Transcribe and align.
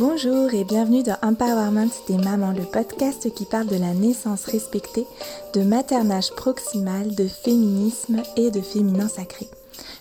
Bonjour 0.00 0.54
et 0.54 0.64
bienvenue 0.64 1.02
dans 1.02 1.18
Empowerment 1.20 1.90
des 2.08 2.16
mamans, 2.16 2.52
le 2.52 2.62
podcast 2.62 3.30
qui 3.34 3.44
parle 3.44 3.66
de 3.66 3.76
la 3.76 3.92
naissance 3.92 4.46
respectée, 4.46 5.06
de 5.52 5.60
maternage 5.60 6.30
proximal, 6.30 7.14
de 7.14 7.28
féminisme 7.28 8.22
et 8.34 8.50
de 8.50 8.62
féminin 8.62 9.08
sacré. 9.08 9.46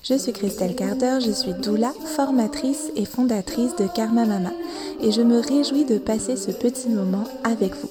Je 0.02 0.14
suis 0.14 0.32
Christelle 0.32 0.78
Carter, 0.78 1.18
je 1.20 1.32
suis 1.32 1.52
doula, 1.52 1.92
formatrice 2.16 2.93
et 2.96 3.04
fondatrice 3.04 3.75
de 3.75 3.88
Karma 3.93 4.24
Mama 4.24 4.52
et 5.02 5.12
je 5.12 5.21
me 5.21 5.42
réjouis 5.42 5.84
de 5.84 5.98
passer 5.98 6.38
ce 6.38 6.52
petit 6.52 6.88
moment 6.88 7.25
avec 7.43 7.75
vous. 7.75 7.89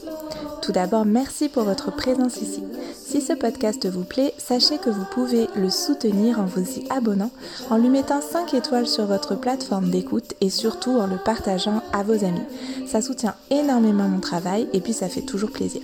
Tout 0.62 0.72
d'abord, 0.72 1.04
merci 1.04 1.50
pour 1.50 1.64
votre 1.64 1.94
présence 1.94 2.38
ici. 2.40 2.62
Si 3.10 3.22
ce 3.22 3.32
podcast 3.32 3.88
vous 3.88 4.04
plaît, 4.04 4.34
sachez 4.36 4.76
que 4.76 4.90
vous 4.90 5.06
pouvez 5.10 5.48
le 5.56 5.70
soutenir 5.70 6.40
en 6.40 6.44
vous 6.44 6.78
y 6.78 6.84
abonnant, 6.90 7.30
en 7.70 7.78
lui 7.78 7.88
mettant 7.88 8.20
5 8.20 8.52
étoiles 8.52 8.86
sur 8.86 9.06
votre 9.06 9.34
plateforme 9.34 9.88
d'écoute 9.88 10.34
et 10.42 10.50
surtout 10.50 10.90
en 10.90 11.06
le 11.06 11.16
partageant 11.16 11.80
à 11.94 12.02
vos 12.02 12.22
amis. 12.22 12.42
Ça 12.86 13.00
soutient 13.00 13.34
énormément 13.48 14.06
mon 14.06 14.20
travail 14.20 14.68
et 14.74 14.80
puis 14.80 14.92
ça 14.92 15.08
fait 15.08 15.22
toujours 15.22 15.50
plaisir. 15.50 15.80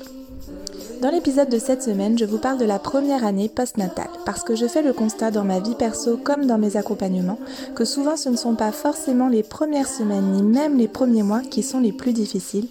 Dans 1.00 1.08
l'épisode 1.08 1.48
de 1.48 1.58
cette 1.58 1.82
semaine, 1.82 2.18
je 2.18 2.26
vous 2.26 2.36
parle 2.36 2.58
de 2.58 2.66
la 2.66 2.78
première 2.78 3.24
année 3.24 3.48
post-natale, 3.48 4.10
parce 4.26 4.42
que 4.42 4.54
je 4.54 4.66
fais 4.66 4.82
le 4.82 4.92
constat 4.92 5.30
dans 5.30 5.44
ma 5.44 5.60
vie 5.60 5.76
perso 5.76 6.18
comme 6.18 6.44
dans 6.44 6.58
mes 6.58 6.76
accompagnements 6.76 7.38
que 7.74 7.86
souvent 7.86 8.18
ce 8.18 8.28
ne 8.28 8.36
sont 8.36 8.54
pas 8.54 8.70
forcément 8.70 9.28
les 9.28 9.42
premières 9.42 9.88
semaines 9.88 10.30
ni 10.32 10.42
même 10.42 10.76
les 10.76 10.88
premiers 10.88 11.22
mois 11.22 11.40
qui 11.40 11.62
sont 11.62 11.80
les 11.80 11.92
plus 11.92 12.12
difficiles, 12.12 12.68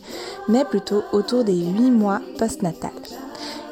mais 0.48 0.64
plutôt 0.64 1.02
autour 1.12 1.44
des 1.44 1.58
8 1.58 1.90
mois 1.90 2.22
post-natales. 2.38 2.92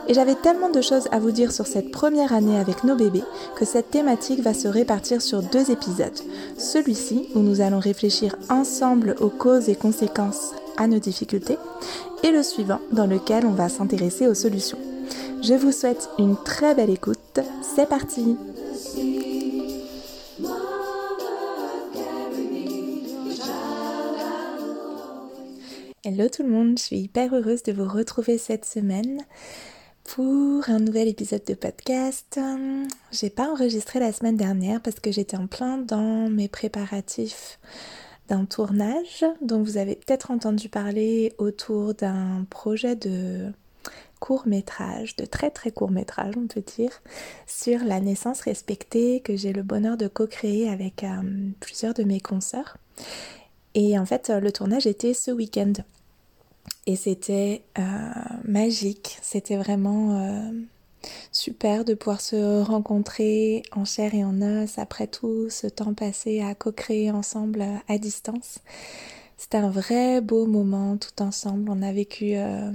Et 0.07 0.13
j'avais 0.13 0.35
tellement 0.35 0.69
de 0.69 0.81
choses 0.81 1.07
à 1.11 1.19
vous 1.19 1.31
dire 1.31 1.51
sur 1.51 1.67
cette 1.67 1.91
première 1.91 2.33
année 2.33 2.59
avec 2.59 2.83
nos 2.83 2.95
bébés 2.95 3.23
que 3.55 3.65
cette 3.65 3.91
thématique 3.91 4.41
va 4.41 4.53
se 4.53 4.67
répartir 4.67 5.21
sur 5.21 5.41
deux 5.41 5.71
épisodes. 5.71 6.19
Celui-ci, 6.57 7.29
où 7.35 7.39
nous 7.39 7.61
allons 7.61 7.79
réfléchir 7.79 8.35
ensemble 8.49 9.15
aux 9.19 9.29
causes 9.29 9.69
et 9.69 9.75
conséquences 9.75 10.53
à 10.77 10.87
nos 10.87 10.99
difficultés, 10.99 11.57
et 12.23 12.31
le 12.31 12.43
suivant 12.43 12.79
dans 12.91 13.05
lequel 13.05 13.45
on 13.45 13.51
va 13.51 13.69
s'intéresser 13.69 14.27
aux 14.27 14.33
solutions. 14.33 14.77
Je 15.43 15.53
vous 15.53 15.71
souhaite 15.71 16.09
une 16.19 16.37
très 16.43 16.75
belle 16.75 16.89
écoute. 16.89 17.39
C'est 17.61 17.89
parti 17.89 18.37
Hello 26.03 26.29
tout 26.29 26.41
le 26.41 26.49
monde, 26.49 26.79
je 26.79 26.83
suis 26.83 26.97
hyper 26.97 27.33
heureuse 27.35 27.61
de 27.61 27.71
vous 27.71 27.87
retrouver 27.87 28.39
cette 28.39 28.65
semaine 28.65 29.19
pour 30.15 30.69
un 30.69 30.79
nouvel 30.79 31.07
épisode 31.07 31.45
de 31.45 31.53
podcast. 31.53 32.37
J'ai 33.13 33.29
pas 33.29 33.49
enregistré 33.49 34.01
la 34.01 34.11
semaine 34.11 34.35
dernière 34.35 34.81
parce 34.81 34.99
que 34.99 35.09
j'étais 35.09 35.37
en 35.37 35.47
plein 35.47 35.77
dans 35.77 36.29
mes 36.29 36.49
préparatifs 36.49 37.59
d'un 38.27 38.43
tournage 38.43 39.23
dont 39.41 39.63
vous 39.63 39.77
avez 39.77 39.95
peut-être 39.95 40.29
entendu 40.29 40.67
parler 40.67 41.31
autour 41.37 41.93
d'un 41.93 42.45
projet 42.49 42.97
de 42.97 43.53
court 44.19 44.47
métrage, 44.47 45.15
de 45.15 45.23
très 45.23 45.49
très 45.49 45.71
court 45.71 45.91
métrage 45.91 46.33
on 46.35 46.47
peut 46.47 46.63
dire, 46.75 46.91
sur 47.47 47.79
la 47.85 48.01
naissance 48.01 48.41
respectée 48.41 49.21
que 49.21 49.37
j'ai 49.37 49.53
le 49.53 49.63
bonheur 49.63 49.95
de 49.95 50.09
co-créer 50.09 50.69
avec 50.69 51.05
euh, 51.05 51.21
plusieurs 51.61 51.93
de 51.93 52.03
mes 52.03 52.19
consoeurs. 52.19 52.75
Et 53.75 53.97
en 53.97 54.05
fait 54.05 54.29
le 54.29 54.51
tournage 54.51 54.87
était 54.87 55.13
ce 55.13 55.31
week-end. 55.31 55.71
Et 56.87 56.95
c'était 56.95 57.63
euh, 57.77 57.81
magique, 58.43 59.17
c'était 59.21 59.57
vraiment 59.57 60.19
euh, 60.19 60.51
super 61.31 61.85
de 61.85 61.93
pouvoir 61.93 62.21
se 62.21 62.61
rencontrer 62.61 63.63
en 63.71 63.85
chair 63.85 64.13
et 64.15 64.23
en 64.23 64.41
os 64.41 64.79
après 64.79 65.07
tout 65.07 65.49
ce 65.49 65.67
temps 65.67 65.93
passé 65.93 66.41
à 66.41 66.55
co-créer 66.55 67.11
ensemble 67.11 67.63
à 67.87 67.97
distance. 67.97 68.59
C'était 69.41 69.57
un 69.57 69.71
vrai 69.71 70.21
beau 70.21 70.45
moment 70.45 70.97
tout 70.97 71.19
ensemble. 71.23 71.71
On 71.71 71.81
a 71.81 71.91
vécu 71.91 72.35
euh, 72.35 72.71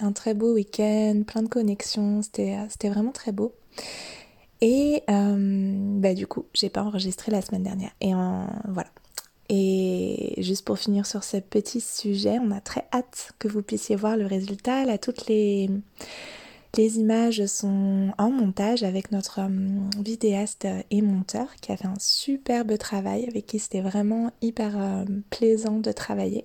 un 0.00 0.10
très 0.10 0.34
beau 0.34 0.54
week-end, 0.54 1.22
plein 1.24 1.42
de 1.42 1.48
connexions. 1.48 2.20
C'était, 2.20 2.56
euh, 2.58 2.90
vraiment 2.90 3.12
très 3.12 3.30
beau. 3.30 3.54
Et 4.60 5.04
euh, 5.08 5.72
bah, 6.00 6.14
du 6.14 6.26
coup, 6.26 6.46
j'ai 6.52 6.68
pas 6.68 6.82
enregistré 6.82 7.30
la 7.30 7.42
semaine 7.42 7.62
dernière. 7.62 7.92
Et 8.00 8.12
voilà. 8.12 8.90
Et 9.48 9.93
juste 10.44 10.64
pour 10.64 10.78
finir 10.78 11.06
sur 11.06 11.24
ce 11.24 11.38
petit 11.38 11.80
sujet, 11.80 12.38
on 12.40 12.50
a 12.50 12.60
très 12.60 12.84
hâte 12.92 13.32
que 13.38 13.48
vous 13.48 13.62
puissiez 13.62 13.96
voir 13.96 14.16
le 14.16 14.26
résultat. 14.26 14.84
Là, 14.84 14.98
toutes 14.98 15.26
les 15.26 15.68
images 16.78 17.44
sont 17.46 18.12
en 18.18 18.30
montage 18.30 18.82
avec 18.82 19.10
notre 19.10 19.40
euh, 19.40 19.48
vidéaste 20.00 20.66
et 20.90 21.02
monteur 21.02 21.54
qui 21.60 21.72
a 21.72 21.76
fait 21.76 21.86
un 21.86 21.98
superbe 21.98 22.76
travail, 22.78 23.26
avec 23.28 23.46
qui 23.46 23.58
c'était 23.58 23.80
vraiment 23.80 24.30
hyper 24.42 24.74
euh, 24.76 25.04
plaisant 25.30 25.78
de 25.78 25.92
travailler. 25.92 26.44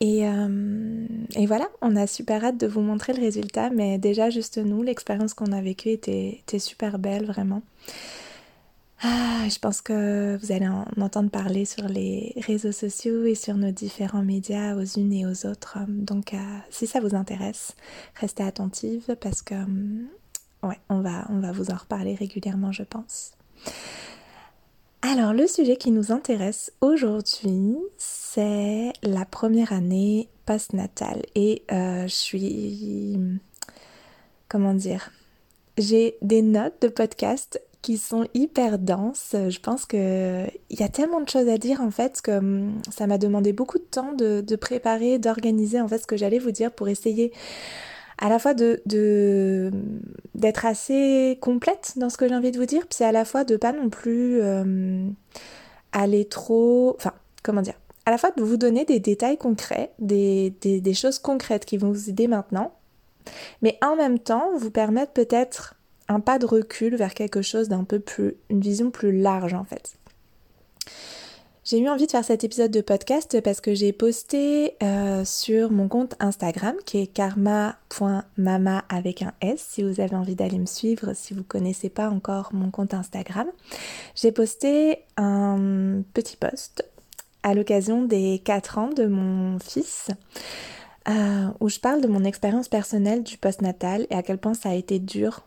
Et, 0.00 0.28
euh, 0.28 1.06
et, 1.34 1.46
voilà, 1.46 1.68
on 1.82 1.96
a 1.96 2.06
super 2.06 2.44
hâte 2.44 2.56
de 2.56 2.68
vous 2.68 2.80
montrer 2.80 3.12
le 3.12 3.20
résultat, 3.20 3.70
mais 3.70 3.98
déjà 3.98 4.30
juste 4.30 4.58
nous, 4.58 4.82
l'expérience 4.82 5.34
qu'on 5.34 5.50
a 5.52 5.60
vécue 5.60 5.90
était 5.90 6.58
super 6.58 7.00
belle, 7.00 7.26
vraiment. 7.26 7.62
Ah, 9.00 9.46
je 9.48 9.58
pense 9.60 9.80
que 9.80 10.36
vous 10.38 10.50
allez 10.50 10.66
en 10.66 10.84
entendre 11.00 11.30
parler 11.30 11.64
sur 11.64 11.86
les 11.86 12.34
réseaux 12.36 12.72
sociaux 12.72 13.24
et 13.26 13.36
sur 13.36 13.54
nos 13.54 13.70
différents 13.70 14.24
médias 14.24 14.74
aux 14.74 14.84
unes 14.84 15.12
et 15.12 15.24
aux 15.24 15.46
autres. 15.46 15.78
Donc, 15.86 16.34
euh, 16.34 16.58
si 16.70 16.88
ça 16.88 16.98
vous 16.98 17.14
intéresse, 17.14 17.76
restez 18.16 18.42
attentive 18.42 19.16
parce 19.20 19.42
que, 19.42 19.54
euh, 19.54 20.68
ouais, 20.68 20.78
on 20.88 21.00
va, 21.00 21.26
on 21.28 21.38
va 21.38 21.52
vous 21.52 21.70
en 21.70 21.76
reparler 21.76 22.16
régulièrement, 22.16 22.72
je 22.72 22.82
pense. 22.82 23.32
Alors, 25.02 25.32
le 25.32 25.46
sujet 25.46 25.76
qui 25.76 25.92
nous 25.92 26.10
intéresse 26.10 26.72
aujourd'hui, 26.80 27.76
c'est 27.98 28.92
la 29.04 29.24
première 29.24 29.72
année 29.72 30.28
post-natale. 30.44 31.22
Et 31.36 31.62
euh, 31.70 32.08
je 32.08 32.14
suis. 32.14 33.18
Comment 34.48 34.74
dire 34.74 35.12
J'ai 35.76 36.16
des 36.20 36.42
notes 36.42 36.82
de 36.82 36.88
podcast 36.88 37.60
qui 37.82 37.96
sont 37.96 38.26
hyper 38.34 38.78
denses. 38.78 39.34
Je 39.34 39.60
pense 39.60 39.86
qu'il 39.86 40.50
y 40.70 40.82
a 40.82 40.88
tellement 40.88 41.20
de 41.20 41.28
choses 41.28 41.48
à 41.48 41.58
dire 41.58 41.80
en 41.80 41.90
fait 41.90 42.20
que 42.20 42.32
hum, 42.32 42.80
ça 42.90 43.06
m'a 43.06 43.18
demandé 43.18 43.52
beaucoup 43.52 43.78
de 43.78 43.84
temps 43.84 44.12
de, 44.12 44.56
préparer, 44.56 45.18
d'organiser 45.18 45.80
en 45.80 45.88
fait 45.88 45.98
ce 45.98 46.06
que 46.06 46.16
j'allais 46.16 46.38
vous 46.38 46.50
dire 46.50 46.72
pour 46.72 46.88
essayer 46.88 47.32
à 48.20 48.28
la 48.28 48.40
fois 48.40 48.52
de, 48.52 48.82
d'être 50.34 50.66
assez 50.66 51.38
complète 51.40 51.92
dans 51.96 52.10
ce 52.10 52.16
que 52.16 52.28
j'ai 52.28 52.34
envie 52.34 52.50
de 52.50 52.58
vous 52.58 52.66
dire, 52.66 52.84
puis 52.88 53.04
à 53.04 53.12
la 53.12 53.24
fois 53.24 53.44
de 53.44 53.56
pas 53.56 53.72
non 53.72 53.90
plus 53.90 54.42
hum, 54.42 55.14
aller 55.92 56.24
trop... 56.24 56.96
Enfin, 56.96 57.12
comment 57.44 57.62
dire 57.62 57.78
À 58.06 58.10
la 58.10 58.18
fois 58.18 58.32
de 58.32 58.42
vous 58.42 58.56
donner 58.56 58.84
des 58.84 58.98
détails 58.98 59.38
concrets, 59.38 59.92
des, 60.00 60.50
des 60.50 60.94
choses 60.94 61.20
concrètes 61.20 61.64
qui 61.64 61.76
vont 61.76 61.92
vous 61.92 62.10
aider 62.10 62.26
maintenant, 62.26 62.74
mais 63.62 63.78
en 63.82 63.94
même 63.94 64.18
temps 64.18 64.50
vous 64.56 64.72
permettre 64.72 65.12
peut-être 65.12 65.77
un 66.08 66.20
pas 66.20 66.38
de 66.38 66.46
recul 66.46 66.96
vers 66.96 67.14
quelque 67.14 67.42
chose 67.42 67.68
d'un 67.68 67.84
peu 67.84 68.00
plus, 68.00 68.34
une 68.50 68.60
vision 68.60 68.90
plus 68.90 69.18
large 69.18 69.54
en 69.54 69.64
fait. 69.64 69.98
J'ai 71.70 71.80
eu 71.80 71.88
envie 71.90 72.06
de 72.06 72.10
faire 72.10 72.24
cet 72.24 72.44
épisode 72.44 72.70
de 72.70 72.80
podcast 72.80 73.42
parce 73.42 73.60
que 73.60 73.74
j'ai 73.74 73.92
posté 73.92 74.72
euh, 74.82 75.22
sur 75.26 75.70
mon 75.70 75.86
compte 75.86 76.14
Instagram 76.18 76.74
qui 76.86 76.96
est 76.96 77.06
karma.mama 77.06 78.84
avec 78.88 79.20
un 79.20 79.34
S 79.42 79.66
si 79.68 79.82
vous 79.82 80.00
avez 80.00 80.16
envie 80.16 80.34
d'aller 80.34 80.58
me 80.58 80.64
suivre 80.64 81.12
si 81.12 81.34
vous 81.34 81.42
connaissez 81.42 81.90
pas 81.90 82.08
encore 82.08 82.48
mon 82.54 82.70
compte 82.70 82.94
Instagram. 82.94 83.48
J'ai 84.14 84.32
posté 84.32 85.00
un 85.18 86.00
petit 86.14 86.38
post 86.38 86.86
à 87.42 87.52
l'occasion 87.52 88.02
des 88.02 88.40
4 88.42 88.78
ans 88.78 88.88
de 88.88 89.04
mon 89.04 89.58
fils 89.58 90.08
euh, 91.06 91.48
où 91.60 91.68
je 91.68 91.80
parle 91.80 92.00
de 92.00 92.08
mon 92.08 92.24
expérience 92.24 92.68
personnelle 92.68 93.22
du 93.22 93.36
postnatal 93.36 94.06
et 94.08 94.14
à 94.14 94.22
quel 94.22 94.38
point 94.38 94.54
ça 94.54 94.70
a 94.70 94.74
été 94.74 94.98
dur 94.98 95.42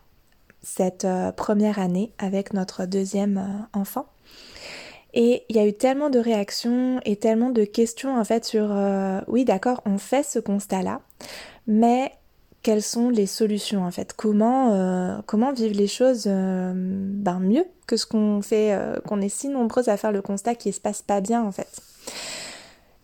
cette 0.61 1.05
euh, 1.05 1.31
première 1.31 1.79
année 1.79 2.13
avec 2.17 2.53
notre 2.53 2.85
deuxième 2.85 3.37
euh, 3.37 3.79
enfant. 3.79 4.05
Et 5.13 5.43
il 5.49 5.55
y 5.57 5.59
a 5.59 5.67
eu 5.67 5.73
tellement 5.73 6.09
de 6.09 6.19
réactions 6.19 7.01
et 7.03 7.17
tellement 7.17 7.49
de 7.49 7.65
questions 7.65 8.17
en 8.17 8.23
fait 8.23 8.45
sur 8.45 8.71
euh, 8.71 9.19
oui 9.27 9.43
d'accord 9.43 9.81
on 9.85 9.97
fait 9.97 10.23
ce 10.23 10.39
constat 10.39 10.83
là 10.83 11.01
mais 11.67 12.13
quelles 12.63 12.81
sont 12.81 13.09
les 13.09 13.25
solutions 13.25 13.83
en 13.83 13.91
fait? 13.91 14.13
Comment 14.13 15.19
comment 15.25 15.51
vivre 15.51 15.75
les 15.75 15.87
choses 15.87 16.25
ben 16.25 17.39
mieux 17.39 17.65
que 17.87 17.97
ce 17.97 18.05
qu'on 18.05 18.41
fait 18.43 18.77
qu'on 19.07 19.19
est 19.19 19.29
si 19.29 19.49
nombreuses 19.49 19.89
à 19.89 19.97
faire 19.97 20.11
le 20.11 20.21
constat 20.21 20.53
qui 20.53 20.71
se 20.71 20.79
passe 20.79 21.01
pas 21.01 21.21
bien 21.21 21.43
en 21.43 21.51
fait? 21.51 21.81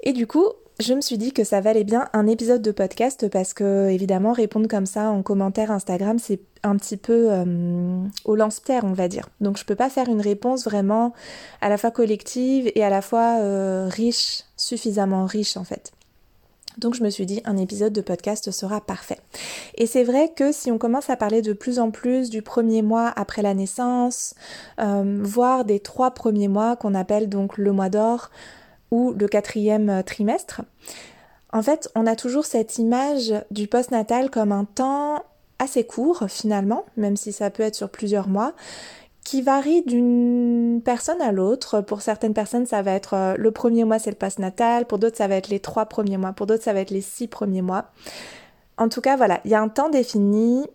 Et 0.03 0.13
du 0.13 0.27
coup 0.27 0.45
je 0.79 0.93
me 0.93 1.01
suis 1.01 1.17
dit 1.17 1.31
que 1.31 1.43
ça 1.43 1.59
valait 1.59 1.83
bien 1.83 2.07
un 2.13 2.27
épisode 2.27 2.61
de 2.61 2.71
podcast 2.71 3.29
parce 3.29 3.53
que 3.53 3.89
évidemment 3.89 4.31
répondre 4.31 4.67
comme 4.67 4.85
ça 4.85 5.09
en 5.09 5.23
commentaire 5.23 5.71
Instagram 5.71 6.19
c'est 6.19 6.39
un 6.63 6.75
petit 6.77 6.97
peu 6.97 7.31
euh, 7.31 8.03
au 8.25 8.35
lance-pierre 8.35 8.83
on 8.83 8.93
va 8.93 9.07
dire. 9.07 9.27
Donc 9.41 9.57
je 9.57 9.65
peux 9.65 9.75
pas 9.75 9.89
faire 9.89 10.07
une 10.07 10.21
réponse 10.21 10.65
vraiment 10.65 11.13
à 11.61 11.69
la 11.69 11.77
fois 11.77 11.91
collective 11.91 12.71
et 12.75 12.83
à 12.83 12.89
la 12.89 13.01
fois 13.01 13.39
euh, 13.39 13.87
riche, 13.89 14.43
suffisamment 14.55 15.25
riche 15.25 15.57
en 15.57 15.63
fait. 15.63 15.93
Donc 16.77 16.93
je 16.93 17.03
me 17.03 17.09
suis 17.09 17.25
dit 17.25 17.41
un 17.45 17.57
épisode 17.57 17.93
de 17.93 18.01
podcast 18.01 18.51
sera 18.51 18.79
parfait. 18.79 19.19
Et 19.75 19.87
c'est 19.87 20.03
vrai 20.03 20.31
que 20.35 20.51
si 20.51 20.69
on 20.69 20.77
commence 20.77 21.09
à 21.09 21.17
parler 21.17 21.41
de 21.41 21.53
plus 21.53 21.79
en 21.79 21.89
plus 21.89 22.29
du 22.29 22.43
premier 22.43 22.83
mois 22.83 23.11
après 23.15 23.41
la 23.41 23.55
naissance, 23.55 24.35
euh, 24.79 25.19
voire 25.23 25.65
des 25.65 25.79
trois 25.79 26.11
premiers 26.11 26.47
mois 26.47 26.75
qu'on 26.75 26.93
appelle 26.93 27.29
donc 27.29 27.57
le 27.57 27.71
mois 27.71 27.89
d'or, 27.89 28.29
ou 28.91 29.11
le 29.11 29.27
quatrième 29.27 30.03
trimestre, 30.03 30.61
en 31.53 31.61
fait, 31.61 31.89
on 31.95 32.05
a 32.05 32.15
toujours 32.15 32.45
cette 32.45 32.77
image 32.77 33.33
du 33.51 33.67
postnatal 33.67 34.29
comme 34.29 34.51
un 34.51 34.65
temps 34.65 35.23
assez 35.59 35.85
court 35.85 36.25
finalement, 36.27 36.85
même 36.97 37.17
si 37.17 37.31
ça 37.31 37.49
peut 37.49 37.63
être 37.63 37.75
sur 37.75 37.89
plusieurs 37.89 38.27
mois, 38.27 38.53
qui 39.23 39.41
varie 39.41 39.81
d'une 39.81 40.81
personne 40.83 41.21
à 41.21 41.31
l'autre. 41.31 41.81
Pour 41.81 42.01
certaines 42.01 42.33
personnes, 42.33 42.65
ça 42.65 42.81
va 42.81 42.91
être 42.91 43.13
euh, 43.13 43.35
le 43.37 43.51
premier 43.51 43.83
mois, 43.83 43.99
c'est 43.99 44.09
le 44.09 44.15
postnatal, 44.15 44.85
pour 44.85 44.99
d'autres, 44.99 45.17
ça 45.17 45.27
va 45.27 45.35
être 45.35 45.49
les 45.49 45.59
trois 45.59 45.85
premiers 45.85 46.17
mois, 46.17 46.31
pour 46.31 46.47
d'autres, 46.47 46.63
ça 46.63 46.73
va 46.73 46.79
être 46.79 46.91
les 46.91 47.01
six 47.01 47.27
premiers 47.27 47.61
mois. 47.61 47.85
En 48.77 48.87
tout 48.87 49.01
cas, 49.01 49.17
voilà, 49.17 49.41
il 49.43 49.51
y 49.51 49.55
a 49.55 49.61
un 49.61 49.67
temps 49.67 49.89
défini 49.89 50.65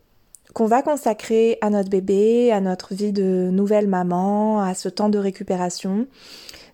qu'on 0.53 0.67
va 0.67 0.83
consacrer 0.83 1.57
à 1.63 1.71
notre 1.71 1.89
bébé, 1.89 2.53
à 2.53 2.61
notre 2.61 2.93
vie 2.93 3.13
de 3.13 3.49
nouvelle 3.51 3.89
maman, 3.89 4.61
à 4.61 4.75
ce 4.75 4.89
temps 4.89 5.09
de 5.09 5.19
récupération, 5.19 6.07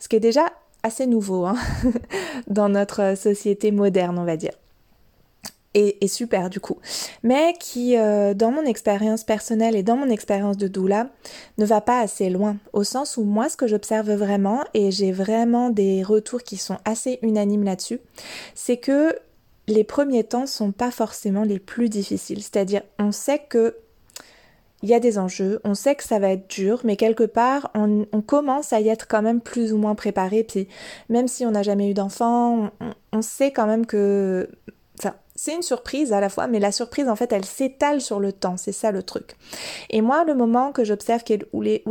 ce 0.01 0.09
qui 0.09 0.17
est 0.17 0.21
déjà 0.21 0.47
assez 0.89 1.07
nouveau 1.07 1.47
hein, 1.47 1.57
dans 2.49 2.69
notre 2.69 3.17
société 3.17 3.71
moderne, 3.71 4.19
on 4.19 4.25
va 4.25 4.37
dire. 4.37 4.53
Et, 5.75 6.09
super 6.09 6.51
du 6.51 6.59
coup, 6.59 6.79
mais 7.23 7.55
qui, 7.61 7.97
euh, 7.97 8.35
dans 8.35 8.51
mon 8.51 8.65
expérience 8.65 9.23
personnelle 9.23 9.77
et 9.77 9.85
dans 9.85 9.97
mon 9.97 10.11
expérience 10.11 10.57
de 10.57 10.67
doula, 10.67 11.09
ne 11.57 11.65
va 11.65 11.81
pas 11.81 12.01
assez 12.01 12.31
loin, 12.31 12.57
au 12.73 12.83
sens 12.83 13.17
où 13.17 13.23
moi, 13.23 13.49
ce 13.49 13.57
que 13.57 13.69
j'observe 13.69 14.11
vraiment, 14.11 14.65
et 14.75 14.91
j'ai 14.91 15.13
vraiment 15.13 15.71
des 15.71 16.03
retours 16.03 16.43
qui 16.43 16.57
sont 16.57 16.79
assez 16.85 17.21
unanimes 17.23 17.63
là-dessus, 17.63 18.01
c'est 18.57 18.79
que 18.79 19.15
les 19.69 19.85
premiers 19.85 20.25
temps 20.25 20.47
sont 20.47 20.73
pas 20.73 20.91
forcément 20.91 21.45
les 21.45 21.61
plus 21.61 21.89
difficiles. 21.89 22.43
C'est-à-dire, 22.43 22.83
on 22.99 23.13
sait 23.13 23.43
que 23.49 23.77
il 24.83 24.89
y 24.89 24.95
a 24.95 25.01
des 25.01 25.19
enjeux, 25.19 25.61
on 25.65 25.75
sait 25.75 25.97
que 25.97 26.05
ça 26.05 26.19
va 26.19 26.31
être 26.31 26.49
dur, 26.49 26.81
mais 26.85 26.97
quelque 26.97 27.25
part, 27.25 27.71
on, 27.75 28.07
commence 28.23 28.73
à 28.73 28.81
y 28.81 28.89
être 28.89 29.09
quand 29.09 29.23
même 29.23 29.41
plus 29.41 29.73
ou 29.73 29.79
moins 29.79 29.95
préparé. 29.95 30.45
Puis, 30.45 30.69
même 31.09 31.27
si 31.27 31.45
on 31.45 31.51
n'a 31.51 31.63
jamais 31.63 31.91
eu 31.91 31.95
d'enfant, 31.95 32.71
on, 33.13 33.23
sait 33.23 33.51
quand 33.51 33.67
même 33.67 33.87
que. 33.87 34.49
C'est 35.35 35.55
une 35.55 35.63
surprise 35.63 36.13
à 36.13 36.19
la 36.19 36.29
fois, 36.29 36.49
mais 36.49 36.59
la 36.59 36.73
surprise, 36.73 37.09
en 37.09 37.15
fait, 37.15 37.33
elle 37.33 37.45
s'étale 37.45 38.01
sur 38.01 38.19
le 38.19 38.33
temps. 38.33 38.57
C'est 38.57 38.73
ça 38.73 38.91
le 38.91 39.05
truc. 39.05 39.37
Et 39.89 40.01
moi, 40.01 40.25
le 40.25 40.35
moment 40.35 40.73
que 40.73 40.83
j'observe 40.83 41.23
où 41.53 41.63
les, 41.63 41.85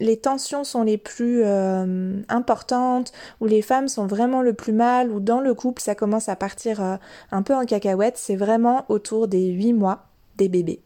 les 0.00 0.16
tensions 0.16 0.64
sont 0.64 0.82
les 0.82 0.96
plus 0.96 1.42
euh, 1.44 2.20
importantes, 2.28 3.12
où 3.40 3.46
les 3.46 3.62
femmes 3.62 3.88
sont 3.88 4.06
vraiment 4.06 4.42
le 4.42 4.54
plus 4.54 4.72
mal, 4.72 5.10
où 5.10 5.20
dans 5.20 5.40
le 5.40 5.54
couple 5.54 5.82
ça 5.82 5.94
commence 5.94 6.28
à 6.28 6.36
partir 6.36 6.82
euh, 6.82 6.96
un 7.30 7.42
peu 7.42 7.54
en 7.54 7.64
cacahuète, 7.64 8.16
c'est 8.16 8.36
vraiment 8.36 8.86
autour 8.88 9.28
des 9.28 9.46
8 9.48 9.72
mois 9.74 10.06
des 10.36 10.48
bébés. 10.48 10.80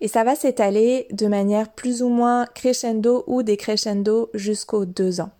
Et 0.00 0.08
ça 0.08 0.24
va 0.24 0.34
s'étaler 0.34 1.06
de 1.10 1.26
manière 1.26 1.68
plus 1.70 2.02
ou 2.02 2.08
moins 2.08 2.46
crescendo 2.46 3.24
ou 3.26 3.42
décrescendo 3.42 4.30
jusqu'aux 4.34 4.84
2 4.84 5.20
ans. 5.20 5.30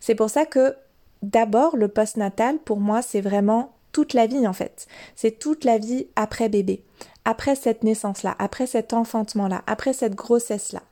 C'est 0.00 0.14
pour 0.14 0.30
ça 0.30 0.46
que 0.46 0.74
d'abord 1.22 1.76
le 1.76 1.88
postnatal 1.88 2.58
pour 2.58 2.78
moi 2.78 3.02
c'est 3.02 3.20
vraiment 3.20 3.72
toute 3.92 4.14
la 4.14 4.26
vie 4.26 4.46
en 4.46 4.52
fait. 4.52 4.86
C'est 5.16 5.38
toute 5.38 5.64
la 5.64 5.78
vie 5.78 6.06
après 6.16 6.48
bébé, 6.48 6.82
après 7.24 7.54
cette 7.54 7.82
naissance-là, 7.82 8.36
après 8.38 8.66
cet 8.66 8.92
enfantement-là, 8.92 9.62
après 9.66 9.92
cette 9.92 10.14
grossesse-là. 10.14 10.82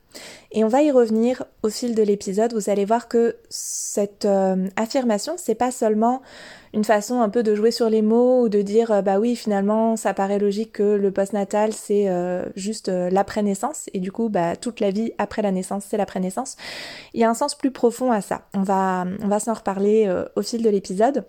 Et 0.51 0.63
on 0.63 0.67
va 0.67 0.81
y 0.81 0.91
revenir 0.91 1.43
au 1.61 1.69
fil 1.69 1.93
de 1.93 2.01
l'épisode. 2.01 2.53
Vous 2.53 2.69
allez 2.69 2.85
voir 2.85 3.07
que 3.07 3.35
cette 3.49 4.25
euh, 4.25 4.67
affirmation, 4.75 5.33
c'est 5.37 5.55
pas 5.55 5.71
seulement 5.71 6.21
une 6.73 6.83
façon 6.83 7.21
un 7.21 7.29
peu 7.29 7.43
de 7.43 7.53
jouer 7.53 7.71
sur 7.71 7.89
les 7.89 8.01
mots 8.01 8.43
ou 8.43 8.49
de 8.49 8.61
dire 8.61 8.91
euh, 8.91 9.01
bah 9.01 9.19
oui, 9.19 9.35
finalement, 9.35 9.95
ça 9.95 10.13
paraît 10.13 10.39
logique 10.39 10.73
que 10.73 10.83
le 10.83 11.11
postnatal 11.11 11.73
c'est 11.73 12.09
euh, 12.09 12.45
juste 12.55 12.87
l'après-naissance 12.87 13.89
et 13.93 13.99
du 13.99 14.11
coup, 14.11 14.29
bah 14.29 14.55
toute 14.55 14.79
la 14.79 14.91
vie 14.91 15.11
après 15.17 15.41
la 15.41 15.51
naissance, 15.51 15.85
c'est 15.89 15.97
l'après-naissance. 15.97 16.55
Il 17.13 17.19
y 17.19 17.23
a 17.23 17.29
un 17.29 17.33
sens 17.33 17.55
plus 17.55 17.71
profond 17.71 18.11
à 18.11 18.21
ça. 18.21 18.43
On 18.53 18.63
va, 18.63 19.05
on 19.21 19.27
va 19.27 19.39
s'en 19.39 19.53
reparler 19.53 20.09
au 20.35 20.41
fil 20.41 20.63
de 20.63 20.69
l'épisode. 20.69 21.25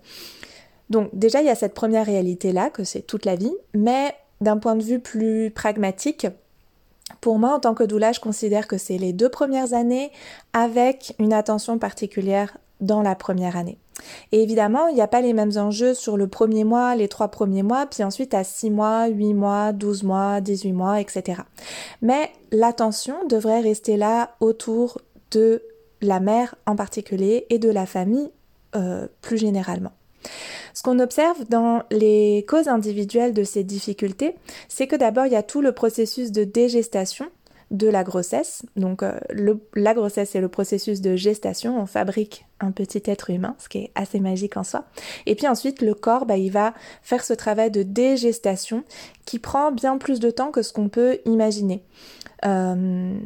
Donc 0.91 1.11
déjà, 1.13 1.41
il 1.41 1.47
y 1.47 1.51
a 1.51 1.55
cette 1.55 1.75
première 1.75 2.07
réalité 2.07 2.53
là 2.53 2.71
que 2.71 2.85
c'est 2.85 3.03
toute 3.03 3.25
la 3.25 3.35
vie, 3.35 3.55
mais 3.75 4.15
d'un 4.41 4.59
point 4.59 4.77
de 4.77 4.83
vue 4.83 5.01
plus 5.01 5.51
pragmatique, 5.51 6.29
pour 7.21 7.39
moi, 7.39 7.55
en 7.55 7.61
tant 7.61 7.75
que 7.75 7.85
doula, 7.85 8.13
je 8.13 8.21
considère 8.21 8.67
que 8.67 8.79
c'est 8.79 8.99
les 8.99 9.13
deux 9.13 9.29
premières 9.29 9.73
années 9.73 10.13
avec 10.53 11.15
une 11.19 11.33
attention 11.33 11.79
particulière 11.79 12.57
dans 12.81 13.03
la 13.03 13.15
première 13.15 13.57
année. 13.57 13.79
Et 14.31 14.43
évidemment, 14.43 14.87
il 14.87 14.95
n'y 14.95 15.01
a 15.01 15.09
pas 15.09 15.21
les 15.21 15.33
mêmes 15.33 15.57
enjeux 15.57 15.95
sur 15.95 16.17
le 16.17 16.29
premier 16.29 16.65
mois, 16.65 16.95
les 16.95 17.09
trois 17.09 17.29
premiers 17.29 17.65
mois, 17.65 17.87
puis 17.87 18.05
ensuite 18.05 18.35
à 18.35 18.45
6 18.45 18.71
mois, 18.71 19.09
8 19.09 19.35
mois, 19.35 19.73
12 19.73 20.05
mois, 20.05 20.41
18 20.41 20.73
mois, 20.73 21.01
etc. 21.01 21.43
Mais 22.03 22.31
l'attention 22.53 23.27
devrait 23.29 23.61
rester 23.61 23.97
là 23.97 24.31
autour 24.41 25.01
de 25.33 25.63
la 26.01 26.21
mère 26.21 26.55
en 26.67 26.77
particulier 26.77 27.47
et 27.51 27.59
de 27.59 27.71
la 27.71 27.87
famille 27.87 28.31
euh, 28.77 29.09
plus 29.21 29.39
généralement. 29.39 29.93
Ce 30.75 30.83
qu'on 30.83 30.99
observe 30.99 31.45
dans 31.49 31.83
les 31.91 32.45
causes 32.49 32.69
individuelles 32.69 33.35
de 33.35 33.45
ces 33.45 33.65
difficultés, 33.65 34.37
c'est 34.69 34.87
que 34.87 34.97
d'abord 34.97 35.27
il 35.27 35.33
y 35.33 35.37
a 35.37 35.43
tout 35.43 35.61
le 35.61 35.73
processus 35.73 36.33
de 36.33 36.45
dégestation 36.45 37.27
de 37.71 37.89
la 37.89 38.03
grossesse. 38.03 38.63
Donc 38.77 39.03
euh, 39.03 39.19
la 39.75 39.95
grossesse 39.95 40.35
est 40.35 40.41
le 40.41 40.49
processus 40.49 41.01
de 41.01 41.17
gestation, 41.17 41.81
on 41.81 41.87
fabrique 41.87 42.47
un 42.61 42.71
petit 42.71 43.03
être 43.05 43.31
humain, 43.31 43.55
ce 43.59 43.69
qui 43.69 43.79
est 43.79 43.93
assez 43.95 44.21
magique 44.21 44.57
en 44.57 44.65
soi. 44.65 44.85
Et 45.27 45.35
puis 45.35 45.47
ensuite 45.47 45.83
le 45.83 45.95
corps, 45.95 46.27
bah, 46.27 46.37
il 46.37 46.51
va 46.51 46.75
faire 47.03 47.25
ce 47.25 47.35
travail 47.35 47.71
de 47.71 47.83
dégestation 47.83 48.85
qui 49.27 49.39
prend 49.39 49.71
bien 49.71 49.99
plus 49.99 50.21
de 50.21 50.31
temps 50.31 50.51
que 50.51 50.63
ce 50.63 50.73
qu'on 50.73 50.89
peut 50.89 51.19
imaginer. 51.27 51.83
Euh, 52.45 53.19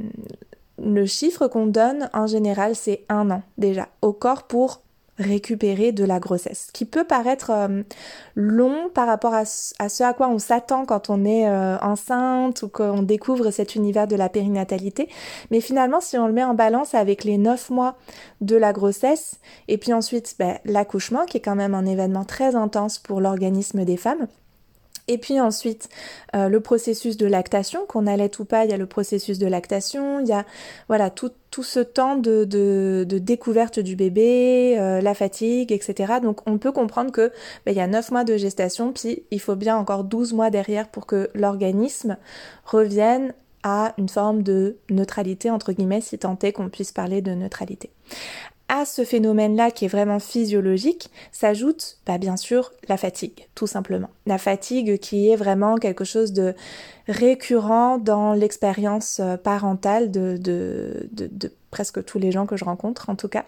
le 0.82 1.06
chiffre 1.06 1.46
qu'on 1.46 1.66
donne 1.66 2.10
en 2.12 2.26
général, 2.26 2.74
c'est 2.74 3.04
un 3.08 3.30
an 3.30 3.42
déjà 3.58 3.88
au 4.00 4.12
corps 4.12 4.44
pour 4.44 4.82
récupérer 5.22 5.92
de 5.92 6.04
la 6.04 6.20
grossesse, 6.20 6.69
qui 6.72 6.84
peut 6.84 7.04
paraître 7.04 7.50
euh, 7.50 7.82
long 8.34 8.90
par 8.92 9.06
rapport 9.06 9.34
à, 9.34 9.44
ce 9.44 10.02
à 10.02 10.12
quoi 10.12 10.28
on 10.28 10.38
s'attend 10.38 10.84
quand 10.84 11.10
on 11.10 11.24
est 11.24 11.48
euh, 11.48 11.78
enceinte 11.78 12.62
ou 12.62 12.69
qu'on 12.69 13.02
découvre 13.02 13.50
cet 13.50 13.74
univers 13.74 14.06
de 14.06 14.16
la 14.16 14.28
périnatalité. 14.28 15.08
Mais 15.50 15.60
finalement, 15.60 16.00
si 16.00 16.19
on 16.19 16.26
le 16.26 16.32
met 16.32 16.44
en 16.44 16.54
balance 16.54 16.94
avec 16.94 17.24
les 17.24 17.38
9 17.38 17.70
mois 17.70 17.96
de 18.40 18.56
la 18.56 18.72
grossesse 18.72 19.36
et 19.69 19.78
puis 19.78 19.92
ensuite 19.92 20.34
ben, 20.38 20.58
l'accouchement, 20.64 21.24
qui 21.24 21.38
est 21.38 21.40
quand 21.40 21.56
même 21.56 21.74
un 21.74 21.86
événement 21.86 22.24
très 22.24 22.56
intense 22.56 22.98
pour 22.98 23.20
l'organisme 23.20 23.84
des 23.84 23.96
femmes, 23.96 24.26
et 25.08 25.18
puis 25.18 25.40
ensuite, 25.40 25.88
euh, 26.36 26.48
le 26.48 26.60
processus 26.60 27.16
de 27.16 27.26
lactation, 27.26 27.86
qu'on 27.86 28.06
allait 28.06 28.30
ou 28.38 28.44
pas, 28.44 28.64
il 28.64 28.70
y 28.70 28.74
a 28.74 28.76
le 28.76 28.86
processus 28.86 29.38
de 29.38 29.46
lactation, 29.46 30.20
il 30.20 30.28
y 30.28 30.32
a 30.32 30.46
voilà 30.88 31.10
tout, 31.10 31.32
tout 31.50 31.64
ce 31.64 31.80
temps 31.80 32.16
de, 32.16 32.44
de, 32.44 33.18
découverte 33.18 33.80
du 33.80 33.96
bébé, 33.96 34.76
euh, 34.78 35.00
la 35.00 35.14
fatigue, 35.14 35.72
etc. 35.72 36.14
Donc 36.22 36.48
on 36.48 36.58
peut 36.58 36.72
comprendre 36.72 37.10
que 37.10 37.32
ben, 37.66 37.72
il 37.72 37.76
y 37.76 37.80
a 37.80 37.88
9 37.88 38.12
mois 38.12 38.24
de 38.24 38.36
gestation, 38.36 38.92
puis 38.92 39.24
il 39.30 39.40
faut 39.40 39.56
bien 39.56 39.76
encore 39.76 40.04
12 40.04 40.34
mois 40.34 40.50
derrière 40.50 40.88
pour 40.88 41.06
que 41.06 41.30
l'organisme 41.34 42.16
revienne 42.64 43.34
à 43.64 43.94
une 43.98 44.08
forme 44.08 44.42
de 44.42 44.76
neutralité, 44.90 45.50
entre 45.50 45.72
guillemets, 45.72 46.00
si 46.00 46.18
tant 46.18 46.38
est 46.42 46.52
qu'on 46.52 46.68
puisse 46.68 46.92
parler 46.92 47.22
de 47.22 47.32
neutralité 47.32 47.90
à 48.72 48.86
ce 48.86 49.05
phénomène-là 49.05 49.70
qui 49.70 49.84
est 49.84 49.88
vraiment 49.88 50.19
physiologique 50.19 51.10
s'ajoute 51.31 51.98
bah, 52.06 52.17
bien 52.17 52.38
sûr 52.38 52.72
la 52.88 52.96
fatigue, 52.96 53.46
tout 53.55 53.67
simplement. 53.67 54.08
La 54.24 54.38
fatigue 54.38 54.98
qui 54.98 55.29
est 55.29 55.36
vraiment 55.36 55.76
quelque 55.76 56.05
chose 56.05 56.32
de 56.32 56.55
récurrent 57.06 57.98
dans 57.98 58.32
l'expérience 58.32 59.20
euh, 59.20 59.36
parentale 59.36 60.10
de, 60.10 60.41
presque 61.70 62.02
tous 62.06 62.19
les 62.19 62.32
gens 62.32 62.46
que 62.46 62.56
je 62.56 62.64
rencontre 62.64 63.10
en 63.10 63.14
tout 63.14 63.29
cas. 63.29 63.44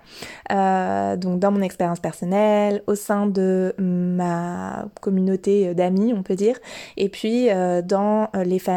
Euh, 0.53 1.17
donc 1.17 1.41
dans 1.41 1.51
mon 1.51 1.63
expérience 1.63 2.01
personnelle, 2.01 2.83
au 2.87 2.95
sein 2.95 3.27
de 3.27 3.75
ma 3.79 4.85
communauté 5.01 5.75
d'amis 5.75 6.13
on 6.15 6.23
peut 6.23 6.37
dire, 6.37 6.59
et 6.99 7.09
puis 7.09 7.49
euh, 7.49 7.81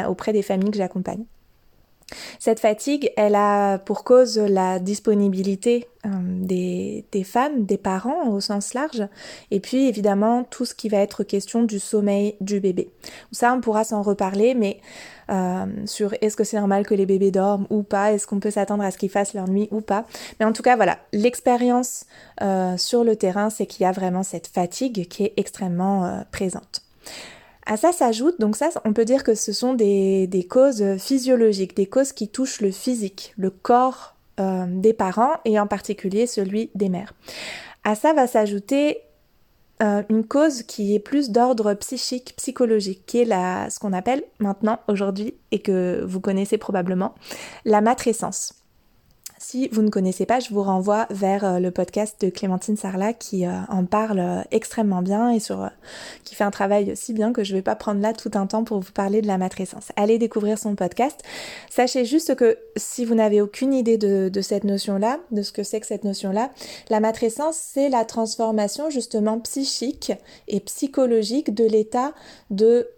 auprès 0.07 0.31
des 0.31 0.43
familles 0.43 0.71
que 0.71 0.77
j'accompagne. 0.77 1.25
Cette 2.39 2.61
fatigue, 2.61 3.11
elle 3.17 3.35
a 3.35 3.79
pour 3.79 4.05
cause 4.05 4.37
la 4.37 4.79
disponibilité 4.79 5.87
euh, 6.05 6.09
des, 6.11 7.23
femmes, 7.25 7.65
des 7.65 7.77
parents 7.77 8.29
au 8.29 8.39
sens 8.39 8.73
large, 8.73 9.05
et 9.51 9.59
puis 9.59 9.87
évidemment 9.87 10.45
tout 10.45 10.63
ce 10.63 10.73
qui 10.73 10.87
va 10.87 10.99
être 10.99 11.23
question 11.23 11.63
du 11.63 11.79
sommeil 11.79 12.35
du 12.39 12.61
bébé. 12.61 12.89
Ça, 13.33 13.53
on 13.53 13.59
pourra 13.59 13.83
s'en 13.83 14.01
reparler, 14.01 14.53
mais 14.53 14.79
euh, 15.29 15.65
sur 15.85 16.13
est-ce 16.21 16.37
que 16.37 16.45
c'est 16.45 16.57
normal 16.57 16.85
que 16.85 16.93
les 16.93 17.05
bébés 17.05 17.31
dorment 17.31 17.67
ou 17.69 17.83
pas, 17.83 18.13
est-ce 18.13 18.25
qu'on 18.25 18.39
peut 18.39 18.51
s'attendre 18.51 18.83
à 18.83 18.91
ce 18.91 18.97
qu'ils 18.97 19.09
fassent 19.09 19.33
leur 19.33 19.49
nuit 19.49 19.67
ou 19.71 19.81
pas. 19.81 20.05
Mais 20.39 20.45
en 20.45 20.53
tout 20.53 20.63
cas, 20.63 20.77
voilà, 20.77 20.99
l'expérience 21.11 22.05
euh, 22.41 22.77
sur 22.77 23.03
le 23.03 23.17
terrain, 23.17 23.49
c'est 23.49 23.65
qu'il 23.65 23.83
y 23.83 23.85
a 23.85 23.91
vraiment 23.91 24.23
cette 24.23 24.47
fatigue 24.47 25.09
qui 25.09 25.25
est 25.25 25.33
extrêmement 25.35 26.23
présente. 26.31 26.83
À 27.69 27.75
ça 27.75 27.91
s'ajoute, 27.91 28.39
donc 28.39 28.55
ça, 28.55 28.69
on 28.85 28.93
peut 28.93 29.03
dire 29.03 29.25
que 29.25 29.35
ce 29.35 29.51
sont 29.51 29.73
des, 29.73 30.47
causes 30.49 30.95
physiologiques, 30.97 31.75
des 31.75 31.85
causes 31.85 32.13
qui 32.13 32.29
touchent 32.29 32.61
le 32.61 32.71
physique, 32.71 33.33
le 33.37 33.49
corps 33.49 34.15
euh, 34.39 34.65
des 34.69 34.93
parents 34.93 35.33
et 35.43 35.59
en 35.59 35.67
particulier 35.67 36.27
celui 36.27 36.69
des 36.75 36.87
mères. 36.87 37.13
À 37.83 37.95
ça 37.95 38.13
va 38.13 38.25
s'ajouter 38.25 39.01
euh, 39.83 40.01
une 40.09 40.25
cause 40.25 40.63
qui 40.63 40.95
est 40.95 40.99
plus 40.99 41.29
d'ordre 41.29 41.73
psychique, 41.73 42.35
psychologique, 42.37 43.05
qui 43.05 43.19
est 43.19 43.25
la, 43.25 43.69
ce 43.69 43.79
qu'on 43.79 43.91
appelle 43.91 44.23
maintenant, 44.39 44.79
aujourd'hui, 44.87 45.33
et 45.51 45.59
que 45.59 46.01
vous 46.07 46.21
connaissez 46.21 46.57
probablement, 46.57 47.15
la 47.65 47.81
matrescence. 47.81 48.53
Si 49.39 49.67
vous 49.67 49.83
ne 49.83 49.89
connaissez 49.89 50.25
pas, 50.25 50.39
je 50.39 50.49
vous 50.49 50.63
renvoie 50.63 51.05
vers 51.11 51.45
euh, 51.45 51.59
le 51.59 51.69
podcast 51.69 52.19
de 52.21 52.29
Clémentine 52.29 52.75
Sarlat 52.75 53.13
qui 53.13 53.45
euh, 53.45 53.51
en 53.69 53.85
parle 53.85 54.19
euh, 54.19 54.41
extrêmement 54.49 55.03
bien 55.03 55.29
et 55.29 55.39
sur 55.39 55.69
qui 56.23 56.33
fait 56.33 56.43
un 56.43 56.49
travail 56.49 56.93
si 56.95 57.13
bien 57.13 57.31
que 57.33 57.43
je 57.43 57.53
ne 57.53 57.59
vais 57.59 57.61
pas 57.61 57.75
prendre 57.75 58.01
là 58.01 58.13
tout 58.13 58.31
un 58.33 58.47
temps 58.47 58.63
pour 58.63 58.79
vous 58.79 58.91
parler 58.91 59.21
de 59.21 59.27
la 59.27 59.37
matrescence. 59.37 59.91
Allez 59.95 60.17
découvrir 60.17 60.57
son 60.57 60.73
podcast. 60.73 61.21
Sachez 61.69 62.03
juste 62.03 62.35
que 62.35 62.57
si 62.77 63.05
vous 63.05 63.13
n'avez 63.13 63.39
aucune 63.39 63.73
idée 63.73 63.99
de, 63.99 64.29
de 64.29 64.41
cette 64.41 64.63
notion-là, 64.63 65.19
de 65.31 65.43
ce 65.43 65.51
que 65.51 65.61
c'est 65.61 65.79
que 65.79 65.87
cette 65.87 66.03
notion-là, 66.03 66.49
la 66.89 66.99
matrescence, 66.99 67.57
c'est 67.57 67.89
la 67.89 68.05
transformation 68.05 68.89
justement 68.89 69.39
psychique 69.39 70.13
et 70.47 70.59
psychologique 70.61 71.53
de 71.53 71.63
l'état 71.63 72.13
de 72.49 72.89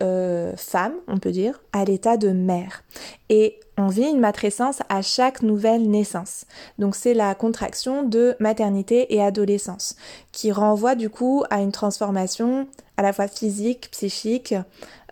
femme, 0.56 0.94
on 1.08 1.18
peut 1.18 1.32
dire, 1.32 1.62
à 1.74 1.84
l'état 1.84 2.16
de 2.16 2.30
mère. 2.30 2.84
Et 3.30 3.60
on 3.78 3.88
vit 3.88 4.08
une 4.08 4.20
matrescence 4.20 4.80
à 4.90 5.02
chaque 5.02 5.42
nouvelle 5.42 5.90
naissance. 5.90 6.46
Donc 6.80 6.96
c'est 6.96 7.14
la 7.14 7.36
contraction 7.36 8.04
de 8.04 8.36
maternité 8.40 9.14
et 9.14 9.22
adolescence 9.22 9.96
qui 10.32 10.52
renvoie 10.52 10.96
du 10.96 11.10
coup 11.10 11.44
à 11.50 11.62
une 11.62 11.72
transformation 11.72 12.68
à 12.98 13.04
la 13.04 13.14
fois 13.14 13.28
physique, 13.28 13.90
psychique, 13.92 14.56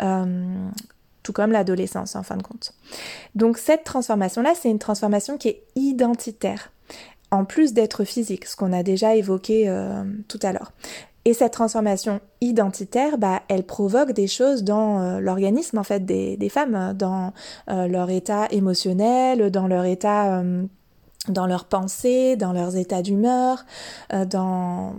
euh, 0.02 0.70
tout 1.24 1.32
comme 1.32 1.52
l'adolescence 1.52 2.16
en 2.16 2.24
fin 2.24 2.38
de 2.38 2.44
compte. 2.44 2.74
Donc 3.36 3.58
cette 3.58 3.84
transformation-là, 3.84 4.54
c'est 4.60 4.70
une 4.70 4.80
transformation 4.80 5.38
qui 5.38 5.50
est 5.50 5.64
identitaire 5.76 6.72
en 7.32 7.46
plus 7.46 7.74
d'être 7.74 8.04
physique, 8.04 8.46
ce 8.46 8.56
qu'on 8.56 8.74
a 8.74 8.84
déjà 8.84 9.16
évoqué 9.16 9.68
euh, 9.68 10.04
tout 10.28 10.40
à 10.44 10.54
l'heure. 10.54 10.72
Et 11.28 11.34
cette 11.34 11.52
transformation 11.52 12.22
identitaire, 12.40 13.18
bah, 13.18 13.42
elle 13.50 13.66
provoque 13.66 14.14
des 14.14 14.28
choses 14.28 14.64
dans 14.64 15.02
euh, 15.02 15.20
l'organisme 15.20 15.78
en 15.78 15.84
fait 15.84 16.06
des, 16.06 16.50
femmes, 16.50 16.94
dans 16.94 17.34
euh, 17.70 17.88
leur 17.90 18.10
état 18.10 18.48
émotionnel, 18.50 19.52
dans 19.52 19.68
leur 19.68 19.84
état, 19.84 20.40
euh, 20.40 20.64
dans 21.28 21.46
leurs 21.46 21.66
pensées, 21.66 22.38
dans 22.38 22.54
leurs 22.54 22.78
états 22.78 23.02
d'humeur, 23.02 23.66
dans 24.10 24.94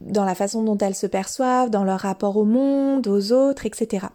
la 0.00 0.34
façon 0.34 0.64
dont 0.64 0.78
elles 0.78 0.96
se 0.96 1.06
perçoivent, 1.06 1.70
dans 1.70 1.84
leur 1.84 2.00
rapport 2.00 2.36
au 2.36 2.44
monde, 2.44 3.06
aux 3.06 3.30
autres, 3.30 3.66
etc. 3.66 4.06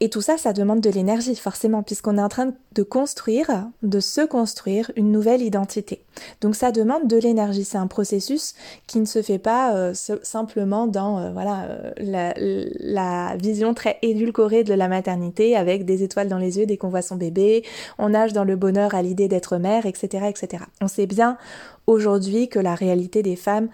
Et 0.00 0.10
tout 0.10 0.20
ça, 0.20 0.36
ça 0.36 0.52
demande 0.52 0.82
de 0.82 0.90
l'énergie, 0.90 1.34
forcément, 1.36 1.82
puisqu'on 1.82 2.18
est 2.18 2.22
en 2.22 2.28
train 2.28 2.52
de 2.72 2.82
construire, 2.82 3.66
de 3.82 4.00
se 4.00 4.20
construire 4.26 4.90
une 4.94 5.10
nouvelle 5.10 5.40
identité. 5.40 6.04
Donc 6.42 6.54
ça 6.54 6.70
demande 6.70 7.08
de 7.08 7.16
l'énergie. 7.16 7.64
C'est 7.64 7.78
un 7.78 7.86
processus 7.86 8.54
qui 8.86 9.00
ne 9.00 9.06
se 9.06 9.22
fait 9.22 9.38
pas 9.38 9.74
euh, 9.74 9.94
simplement 10.22 10.86
dans 10.86 11.18
euh, 11.18 11.32
voilà 11.32 11.64
euh, 11.98 12.68
la, 12.78 13.36
vision 13.36 13.72
très 13.72 13.98
édulcorée 14.02 14.64
de 14.64 14.74
la 14.74 14.88
maternité, 14.88 15.56
avec 15.56 15.86
des 15.86 16.02
étoiles 16.02 16.28
dans 16.28 16.38
les 16.38 16.58
yeux 16.58 16.66
dès 16.66 16.76
qu'on 16.76 16.90
voit 16.90 17.00
son 17.02 17.16
bébé, 17.16 17.64
on 17.98 18.10
nage 18.10 18.34
dans 18.34 18.44
le 18.44 18.56
bonheur 18.56 18.94
à 18.94 19.00
l'idée 19.00 19.28
d'être 19.28 19.56
mère, 19.56 19.86
etc., 19.86 20.26
etc. 20.28 20.64
On 20.82 20.88
sait 20.88 21.06
bien 21.06 21.38
aujourd'hui 21.86 22.50
que 22.50 22.58
la 22.58 22.74
réalité 22.74 23.22
des 23.22 23.36
femmes, 23.36 23.68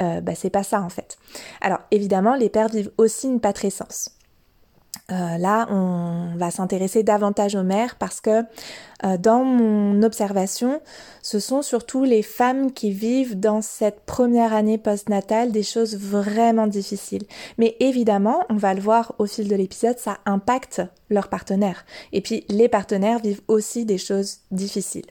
bah, 0.00 0.34
c'est 0.34 0.50
pas 0.50 0.62
ça 0.62 0.80
en 0.80 0.88
fait. 0.88 1.18
Alors 1.60 1.80
évidemment, 1.90 2.34
les 2.34 2.48
pères 2.48 2.68
vivent 2.68 2.90
aussi 2.96 3.28
une 3.28 3.40
patrescence. 3.40 4.12
Euh, 5.10 5.38
là, 5.38 5.66
on 5.70 6.36
va 6.36 6.50
s'intéresser 6.50 7.02
davantage 7.02 7.56
aux 7.56 7.62
mères 7.62 7.96
parce 7.96 8.20
que 8.20 8.42
euh, 9.04 9.16
dans 9.18 9.44
mon 9.44 10.02
observation, 10.02 10.80
ce 11.22 11.40
sont 11.40 11.62
surtout 11.62 12.04
les 12.04 12.22
femmes 12.22 12.72
qui 12.72 12.92
vivent 12.92 13.38
dans 13.38 13.60
cette 13.60 14.00
première 14.00 14.52
année 14.52 14.78
postnatale 14.78 15.50
des 15.52 15.62
choses 15.62 15.96
vraiment 15.96 16.66
difficiles. 16.66 17.24
Mais 17.58 17.76
évidemment, 17.80 18.44
on 18.50 18.56
va 18.56 18.74
le 18.74 18.80
voir 18.80 19.14
au 19.18 19.26
fil 19.26 19.48
de 19.48 19.56
l'épisode, 19.56 19.98
ça 19.98 20.18
impacte 20.26 20.82
leurs 21.08 21.28
partenaires. 21.28 21.84
Et 22.12 22.20
puis, 22.20 22.44
les 22.48 22.68
partenaires 22.68 23.18
vivent 23.18 23.42
aussi 23.48 23.84
des 23.84 23.98
choses 23.98 24.38
difficiles 24.50 25.06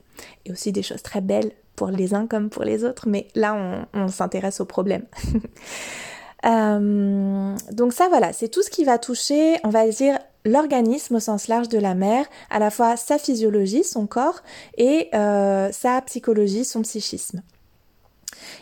et 0.46 0.52
aussi 0.52 0.72
des 0.72 0.84
choses 0.84 1.04
très 1.04 1.22
belles 1.22 1.52
pour 1.76 1.90
les 1.90 2.14
uns 2.14 2.28
comme 2.28 2.50
pour 2.50 2.64
les 2.64 2.86
autres. 2.86 3.08
Mais 3.08 3.28
là, 3.36 3.56
on, 3.94 4.00
on 4.00 4.08
s'intéresse 4.08 4.62
au 4.62 4.66
problème. 4.66 5.04
Euh, 6.46 7.56
donc 7.72 7.94
ça 7.94 8.08
voilà, 8.10 8.34
c'est 8.34 8.48
tout 8.48 8.64
ce 8.64 8.70
qui 8.70 8.84
va 8.84 8.98
toucher, 8.98 9.58
on 9.64 9.70
va 9.70 9.88
dire, 9.88 10.20
l'organisme 10.46 11.16
au 11.16 11.20
sens 11.20 11.48
large 11.48 11.68
de 11.68 11.78
la 11.78 11.96
mère, 11.96 12.26
à 12.50 12.60
la 12.60 12.70
fois 12.70 12.96
sa 12.98 13.18
physiologie, 13.18 13.84
son 13.84 14.08
corps, 14.08 14.42
et 14.78 15.10
euh, 15.14 15.70
sa 15.72 16.02
psychologie, 16.02 16.66
son 16.66 16.82
psychisme. 16.82 17.42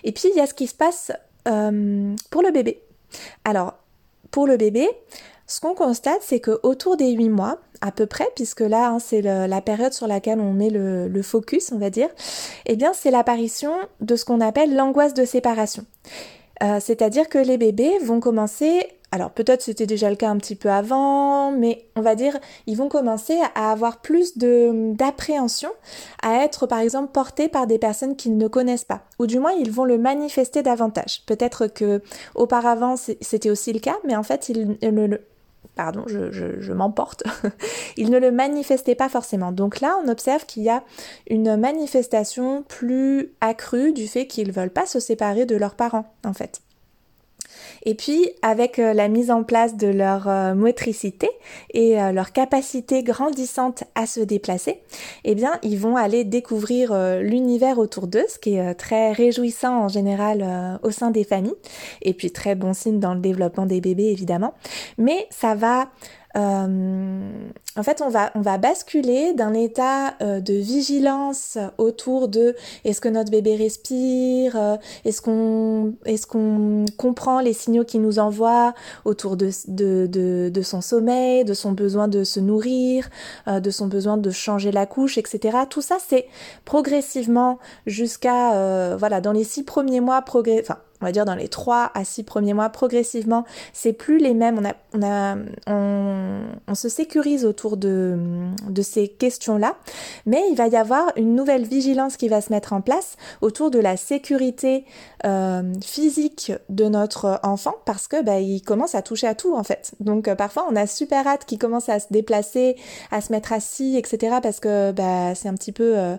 Et 0.04 0.12
puis 0.12 0.30
il 0.34 0.38
y 0.38 0.42
a 0.42 0.48
ce 0.48 0.54
qui 0.54 0.68
se 0.68 0.76
passe 0.76 1.12
euh, 1.48 2.16
pour 2.32 2.42
le 2.42 2.52
bébé. 2.52 2.82
Alors, 3.46 3.76
pour 4.32 4.48
le 4.48 4.58
bébé, 4.58 4.90
ce 5.46 5.62
qu'on 5.62 5.76
constate, 5.76 6.22
c'est 6.22 6.42
que 6.42 6.60
autour 6.64 6.98
des 6.98 7.12
8 7.12 7.30
mois, 7.30 7.60
à 7.80 7.92
peu 7.92 8.06
près, 8.06 8.28
puisque 8.36 8.62
là, 8.62 8.90
hein, 8.90 9.00
c'est 9.00 9.22
la 9.22 9.62
période 9.62 9.94
sur 9.94 10.08
laquelle 10.08 10.42
on 10.42 10.52
met 10.52 10.70
le, 10.70 11.08
le 11.08 11.22
focus, 11.22 11.72
on 11.72 11.78
va 11.78 11.90
dire, 11.90 12.10
eh 12.66 12.76
bien, 12.76 12.92
c'est 12.94 13.12
l'apparition 13.12 13.72
de 14.02 14.16
ce 14.16 14.26
qu'on 14.26 14.42
appelle 14.42 14.76
l'angoisse 14.76 15.14
de 15.14 15.24
séparation. 15.24 15.86
Euh, 16.64 16.80
c'est-à-dire 16.80 17.30
que 17.30 17.38
les 17.38 17.58
bébés 17.58 17.98
vont 18.00 18.20
commencer, 18.20 18.88
alors 19.12 19.32
peut-être 19.32 19.62
c'était 19.62 19.86
déjà 19.86 20.10
le 20.10 20.16
cas 20.16 20.30
un 20.30 20.38
petit 20.38 20.56
peu 20.56 20.70
avant, 20.70 21.52
mais 21.52 21.86
on 21.96 22.02
va 22.02 22.16
dire, 22.16 22.38
ils 22.66 22.76
vont 22.76 22.90
commencer 22.90 23.38
à 23.56 23.72
avoir 23.72 24.02
plus 24.02 24.38
d'appréhension, 24.38 25.70
à 26.24 26.44
être 26.44 26.68
par 26.68 26.80
exemple 26.80 27.12
portés 27.12 27.48
par 27.48 27.68
des 27.68 27.78
personnes 27.78 28.16
qu'ils 28.16 28.38
ne 28.38 28.48
connaissent 28.48 28.86
pas, 28.86 29.04
ou 29.20 29.28
du 29.28 29.40
moins 29.40 29.52
ils 29.52 29.72
vont 29.72 29.86
le 29.86 29.98
manifester 29.98 30.64
davantage. 30.64 31.24
Peut-être 31.26 31.68
que 31.68 32.02
auparavant 32.36 32.96
c'était 32.98 33.50
aussi 33.50 33.72
le 33.72 33.80
cas, 33.80 33.98
mais 34.04 34.16
en 34.16 34.24
fait 34.24 34.50
ils 34.50 34.78
ne 34.82 35.06
le 35.06 35.22
pardon, 35.78 36.04
je, 36.08 36.74
m'emporte, 36.74 37.24
ils 37.98 38.10
ne 38.10 38.20
le 38.20 38.32
manifestaient 38.32 38.96
pas 38.96 39.08
forcément. 39.08 39.54
Donc 39.54 39.80
là, 39.80 39.98
on 40.04 40.10
observe 40.10 40.46
qu'il 40.46 40.64
y 40.64 40.70
a 40.70 40.84
une 41.30 41.56
manifestation 41.56 42.64
plus 42.64 43.32
accrue 43.40 43.94
du 43.94 44.08
fait 44.08 44.28
qu'ils 44.28 44.50
ne 44.50 44.54
veulent 44.54 44.70
pas 44.70 44.86
se 44.86 45.00
séparer 45.00 45.46
de 45.46 45.56
leurs 45.56 45.76
parents, 45.76 46.14
en 46.26 46.34
fait. 46.34 46.62
Et 47.84 47.96
puis, 47.96 48.30
avec 48.42 48.80
euh, 48.80 48.94
la 48.94 49.08
mise 49.08 49.32
en 49.32 49.44
place 49.44 49.78
de 49.78 49.88
leur 49.88 50.28
euh, 50.28 50.54
motricité 50.56 51.30
et 51.74 52.02
euh, 52.02 52.12
leur 52.12 52.32
capacité 52.32 53.04
grandissante 53.04 53.84
à 53.96 54.06
se 54.06 54.20
déplacer, 54.20 54.82
eh 55.24 55.36
bien, 55.36 55.54
ils 55.64 55.78
vont 55.78 55.96
aller 55.96 56.24
découvrir 56.24 56.94
l'univers 57.22 57.80
autour 57.80 58.08
d'eux, 58.08 58.26
ce 58.28 58.40
qui 58.40 58.56
est 58.56 58.74
très 58.76 59.12
réjouissant 59.12 59.84
en 59.84 59.88
général 59.88 60.80
au 60.84 60.92
sein 60.92 61.12
des 61.12 61.24
familles, 61.24 61.56
et 62.02 62.14
puis 62.14 62.32
très 62.32 62.56
bon 62.56 62.74
signe 62.74 63.00
dans 63.00 63.14
le 63.14 63.20
développement 63.20 63.66
des 63.66 63.82
bébés, 63.82 64.12
évidemment. 64.12 64.54
Mais 64.98 65.28
ça 65.30 65.56
va 65.56 65.90
euh, 66.36 67.50
en 67.76 67.84
fait, 67.84 68.02
on 68.02 68.10
va, 68.10 68.32
on 68.36 68.42
va 68.42 68.58
basculer 68.58 69.34
d'un 69.34 69.54
état 69.54 70.16
euh, 70.22 70.40
de 70.40 70.54
vigilance 70.54 71.58
autour 71.78 72.28
de 72.28 72.56
est-ce 72.84 73.02
que 73.02 73.10
notre 73.10 73.32
bébé 73.32 73.56
respire, 73.56 74.56
euh, 74.56 74.78
est-ce 75.06 75.22
qu'on 75.22 75.94
est 76.06 76.98
comprend 76.98 77.40
les 77.40 77.54
signaux 77.54 77.86
qu'il 77.86 78.02
nous 78.02 78.20
envoie 78.20 78.74
autour 79.06 79.38
de, 79.38 79.50
de, 79.68 80.08
de, 80.08 80.50
de, 80.54 80.62
son 80.62 80.82
sommeil, 80.82 81.46
de 81.46 81.54
son 81.54 81.72
besoin 81.72 82.08
de 82.08 82.24
se 82.24 82.40
nourrir, 82.40 83.10
de 83.48 83.72
son 83.72 83.88
besoin 83.88 84.18
de 84.18 84.30
changer 84.30 84.72
la 84.72 84.86
couche, 84.86 85.18
etc. 85.18 85.60
Tout 85.70 85.82
ça, 85.82 85.98
c'est 86.06 86.26
progressivement 86.66 87.60
jusqu'à, 87.86 88.96
voilà, 88.98 89.22
dans 89.22 89.32
les 89.32 89.44
six 89.44 89.64
premiers 89.64 90.02
mois, 90.02 90.22
progrès, 90.22 90.60
enfin, 90.62 90.78
on 91.02 91.06
va 91.06 91.12
dire 91.12 91.26
dans 91.26 91.36
les 91.36 91.48
3 91.48 91.92
à 91.94 92.04
6 92.04 92.24
premiers 92.24 92.54
mois 92.54 92.70
progressivement, 92.70 93.46
c'est 93.74 93.94
plus 93.94 94.18
les 94.18 94.34
mêmes. 94.34 94.60
On, 94.60 94.66
a, 94.66 94.74
on, 94.94 95.04
a, 95.04 95.38
on, 96.68 96.76
se 96.76 96.90
sécurise 96.90 97.46
autour 97.46 97.78
de, 97.78 98.18
de 98.70 98.82
ces 98.82 99.08
questions-là, 99.08 99.78
mais 100.26 100.44
il 100.50 100.56
va 100.56 100.68
y 100.68 100.76
avoir 100.76 101.12
une 101.16 101.36
nouvelle 101.36 101.66
vigilance 101.66 102.18
qui 102.18 102.28
va 102.28 102.42
se 102.42 102.52
mettre 102.52 102.74
en 102.74 102.82
place 102.82 103.16
autour 103.42 103.72
de 103.72 103.80
la 103.80 103.98
sécurité 103.98 104.86
euh, 105.26 105.74
physique 105.84 106.52
de 106.70 106.86
notre 106.86 107.40
enfant 107.44 107.76
parce 107.86 108.08
que 108.08 108.24
bah, 108.24 108.40
il 108.40 108.62
commence 108.62 108.96
à 108.96 109.02
toucher 109.02 109.28
à 109.28 109.36
tout 109.36 109.56
en 109.56 109.64
fait. 109.64 109.92
Donc 110.00 110.28
euh, 110.28 110.36
parfois 110.36 110.68
on 110.70 110.76
a 110.76 110.88
super 110.88 111.28
hâte 111.28 111.46
qu'il 111.46 111.58
commence 111.58 111.90
à 111.90 112.00
se 112.00 112.08
déplacer, 112.12 112.76
à 113.12 113.22
se 113.22 113.32
mettre 113.32 113.54
assis, 113.54 113.98
etc. 113.98 114.38
parce 114.42 114.60
que 114.60 114.92
bah, 114.92 115.36
c'est 115.36 115.50
un 115.50 115.56
petit 115.56 115.72
peu... 115.72 115.98
Euh, 115.98 116.18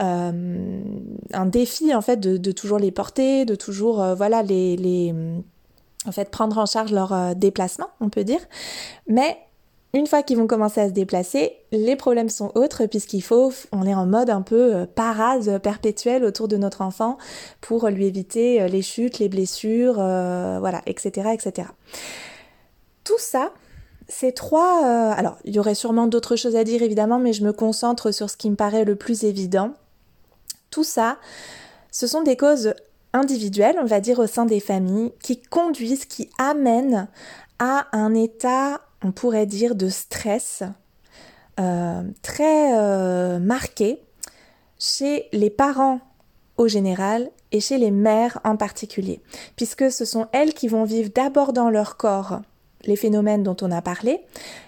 un 0.00 1.46
défi 1.46 1.94
en 1.94 2.00
fait 2.00 2.18
de, 2.18 2.52
toujours 2.52 2.78
les 2.78 2.90
porter, 2.90 3.44
de 3.44 3.54
toujours 3.54 4.02
euh, 4.02 4.14
voilà 4.14 4.42
les, 4.42 5.14
en 6.06 6.12
fait 6.12 6.30
prendre 6.30 6.58
en 6.58 6.66
charge 6.66 6.92
leur 6.92 7.12
euh, 7.12 7.34
déplacement, 7.34 7.88
on 8.00 8.08
peut 8.08 8.24
dire. 8.24 8.40
Mais 9.06 9.38
une 9.94 10.06
fois 10.06 10.22
qu'ils 10.22 10.36
vont 10.36 10.46
commencer 10.46 10.80
à 10.80 10.88
se 10.88 10.92
déplacer, 10.92 11.52
les 11.72 11.96
problèmes 11.96 12.28
sont 12.28 12.52
autres 12.54 12.86
puisqu'il 12.86 13.22
faut, 13.22 13.52
on 13.72 13.86
est 13.86 13.94
en 13.94 14.06
mode 14.06 14.30
un 14.30 14.42
peu 14.42 14.86
parade 14.94 15.60
perpétuelle 15.62 16.24
autour 16.24 16.46
de 16.46 16.56
notre 16.56 16.82
enfant 16.82 17.16
pour 17.60 17.88
lui 17.88 18.06
éviter 18.06 18.68
les 18.68 18.82
chutes, 18.82 19.18
les 19.18 19.30
blessures, 19.30 19.94
voilà, 19.94 20.82
etc., 20.84 21.30
etc. 21.32 21.68
Tout 23.02 23.18
ça, 23.18 23.50
ces 24.08 24.32
trois... 24.32 24.84
alors, 24.84 25.38
il 25.46 25.56
y 25.56 25.58
aurait 25.58 25.74
sûrement 25.74 26.06
d'autres 26.06 26.36
choses 26.36 26.54
à 26.54 26.64
dire 26.64 26.82
évidemment, 26.82 27.18
mais 27.18 27.32
je 27.32 27.42
me 27.42 27.54
concentre 27.54 28.12
sur 28.12 28.28
ce 28.28 28.36
qui 28.36 28.50
me 28.50 28.56
paraît 28.56 28.84
le 28.84 28.94
plus 28.94 29.24
évident. 29.24 29.72
Tout 30.70 30.84
ça, 30.84 31.18
ce 31.90 32.06
sont 32.06 32.22
des 32.22 32.36
causes 32.36 32.74
individuelles, 33.12 33.76
on 33.80 33.86
va 33.86 34.00
dire, 34.00 34.18
au 34.18 34.26
sein 34.26 34.44
des 34.44 34.60
familles, 34.60 35.12
qui 35.22 35.40
conduisent, 35.40 36.04
qui 36.04 36.30
amènent 36.38 37.08
à 37.58 37.86
un 37.92 38.14
état, 38.14 38.80
on 39.02 39.12
pourrait 39.12 39.46
dire, 39.46 39.74
de 39.74 39.88
stress 39.88 40.62
euh, 41.58 42.02
très 42.22 42.78
euh, 42.78 43.38
marqué, 43.38 44.00
chez 44.78 45.28
les 45.32 45.50
parents 45.50 46.00
au 46.56 46.68
général 46.68 47.30
et 47.50 47.60
chez 47.60 47.78
les 47.78 47.90
mères 47.90 48.38
en 48.44 48.56
particulier, 48.56 49.20
puisque 49.56 49.90
ce 49.90 50.04
sont 50.04 50.28
elles 50.32 50.54
qui 50.54 50.68
vont 50.68 50.84
vivre 50.84 51.10
d'abord 51.14 51.52
dans 51.52 51.70
leur 51.70 51.96
corps 51.96 52.42
les 52.84 52.96
phénomènes 52.96 53.42
dont 53.42 53.56
on 53.62 53.70
a 53.70 53.82
parlé. 53.82 54.20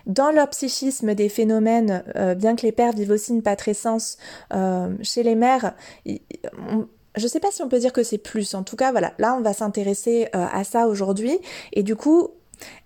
Dans 0.06 0.30
leur 0.30 0.48
psychisme, 0.50 1.14
des 1.14 1.28
phénomènes, 1.28 2.02
euh, 2.16 2.34
bien 2.34 2.56
que 2.56 2.62
les 2.62 2.72
pères 2.72 2.92
vivent 2.92 3.10
aussi 3.10 3.32
une 3.32 3.42
patrescence, 3.42 4.18
euh, 4.52 4.94
chez 5.02 5.22
les 5.22 5.34
mères, 5.34 5.74
je 6.06 7.22
ne 7.22 7.28
sais 7.28 7.40
pas 7.40 7.50
si 7.50 7.62
on 7.62 7.68
peut 7.68 7.78
dire 7.78 7.92
que 7.92 8.02
c'est 8.02 8.18
plus. 8.18 8.54
En 8.54 8.62
tout 8.62 8.76
cas, 8.76 8.90
voilà, 8.92 9.12
là, 9.18 9.34
on 9.38 9.40
va 9.40 9.52
s'intéresser 9.52 10.28
euh, 10.34 10.46
à 10.52 10.64
ça 10.64 10.86
aujourd'hui. 10.86 11.38
Et 11.72 11.82
du 11.82 11.96
coup, 11.96 12.28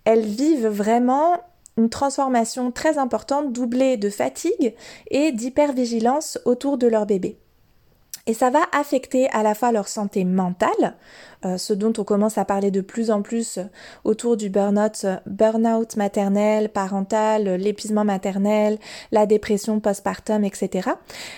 elles 0.03 0.25
vivent 0.25 0.67
vraiment 0.67 1.39
une 1.77 1.89
transformation 1.89 2.71
très 2.71 2.97
importante, 2.97 3.51
doublée 3.51 3.97
de 3.97 4.09
fatigue 4.09 4.73
et 5.11 5.31
d'hypervigilance 5.31 6.39
autour 6.45 6.77
de 6.77 6.87
leur 6.87 7.05
bébé. 7.05 7.37
Et 8.27 8.33
ça 8.33 8.49
va 8.49 8.61
affecter 8.71 9.29
à 9.29 9.43
la 9.43 9.53
fois 9.53 9.71
leur 9.71 9.87
santé 9.87 10.25
mentale, 10.25 10.95
euh, 11.45 11.57
ce 11.57 11.73
dont 11.73 11.93
on 11.97 12.03
commence 12.03 12.37
à 12.37 12.45
parler 12.45 12.71
de 12.71 12.81
plus 12.81 13.11
en 13.11 13.21
plus 13.21 13.59
autour 14.03 14.35
du 14.35 14.49
burn-out, 14.49 15.05
burn-out 15.27 15.95
maternel, 15.95 16.69
parental, 16.69 17.43
l'épuisement 17.55 18.03
maternel, 18.03 18.79
la 19.11 19.27
dépression 19.27 19.79
postpartum, 19.79 20.43
etc. 20.43 20.89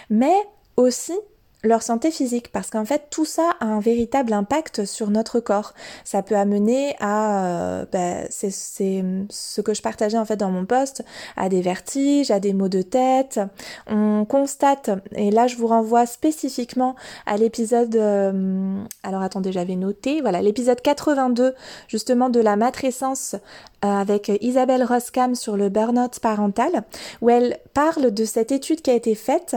Mais 0.10 0.36
aussi 0.78 1.18
leur 1.64 1.82
santé 1.82 2.12
physique 2.12 2.52
parce 2.52 2.70
qu'en 2.70 2.86
fait 2.86 3.08
tout 3.10 3.26
ça 3.26 3.52
a 3.60 3.66
un 3.66 3.80
véritable 3.80 4.34
impact 4.34 4.86
sur 4.86 5.10
notre 5.10 5.40
corps. 5.40 5.74
Ça 6.04 6.22
peut 6.22 6.36
amener 6.36 6.96
à, 7.00 7.86
ben, 7.92 8.28
c'est 8.30 8.52
ce 8.52 9.62
que 9.62 9.74
je 9.74 9.82
partageais 9.82 10.18
en 10.18 10.26
fait 10.26 10.38
dans 10.38 10.52
mon 10.52 10.66
poste, 10.66 11.04
à 11.36 11.50
des 11.50 11.62
vertiges, 11.62 12.32
à 12.32 12.40
des 12.40 12.54
maux 12.54 12.70
de 12.70 12.82
tête. 12.82 13.40
On 13.88 14.26
constate, 14.26 14.92
et 15.16 15.32
là 15.32 15.48
je 15.48 15.56
vous 15.58 15.68
renvoie 15.68 16.06
spécifiquement 16.06 16.96
à 17.26 17.38
l'épisode, 17.38 17.96
euh, 17.96 18.84
alors 19.04 19.22
attendez 19.22 19.52
j'avais 19.52 19.76
noté, 19.76 20.22
voilà 20.22 20.42
l'épisode 20.42 20.82
82 20.82 21.56
justement 21.88 22.30
de 22.30 22.40
la 22.40 22.56
matrescence 22.56 23.36
avec 23.82 24.32
Isabelle 24.42 24.84
Roskam 24.84 25.36
sur 25.36 25.58
le 25.58 25.70
burn-out 25.70 26.20
parental, 26.20 26.84
où 27.22 27.30
elle 27.30 27.60
parle 27.74 28.12
de 28.12 28.26
cette 28.26 28.52
étude 28.52 28.82
qui 28.82 28.90
a 28.90 28.96
été 28.96 29.16
faite 29.16 29.56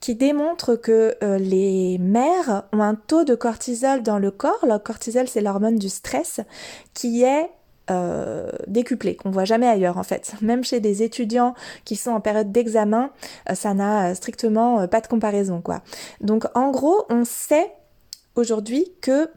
qui 0.00 0.14
démontre 0.14 0.76
que 0.76 1.16
euh, 1.22 1.38
les 1.38 1.98
mères 1.98 2.64
ont 2.72 2.82
un 2.82 2.94
taux 2.94 3.24
de 3.24 3.34
cortisol 3.34 4.02
dans 4.02 4.18
le 4.18 4.30
corps, 4.30 4.64
le 4.64 4.78
cortisol 4.78 5.28
c'est 5.28 5.40
l'hormone 5.40 5.76
du 5.76 5.88
stress, 5.88 6.40
qui 6.94 7.22
est 7.24 7.50
euh, 7.90 8.50
décuplé, 8.66 9.16
qu'on 9.16 9.30
voit 9.30 9.44
jamais 9.44 9.66
ailleurs 9.66 9.98
en 9.98 10.02
fait. 10.02 10.34
Même 10.40 10.62
chez 10.62 10.80
des 10.80 11.02
étudiants 11.02 11.54
qui 11.84 11.96
sont 11.96 12.10
en 12.10 12.20
période 12.20 12.52
d'examen, 12.52 13.10
ça 13.54 13.74
n'a 13.74 14.14
strictement 14.14 14.86
pas 14.88 15.00
de 15.00 15.06
comparaison 15.06 15.60
quoi. 15.60 15.82
Donc 16.20 16.44
en 16.54 16.70
gros, 16.70 17.04
on 17.10 17.24
sait 17.24 17.72
aujourd'hui 18.34 18.92
que 19.00 19.30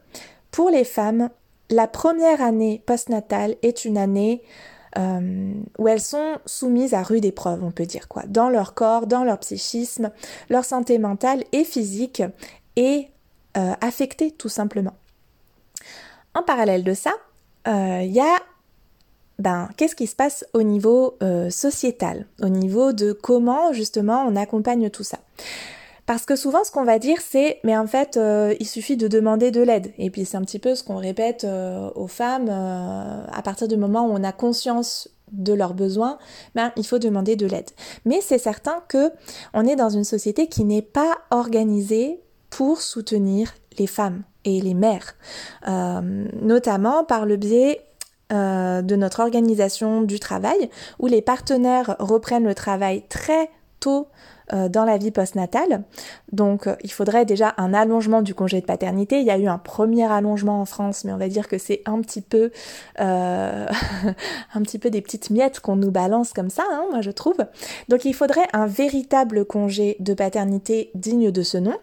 pour 0.51 0.69
les 0.69 0.83
femmes, 0.83 1.29
la 1.71 1.87
première 1.87 2.41
année 2.41 2.83
postnatale 2.85 3.55
est 3.61 3.85
une 3.85 3.97
année 3.97 4.43
euh, 4.97 5.53
où 5.77 5.87
elles 5.87 6.01
sont 6.01 6.37
soumises 6.45 6.93
à 6.93 7.01
rude 7.01 7.23
épreuve, 7.23 7.63
on 7.63 7.71
peut 7.71 7.85
dire 7.85 8.09
quoi, 8.09 8.23
dans 8.27 8.49
leur 8.49 8.73
corps, 8.73 9.07
dans 9.07 9.23
leur 9.23 9.39
psychisme, 9.39 10.11
leur 10.49 10.65
santé 10.65 10.97
mentale 10.97 11.45
et 11.53 11.63
physique 11.63 12.23
est 12.75 13.07
euh, 13.57 13.73
affectée 13.79 14.31
tout 14.31 14.49
simplement. 14.49 14.93
En 16.33 16.43
parallèle 16.43 16.83
de 16.83 16.93
ça, 16.93 17.11
il 17.65 17.71
euh, 17.71 18.01
y 18.03 18.19
a 18.19 18.35
ben, 19.39 19.69
qu'est-ce 19.77 19.95
qui 19.95 20.07
se 20.07 20.15
passe 20.15 20.45
au 20.53 20.61
niveau 20.61 21.17
sociétal, 21.49 22.27
au 22.41 22.49
niveau 22.49 22.93
de 22.93 23.11
comment 23.11 23.73
justement 23.73 24.23
on 24.27 24.35
accompagne 24.35 24.89
tout 24.89 25.03
ça. 25.03 25.17
Parce 26.11 26.25
que 26.25 26.35
souvent, 26.35 26.65
ce 26.65 26.71
qu'on 26.71 26.83
va 26.83 26.99
dire, 26.99 27.19
c'est 27.21 27.61
mais 27.63 27.77
en 27.77 27.87
fait, 27.87 28.17
euh, 28.17 28.53
il 28.59 28.67
suffit 28.67 28.97
de 28.97 29.07
demander 29.07 29.49
de 29.49 29.61
l'aide. 29.61 29.93
Et 29.97 30.09
puis, 30.09 30.25
c'est 30.25 30.35
un 30.35 30.41
petit 30.41 30.59
peu 30.59 30.75
ce 30.75 30.83
qu'on 30.83 30.97
répète 30.97 31.45
euh, 31.45 31.89
aux 31.95 32.07
femmes 32.07 32.49
euh, 32.49 33.23
à 33.31 33.41
partir 33.41 33.69
du 33.69 33.77
moment 33.77 34.05
où 34.05 34.11
on 34.11 34.21
a 34.25 34.33
conscience 34.33 35.07
de 35.31 35.53
leurs 35.53 35.73
besoins, 35.73 36.17
ben, 36.53 36.73
il 36.75 36.85
faut 36.85 36.99
demander 36.99 37.37
de 37.37 37.47
l'aide. 37.47 37.69
Mais 38.03 38.19
c'est 38.19 38.39
certain 38.39 38.83
que 38.89 39.09
on 39.53 39.65
est 39.65 39.77
dans 39.77 39.89
une 39.89 40.03
société 40.03 40.47
qui 40.47 40.65
n'est 40.65 40.81
pas 40.81 41.17
organisée 41.29 42.19
pour 42.49 42.81
soutenir 42.81 43.53
les 43.79 43.87
femmes 43.87 44.23
et 44.43 44.59
les 44.59 44.73
mères, 44.73 45.15
notamment 45.65 47.05
par 47.05 47.25
le 47.25 47.37
biais 47.37 47.85
de 48.31 48.95
notre 48.97 49.21
organisation 49.21 50.01
du 50.01 50.19
travail, 50.19 50.69
où 50.99 51.07
les 51.07 51.21
partenaires 51.21 51.95
reprennent 51.99 52.43
le 52.43 52.55
travail 52.55 53.03
très 53.07 53.49
tôt 53.79 54.07
dans 54.51 54.85
la 54.85 54.97
vie 54.97 55.11
postnatale. 55.11 55.83
Donc 56.31 56.67
euh, 56.67 56.75
il 56.83 56.91
faudrait 56.91 57.25
déjà 57.25 57.53
un 57.57 57.73
allongement 57.73 58.21
du 58.21 58.33
congé 58.33 58.61
de 58.61 58.65
paternité. 58.65 59.19
Il 59.19 59.25
y 59.25 59.31
a 59.31 59.37
eu 59.37 59.47
un 59.47 59.57
premier 59.57 60.05
allongement 60.11 60.61
en 60.61 60.65
France, 60.65 61.03
mais 61.03 61.13
on 61.13 61.17
va 61.17 61.27
dire 61.27 61.47
que 61.47 61.57
c'est 61.57 61.81
un 61.85 62.01
petit 62.01 62.21
peu 62.21 62.51
euh, 62.99 63.67
un 64.53 64.61
petit 64.61 64.79
peu 64.79 64.89
des 64.89 65.01
petites 65.01 65.29
miettes 65.29 65.59
qu'on 65.59 65.75
nous 65.75 65.91
balance 65.91 66.33
comme 66.33 66.49
ça, 66.49 66.63
hein, 66.71 66.85
moi 66.91 67.01
je 67.01 67.11
trouve. 67.11 67.37
Donc 67.89 68.05
il 68.05 68.13
faudrait 68.13 68.47
un 68.53 68.65
véritable 68.65 69.45
congé 69.45 69.97
de 69.99 70.13
paternité 70.13 70.91
digne 70.95 71.31
de 71.31 71.41
ce 71.43 71.57
nom. 71.57 71.77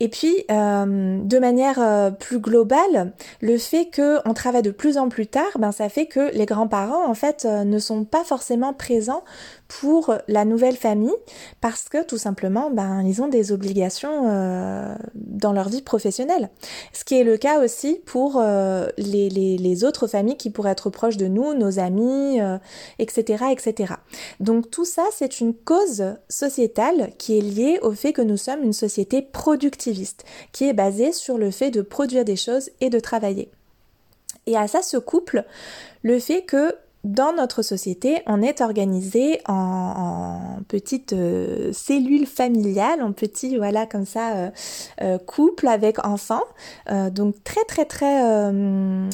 Et 0.00 0.08
puis, 0.08 0.44
euh, 0.50 1.18
de 1.22 1.38
manière 1.38 1.78
euh, 1.80 2.10
plus 2.10 2.40
globale, 2.40 3.12
le 3.40 3.56
fait 3.58 3.88
qu'on 3.94 4.34
travaille 4.34 4.62
de 4.62 4.72
plus 4.72 4.98
en 4.98 5.08
plus 5.08 5.28
tard, 5.28 5.58
ben, 5.58 5.70
ça 5.70 5.88
fait 5.88 6.06
que 6.06 6.34
les 6.34 6.46
grands-parents, 6.46 7.08
en 7.08 7.14
fait, 7.14 7.44
euh, 7.44 7.62
ne 7.62 7.78
sont 7.78 8.04
pas 8.04 8.24
forcément 8.24 8.72
présents 8.72 9.22
pour 9.68 10.14
la 10.28 10.44
nouvelle 10.44 10.76
famille 10.76 11.14
parce 11.60 11.88
que 11.88 12.04
tout 12.04 12.18
simplement, 12.18 12.70
ben, 12.70 13.02
ils 13.02 13.22
ont 13.22 13.28
des 13.28 13.52
obligations 13.52 14.96
dans 15.14 15.52
leur 15.52 15.68
vie 15.68 15.82
professionnelle. 15.82 16.50
Ce 16.92 17.04
qui 17.04 17.18
est 17.18 17.24
le 17.24 17.36
cas 17.36 17.62
aussi 17.62 18.00
pour 18.04 18.42
les, 18.42 19.28
les, 19.28 19.56
les, 19.56 19.84
autres 19.84 20.06
familles 20.06 20.36
qui 20.36 20.50
pourraient 20.50 20.72
être 20.72 20.90
proches 20.90 21.16
de 21.16 21.26
nous, 21.26 21.54
nos 21.54 21.78
amis, 21.78 22.38
etc., 22.98 23.44
etc. 23.50 23.94
Donc 24.40 24.70
tout 24.70 24.84
ça, 24.84 25.04
c'est 25.12 25.40
une 25.40 25.54
cause 25.54 26.04
sociétale 26.28 27.10
qui 27.18 27.38
est 27.38 27.42
liée 27.42 27.78
au 27.82 27.92
fait 27.92 28.12
que 28.12 28.22
nous 28.22 28.36
sommes 28.36 28.62
une 28.62 28.72
société 28.72 29.22
productive 29.22 29.94
qui 30.52 30.68
est 30.68 30.72
basé 30.72 31.12
sur 31.12 31.38
le 31.38 31.50
fait 31.50 31.70
de 31.70 31.82
produire 31.82 32.24
des 32.24 32.36
choses 32.36 32.70
et 32.80 32.90
de 32.90 33.00
travailler. 33.00 33.50
Et 34.46 34.56
à 34.56 34.68
ça 34.68 34.82
se 34.82 34.96
couple 34.96 35.44
le 36.02 36.18
fait 36.18 36.42
que 36.42 36.76
dans 37.04 37.34
notre 37.34 37.60
société, 37.62 38.22
on 38.26 38.40
est 38.40 38.62
organisé 38.62 39.40
en, 39.46 40.58
petites 40.68 41.12
euh, 41.12 41.70
cellules 41.72 42.26
familiales, 42.26 43.02
en 43.02 43.12
petits, 43.12 43.56
voilà, 43.58 43.86
comme 43.86 44.06
ça, 44.06 44.34
euh, 44.36 44.50
euh, 45.02 45.18
avec 45.68 46.04
enfants. 46.04 46.42
donc 47.10 47.34
très, 47.44 47.64
très, 47.64 47.84
très, 47.84 48.22
une, 48.22 49.10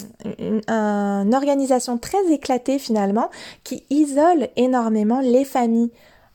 une 0.68 1.34
organisation 1.34 1.98
très 1.98 2.32
éclatée 2.32 2.78
finalement, 2.78 3.30
qui 3.64 3.84
isole 3.90 4.48
énormément 4.56 5.20
les 5.20 5.44
familles 5.44 5.90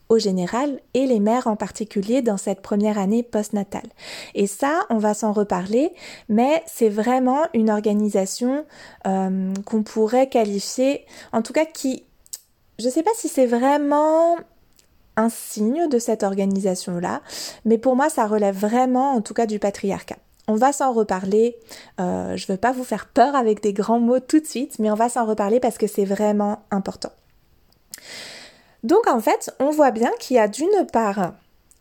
au 0.10 0.20
général 0.20 0.80
et 0.94 1.06
les 1.06 1.20
mères 1.20 1.48
en 1.48 1.56
particulier 1.56 2.22
dans 2.22 2.38
cette 2.38 2.62
première 2.62 2.98
année 2.98 3.24
postnatale. 3.24 3.90
Et 4.34 4.48
ça, 4.48 4.86
on 4.90 4.98
va 4.98 5.14
s'en 5.14 5.32
reparler, 5.32 5.92
mais 6.30 6.64
c'est 6.68 6.90
vraiment 6.90 7.42
une 7.54 7.70
organisation 7.70 8.66
euh, 9.08 9.54
qu'on 9.66 9.84
pourrait 9.84 10.30
qualifier, 10.30 11.06
en 11.32 11.42
tout 11.42 11.54
cas 11.54 11.66
qui, 11.66 12.04
je 12.80 12.86
ne 12.86 12.92
sais 12.92 13.04
pas 13.04 13.12
si 13.16 13.28
c'est 13.28 13.48
vraiment 13.48 14.38
un 15.18 15.30
signe 15.30 15.88
de 15.90 15.98
cette 16.00 16.24
organisation-là, 16.24 17.22
mais 17.64 17.78
pour 17.78 17.96
moi, 17.96 18.10
ça 18.10 18.28
relève 18.28 18.58
vraiment, 18.58 19.14
en 19.14 19.22
tout 19.22 19.34
cas, 19.34 19.46
du 19.46 19.60
patriarcat. 19.60 20.18
On 20.48 20.56
va 20.56 20.74
s'en 20.74 20.94
reparler. 20.94 21.58
Euh, 22.00 22.38
je 22.38 22.46
ne 22.48 22.54
veux 22.54 22.60
pas 22.60 22.72
vous 22.72 22.84
faire 22.84 23.08
peur 23.08 23.36
avec 23.36 23.64
des 23.64 23.74
grands 23.74 24.00
mots 24.00 24.20
tout 24.20 24.40
de 24.40 24.46
suite, 24.46 24.78
mais 24.78 24.92
on 24.92 24.96
va 24.96 25.10
s'en 25.10 25.26
reparler 25.26 25.60
parce 25.60 25.78
que 25.78 25.88
c'est 25.88 26.06
vraiment 26.06 26.60
important. 26.70 27.12
Donc 28.86 29.08
en 29.08 29.20
fait, 29.20 29.52
on 29.60 29.72
voit 29.72 29.90
bien 29.90 30.12
qu'il 30.20 30.38
y 30.38 30.40
a 30.40 30.48
d'une 30.48 30.86
part 30.94 31.34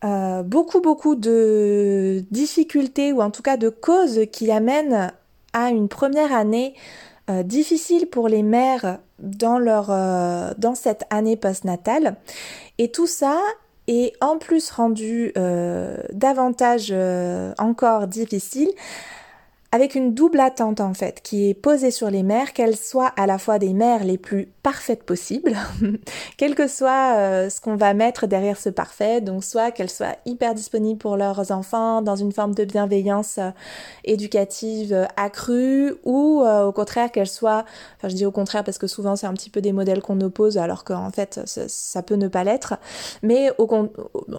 euh, 0.03 0.41
beaucoup 0.41 0.81
beaucoup 0.81 1.15
de 1.15 2.25
difficultés 2.31 3.13
ou 3.13 3.21
en 3.21 3.29
tout 3.29 3.43
cas 3.43 3.57
de 3.57 3.69
causes 3.69 4.21
qui 4.31 4.51
amènent 4.51 5.13
à 5.53 5.69
une 5.69 5.87
première 5.87 6.33
année 6.33 6.73
euh, 7.29 7.43
difficile 7.43 8.07
pour 8.07 8.27
les 8.27 8.41
mères 8.41 8.97
dans, 9.19 9.61
euh, 9.61 10.51
dans 10.57 10.73
cette 10.73 11.03
année 11.11 11.37
postnatale. 11.37 12.15
Et 12.79 12.89
tout 12.89 13.07
ça 13.07 13.39
est 13.87 14.13
en 14.19 14.39
plus 14.39 14.71
rendu 14.71 15.31
davantage 16.11 16.91
encore 17.59 18.07
difficile 18.07 18.71
avec 19.75 19.93
une 19.93 20.13
double 20.13 20.39
attente 20.39 20.79
en 20.79 20.93
fait 20.93 21.19
qui 21.21 21.49
est 21.49 21.53
posée 21.53 21.91
sur 21.91 22.09
les 22.09 22.23
mères, 22.23 22.53
qu'elles 22.53 22.77
soient 22.77 23.11
à 23.17 23.27
la 23.27 23.37
fois 23.37 23.59
des 23.59 23.73
mères 23.73 24.05
les 24.05 24.17
plus 24.17 24.45
parfaites 24.63 25.03
possibles, 25.03 25.57
quel 26.37 26.55
que 26.55 26.69
soit 26.69 27.17
euh, 27.17 27.49
ce 27.49 27.59
qu'on 27.59 27.75
va 27.75 27.93
mettre 27.93 28.25
derrière 28.25 28.57
ce 28.57 28.69
parfait, 28.69 29.19
donc 29.19 29.43
soit 29.43 29.71
qu'elles 29.71 29.89
soient 29.89 30.15
hyper 30.25 30.53
disponibles 30.53 30.97
pour 30.97 31.17
leurs 31.17 31.51
enfants 31.51 32.01
dans 32.01 32.15
une 32.15 32.31
forme 32.31 32.55
de 32.55 32.63
bienveillance 32.63 33.37
euh, 33.37 33.49
éducative 34.05 34.93
euh, 34.93 35.05
accrue, 35.17 35.95
ou 36.05 36.41
au 36.41 36.71
contraire 36.71 37.11
qu'elles 37.11 37.27
soient, 37.27 37.65
enfin 37.97 38.07
je 38.07 38.15
dis 38.15 38.25
au 38.25 38.31
contraire 38.31 38.63
parce 38.63 38.77
que 38.77 38.87
souvent 38.87 39.17
c'est 39.17 39.27
un 39.27 39.33
petit 39.33 39.49
peu 39.49 39.59
des 39.59 39.73
modèles 39.73 40.01
qu'on 40.01 40.21
oppose 40.21 40.57
alors 40.57 40.85
qu'en 40.85 41.11
fait 41.11 41.41
ça, 41.45 42.01
peut 42.01 42.15
ne 42.15 42.29
pas 42.29 42.45
l'être, 42.45 42.75
mais 43.23 43.51
au, 43.57 43.67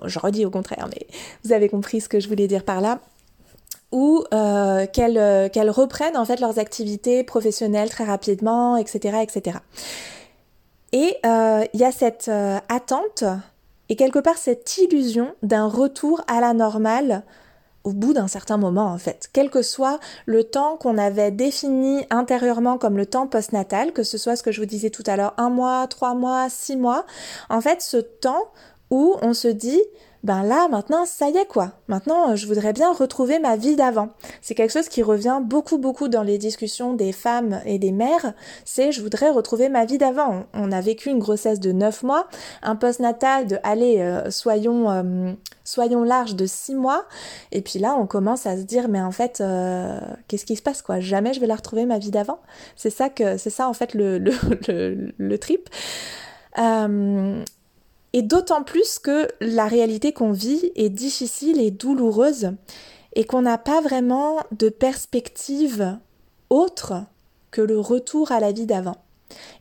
je 0.07 0.19
redis 0.19 0.47
au 0.47 0.51
contraire, 0.51 0.89
mais 0.89 1.07
vous 1.45 1.53
avez 1.53 1.69
compris 1.69 2.01
ce 2.01 2.09
que 2.09 2.21
je 2.21 2.29
voulais 2.29 2.47
dire 2.47 2.65
par 2.65 2.81
là 2.81 3.01
ou 3.93 4.25
euh, 4.33 4.87
euh, 4.99 5.49
qu'elles 5.49 5.71
reprennent 5.71 6.17
en 6.17 6.25
fait 6.25 6.41
leurs 6.41 6.59
activités 6.59 7.23
professionnelles 7.25 7.91
très 7.91 8.05
rapidement, 8.05 8.77
etc. 8.77 9.19
etc. 9.23 9.59
Et 10.93 11.17
euh, 11.25 11.65
il 11.73 11.81
y 11.81 11.85
a 11.85 11.93
cette 11.93 12.31
attente 12.69 13.25
et 13.89 13.97
quelque 13.97 14.19
part 14.19 14.37
cette 14.37 14.79
illusion 14.79 15.35
d'un 15.43 15.67
retour 15.67 16.23
à 16.27 16.41
la 16.41 16.53
normale 16.53 17.23
au 17.85 17.93
bout 17.93 18.13
d'un 18.13 18.27
certain 18.27 18.57
moment 18.57 18.87
en 18.87 18.99
fait, 18.99 19.31
quel 19.33 19.49
que 19.49 19.63
soit 19.63 20.01
le 20.25 20.43
temps 20.43 20.77
qu'on 20.77 20.99
avait 20.99 21.31
défini 21.31 22.05
intérieurement 22.11 22.79
comme 22.79 22.97
le 22.97 23.07
temps 23.07 23.29
postnatal, 23.29 23.93
que 23.93 24.03
ce 24.03 24.19
soit 24.19 24.35
ce 24.35 24.43
que 24.43 24.51
je 24.51 24.61
vous 24.61 24.67
disais 24.67 24.91
tout 24.91 25.05
à 25.07 25.17
l'heure, 25.17 25.35
un 25.37 25.51
mois, 25.51 25.87
trois 25.87 26.15
mois, 26.15 26.49
six 26.51 26.77
mois, 26.77 27.07
en 27.49 27.61
fait 27.61 27.81
ce 27.83 27.99
temps 27.99 28.51
où 28.91 29.17
on 29.23 29.35
se 29.35 29.49
dit 29.49 29.83
ben 30.27 30.43
là 30.43 30.67
maintenant 30.69 31.05
ça 31.07 31.31
y 31.31 31.37
est 31.37 31.47
quoi. 31.47 31.71
Maintenant 31.87 32.33
euh, 32.33 32.35
je 32.35 32.49
voudrais 32.49 32.73
bien 32.73 32.93
retrouver 32.93 33.39
ma 33.39 33.57
vie 33.57 33.77
d'avant. 33.77 34.09
C'est 34.43 34.57
quelque 34.57 34.73
chose 34.73 34.89
qui 34.89 35.05
revient 35.05 35.39
beaucoup 35.41 35.79
beaucoup 35.79 36.09
dans 36.09 36.25
les 36.25 36.37
discussions 36.37 36.95
des 36.95 37.13
femmes 37.13 37.61
et 37.65 37.79
des 37.79 37.93
mères, 37.93 38.35
c'est 38.65 38.91
je 38.91 39.01
voudrais 39.03 39.31
retrouver 39.31 39.69
ma 39.69 39.85
vie 39.85 39.99
d'avant. 39.99 40.47
On 40.53 40.73
a 40.73 40.81
vécu 40.81 41.11
une 41.11 41.21
grossesse 41.21 41.61
de 41.61 41.71
9 41.71 42.03
mois, 42.03 42.27
un 42.63 42.75
post-natal 42.75 43.47
de 43.47 43.59
allez 43.63 44.01
euh, 44.01 44.29
soyons 44.33 44.91
euh, 44.91 45.33
soyons 45.63 46.03
larges 46.03 46.35
de 46.35 46.47
6 46.47 46.75
mois 46.75 47.05
et 47.53 47.63
puis 47.63 47.79
là 47.79 47.95
on 47.97 48.09
commence 48.09 48.47
à 48.47 48.57
se 48.57 48.63
dire 48.63 48.89
mais 48.89 49.01
en 49.01 49.13
fait 49.13 49.41
qu'est-ce 50.27 50.45
qui 50.45 50.57
se 50.57 50.63
passe 50.63 50.83
quoi? 50.83 50.99
Jamais 50.99 51.35
je 51.35 51.41
vais 51.41 51.47
la 51.47 51.55
retrouver 51.55 51.87
ma 51.87 52.01
vie 52.01 52.11
d'avant. 52.11 52.41
C'est 52.75 52.91
ça 52.91 53.11
que 53.11 53.37
c'est 53.37 53.51
ça 53.51 53.69
en 53.69 53.75
fait 53.75 53.95
le 53.95 54.19
le, 54.19 54.33
le, 54.67 55.15
le 55.17 55.39
trip. 55.39 55.71
Et 58.13 58.23
d'autant 58.23 58.63
plus 58.63 58.99
que 58.99 59.29
la 59.41 59.67
réalité 59.67 60.13
qu'on 60.13 60.33
vit 60.33 60.73
est 60.75 60.89
difficile 60.89 61.61
et 61.61 61.71
douloureuse 61.71 62.53
et 63.15 63.25
qu'on 63.25 63.43
n'a 63.43 63.59
pas 63.59 63.81
vraiment 63.81 64.39
de 64.53 64.69
perspective 64.69 65.99
autre 66.51 67.05
que 67.51 67.61
le 67.61 67.79
retour 67.79 68.33
à 68.33 68.41
la 68.41 68.53
vie 68.53 68.67
d'avant. 68.67 68.97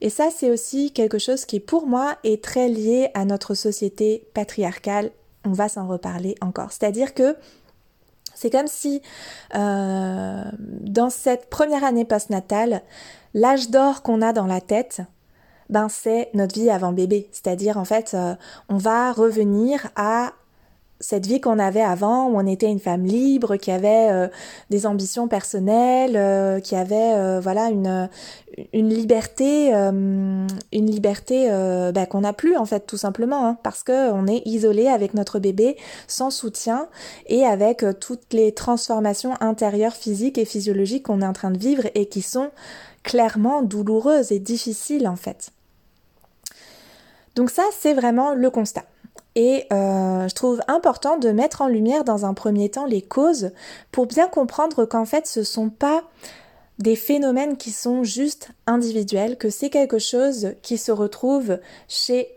Et 0.02 0.10
ça, 0.10 0.30
c'est 0.36 0.52
aussi 0.52 0.92
quelque 0.92 1.18
chose 1.18 1.46
qui, 1.46 1.60
pour 1.60 1.88
moi, 1.88 2.18
est 2.24 2.44
très 2.44 2.68
lié 2.68 3.10
à 3.14 3.26
notre 3.26 3.54
société 3.54 4.28
patriarcale. 4.34 5.12
On 5.46 5.52
va 5.52 5.70
s'en 5.70 5.88
reparler 5.88 6.36
encore. 6.42 6.72
C'est-à-dire 6.72 7.14
que 7.14 7.36
c'est 8.36 8.50
comme 8.50 8.68
si 8.68 9.02
euh, 9.56 10.44
dans 10.82 11.10
cette 11.10 11.50
première 11.50 11.84
année 11.84 12.06
postnatale, 12.06 12.82
l'âge 13.34 13.70
d'or 13.70 14.02
qu'on 14.02 14.22
a 14.22 14.34
dans 14.34 14.46
la 14.46 14.62
tête, 14.62 15.02
ben 15.70 15.88
c'est 15.90 16.30
notre 16.34 16.56
vie 16.60 16.70
avant 16.70 16.92
bébé. 16.92 17.28
C'est-à-dire 17.32 17.78
en 17.78 17.86
fait, 17.86 18.12
euh, 18.14 18.36
on 18.70 18.78
va 18.78 19.12
revenir 19.12 19.88
à 19.96 20.34
cette 21.02 21.26
vie 21.26 21.42
qu'on 21.42 21.60
avait 21.60 21.82
avant, 21.82 22.30
où 22.30 22.38
on 22.38 22.48
était 22.48 22.72
une 22.72 22.80
femme 22.80 23.04
libre, 23.04 23.58
qui 23.58 23.70
avait 23.70 24.08
euh, 24.12 24.28
des 24.70 24.86
ambitions 24.86 25.28
personnelles, 25.28 26.16
euh, 26.16 26.62
qui 26.62 26.76
avait 26.76 27.40
voilà 27.42 27.70
une 27.70 28.10
une 28.72 28.88
liberté, 28.88 29.74
une 29.74 30.48
liberté 30.72 31.50
ben, 31.94 32.06
qu'on 32.06 32.22
n'a 32.22 32.32
plus 32.32 32.56
en 32.56 32.64
fait 32.66 32.88
tout 32.88 32.96
simplement, 32.96 33.46
hein, 33.46 33.58
parce 33.64 33.84
que 33.84 34.12
on 34.14 34.28
est 34.28 34.42
isolé 34.46 34.88
avec 34.88 35.14
notre 35.14 35.40
bébé, 35.40 35.76
sans 36.08 36.30
soutien 36.30 36.88
et 37.28 37.44
avec 37.44 37.84
toutes 38.00 38.32
les 38.32 38.54
transformations 38.54 39.34
intérieures, 39.42 39.94
physiques 39.94 40.38
et 40.38 40.46
physiologiques 40.46 41.04
qu'on 41.04 41.22
est 41.22 41.28
en 41.28 41.34
train 41.34 41.52
de 41.52 41.58
vivre 41.58 41.84
et 41.96 42.06
qui 42.06 42.22
sont 42.22 42.52
clairement 43.04 43.62
douloureuses 43.62 44.32
et 44.32 44.40
difficiles 44.40 45.08
en 45.10 45.18
fait. 45.18 45.52
Donc 47.36 47.50
ça, 47.50 47.64
c'est 47.78 47.94
vraiment 47.94 48.34
le 48.34 48.50
constat. 48.50 48.84
Et 49.36 49.68
euh, 49.74 50.28
je 50.28 50.34
trouve 50.34 50.62
important 50.68 51.18
de 51.18 51.30
mettre 51.30 51.62
en 51.62 51.68
lumière 51.68 52.06
dans 52.06 52.26
un 52.26 52.34
premier 52.34 52.70
temps 52.70 52.86
les 52.86 53.02
causes 53.02 53.52
pour 53.92 54.06
bien 54.08 54.28
comprendre 54.28 54.86
qu'en 54.86 55.06
fait 55.06 55.28
ce 55.28 55.42
ne 55.42 55.46
sont 55.46 55.70
pas 55.70 56.04
des 56.80 56.96
phénomènes 56.96 57.58
qui 57.58 57.72
sont 57.72 58.04
juste 58.04 58.50
individuels, 58.66 59.38
que 59.38 59.50
c'est 59.50 59.70
quelque 59.70 60.00
chose 60.00 60.54
qui 60.62 60.78
se 60.78 60.92
retrouve 60.92 61.60
chez 61.90 62.30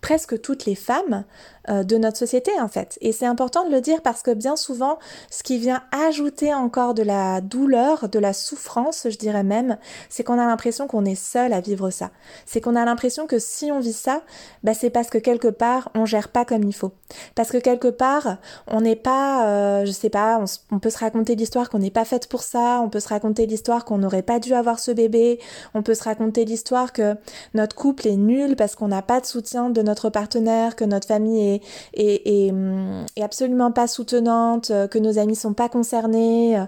presque 0.00 0.40
toutes 0.40 0.64
les 0.64 0.74
femmes 0.74 1.24
euh, 1.68 1.82
de 1.82 1.98
notre 1.98 2.16
société 2.16 2.50
en 2.60 2.68
fait. 2.68 2.96
Et 3.02 3.12
c'est 3.12 3.26
important 3.26 3.66
de 3.66 3.70
le 3.70 3.80
dire 3.80 4.00
parce 4.00 4.22
que 4.22 4.30
bien 4.32 4.56
souvent, 4.56 4.98
ce 5.30 5.42
qui 5.42 5.58
vient 5.58 5.82
ajouter 5.92 6.54
encore 6.54 6.94
de 6.94 7.02
la 7.02 7.42
douleur, 7.42 8.08
de 8.08 8.18
la 8.18 8.32
souffrance, 8.32 9.06
je 9.10 9.16
dirais 9.18 9.42
même, 9.42 9.76
c'est 10.08 10.24
qu'on 10.24 10.38
a 10.38 10.46
l'impression 10.46 10.86
qu'on 10.86 11.04
est 11.04 11.14
seul 11.14 11.52
à 11.52 11.60
vivre 11.60 11.90
ça. 11.90 12.10
C'est 12.46 12.60
qu'on 12.60 12.76
a 12.76 12.84
l'impression 12.84 13.26
que 13.26 13.38
si 13.38 13.70
on 13.70 13.80
vit 13.80 13.92
ça, 13.92 14.22
bah, 14.64 14.72
c'est 14.72 14.90
parce 14.90 15.10
que 15.10 15.18
quelque 15.18 15.48
part, 15.48 15.90
on 15.94 16.06
gère 16.06 16.28
pas 16.28 16.44
comme 16.44 16.62
il 16.62 16.74
faut. 16.74 16.92
Parce 17.34 17.50
que 17.50 17.58
quelque 17.58 17.88
part, 17.88 18.38
on 18.66 18.80
n'est 18.80 18.96
pas, 18.96 19.46
euh, 19.46 19.84
je 19.84 19.92
sais 19.92 20.10
pas, 20.10 20.42
on, 20.70 20.78
peut 20.78 20.90
se 20.90 20.98
raconter 20.98 21.34
l'histoire 21.34 21.68
qu'on 21.68 21.78
n'est 21.78 21.90
pas 21.90 22.04
faite 22.04 22.26
pour 22.26 22.42
ça, 22.42 22.80
on 22.82 22.88
peut 22.88 23.00
se 23.00 23.08
raconter 23.08 23.46
l'histoire 23.46 23.84
qu'on 23.84 23.98
n'aurait 23.98 24.22
pas 24.22 24.38
dû 24.38 24.54
avoir 24.54 24.78
ce 24.78 24.92
bébé, 24.92 25.38
on 25.74 25.82
peut 25.82 25.94
se 25.94 26.04
raconter 26.04 26.44
l'histoire 26.44 26.92
que 26.92 27.16
notre 27.52 27.76
couple 27.76 28.08
est 28.08 28.16
nul 28.16 28.56
parce 28.56 28.74
qu'on 28.74 28.88
n'a 28.88 29.02
pas 29.02 29.20
de 29.20 29.26
soutien 29.26 29.70
de 29.70 29.82
notre 29.82 30.08
partenaire, 30.08 30.76
que 30.76 30.84
notre 30.84 31.06
famille 31.06 31.49
est 31.49 31.49
et 31.94 32.50
hum, 32.50 33.04
absolument 33.20 33.72
pas 33.72 33.86
soutenante, 33.86 34.70
euh, 34.70 34.86
que 34.86 34.98
nos 34.98 35.18
amis 35.18 35.36
sont 35.36 35.54
pas 35.54 35.68
concernés. 35.68 36.58
Euh. 36.58 36.64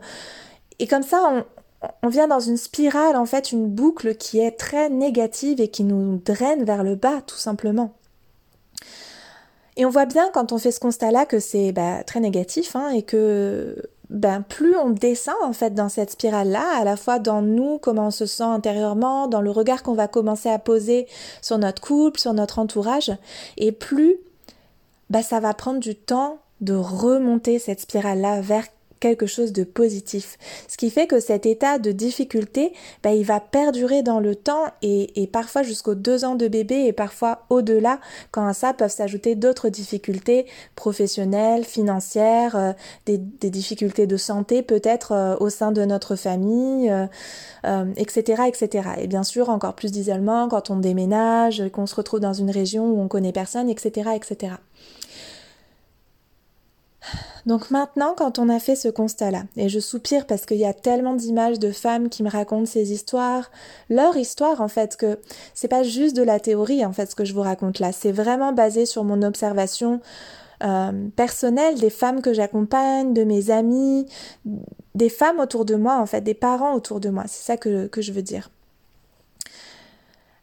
Et 0.78 0.86
comme 0.86 1.02
ça, 1.02 1.22
on, 1.30 1.44
on 2.02 2.08
vient 2.08 2.28
dans 2.28 2.40
une 2.40 2.56
spirale, 2.56 3.16
en 3.16 3.26
fait, 3.26 3.52
une 3.52 3.68
boucle 3.68 4.16
qui 4.16 4.40
est 4.40 4.52
très 4.52 4.88
négative 4.88 5.60
et 5.60 5.68
qui 5.68 5.84
nous 5.84 6.20
draine 6.24 6.64
vers 6.64 6.82
le 6.84 6.94
bas, 6.94 7.20
tout 7.26 7.36
simplement. 7.36 7.94
Et 9.76 9.86
on 9.86 9.90
voit 9.90 10.06
bien 10.06 10.28
quand 10.32 10.52
on 10.52 10.58
fait 10.58 10.70
ce 10.70 10.80
constat-là 10.80 11.24
que 11.26 11.38
c'est 11.38 11.72
bah, 11.72 12.04
très 12.04 12.20
négatif 12.20 12.76
hein, 12.76 12.90
et 12.90 13.02
que 13.02 13.76
ben, 14.10 14.42
plus 14.42 14.76
on 14.76 14.90
descend 14.90 15.36
en 15.42 15.54
fait 15.54 15.74
dans 15.74 15.88
cette 15.88 16.10
spirale-là, 16.10 16.64
à 16.78 16.84
la 16.84 16.96
fois 16.96 17.18
dans 17.18 17.40
nous, 17.40 17.78
comment 17.78 18.08
on 18.08 18.10
se 18.10 18.26
sent 18.26 18.42
intérieurement, 18.42 19.28
dans 19.28 19.40
le 19.40 19.50
regard 19.50 19.82
qu'on 19.82 19.94
va 19.94 20.08
commencer 20.08 20.50
à 20.50 20.58
poser 20.58 21.06
sur 21.40 21.56
notre 21.56 21.80
couple, 21.80 22.20
sur 22.20 22.34
notre 22.34 22.58
entourage, 22.58 23.10
et 23.56 23.72
plus 23.72 24.18
bah, 25.12 25.22
ça 25.22 25.40
va 25.40 25.52
prendre 25.52 25.78
du 25.78 25.94
temps 25.94 26.38
de 26.62 26.72
remonter 26.72 27.58
cette 27.58 27.80
spirale-là 27.80 28.40
vers 28.40 28.64
quelque 29.02 29.26
chose 29.26 29.52
de 29.52 29.64
positif. 29.64 30.38
Ce 30.68 30.76
qui 30.76 30.88
fait 30.88 31.08
que 31.08 31.18
cet 31.18 31.44
état 31.44 31.80
de 31.80 31.90
difficulté, 31.90 32.72
bah, 33.02 33.12
il 33.12 33.24
va 33.26 33.40
perdurer 33.40 34.02
dans 34.02 34.20
le 34.20 34.36
temps 34.36 34.64
et, 34.80 35.28
parfois 35.32 35.62
jusqu'aux 35.62 35.96
deux 35.96 36.24
ans 36.24 36.36
de 36.36 36.46
bébé 36.46 36.86
et 36.86 36.92
parfois 36.92 37.42
au-delà, 37.50 37.98
quand 38.30 38.46
à 38.46 38.54
ça 38.54 38.72
peuvent 38.72 38.92
s'ajouter 38.92 39.34
d'autres 39.34 39.68
difficultés 39.70 40.46
professionnelles, 40.76 41.64
financières, 41.64 42.54
euh, 42.54 42.72
des, 43.06 43.18
difficultés 43.50 44.06
de 44.06 44.16
santé 44.16 44.62
peut-être 44.62 45.12
euh, 45.12 45.36
au 45.40 45.50
sein 45.50 45.72
de 45.72 45.84
notre 45.84 46.14
famille, 46.14 46.86
etc., 47.96 48.42
euh, 48.42 48.44
etc. 48.46 48.88
Et 48.98 49.08
bien 49.08 49.24
sûr, 49.24 49.48
encore 49.48 49.74
plus 49.74 49.90
d'isolement 49.90 50.48
quand 50.48 50.70
on 50.70 50.76
déménage, 50.76 51.64
qu'on 51.72 51.86
se 51.86 51.96
retrouve 51.96 52.20
dans 52.20 52.32
une 52.32 52.50
région 52.50 52.86
où 52.86 53.00
on 53.00 53.08
connaît 53.08 53.32
personne, 53.32 53.68
etc., 53.68 54.10
etc. 54.14 54.54
Donc 57.46 57.70
maintenant, 57.70 58.14
quand 58.16 58.38
on 58.38 58.48
a 58.48 58.58
fait 58.60 58.76
ce 58.76 58.88
constat-là, 58.88 59.42
et 59.56 59.68
je 59.68 59.80
soupire 59.80 60.26
parce 60.26 60.46
qu'il 60.46 60.58
y 60.58 60.64
a 60.64 60.74
tellement 60.74 61.14
d'images 61.14 61.58
de 61.58 61.72
femmes 61.72 62.08
qui 62.08 62.22
me 62.22 62.30
racontent 62.30 62.66
ces 62.66 62.92
histoires, 62.92 63.50
leur 63.90 64.16
histoire 64.16 64.60
en 64.60 64.68
fait, 64.68 64.96
que 64.96 65.18
c'est 65.54 65.68
pas 65.68 65.82
juste 65.82 66.16
de 66.16 66.22
la 66.22 66.38
théorie 66.38 66.84
en 66.84 66.92
fait 66.92 67.10
ce 67.10 67.14
que 67.14 67.24
je 67.24 67.34
vous 67.34 67.40
raconte 67.40 67.80
là, 67.80 67.92
c'est 67.92 68.12
vraiment 68.12 68.52
basé 68.52 68.86
sur 68.86 69.04
mon 69.04 69.22
observation 69.22 70.00
euh, 70.62 71.08
personnelle 71.16 71.80
des 71.80 71.90
femmes 71.90 72.22
que 72.22 72.32
j'accompagne, 72.32 73.12
de 73.12 73.24
mes 73.24 73.50
amis, 73.50 74.06
des 74.94 75.08
femmes 75.08 75.40
autour 75.40 75.64
de 75.64 75.74
moi 75.74 75.98
en 75.98 76.06
fait, 76.06 76.20
des 76.20 76.34
parents 76.34 76.74
autour 76.74 77.00
de 77.00 77.08
moi, 77.08 77.24
c'est 77.26 77.44
ça 77.44 77.56
que, 77.56 77.88
que 77.88 78.00
je 78.00 78.12
veux 78.12 78.22
dire. 78.22 78.50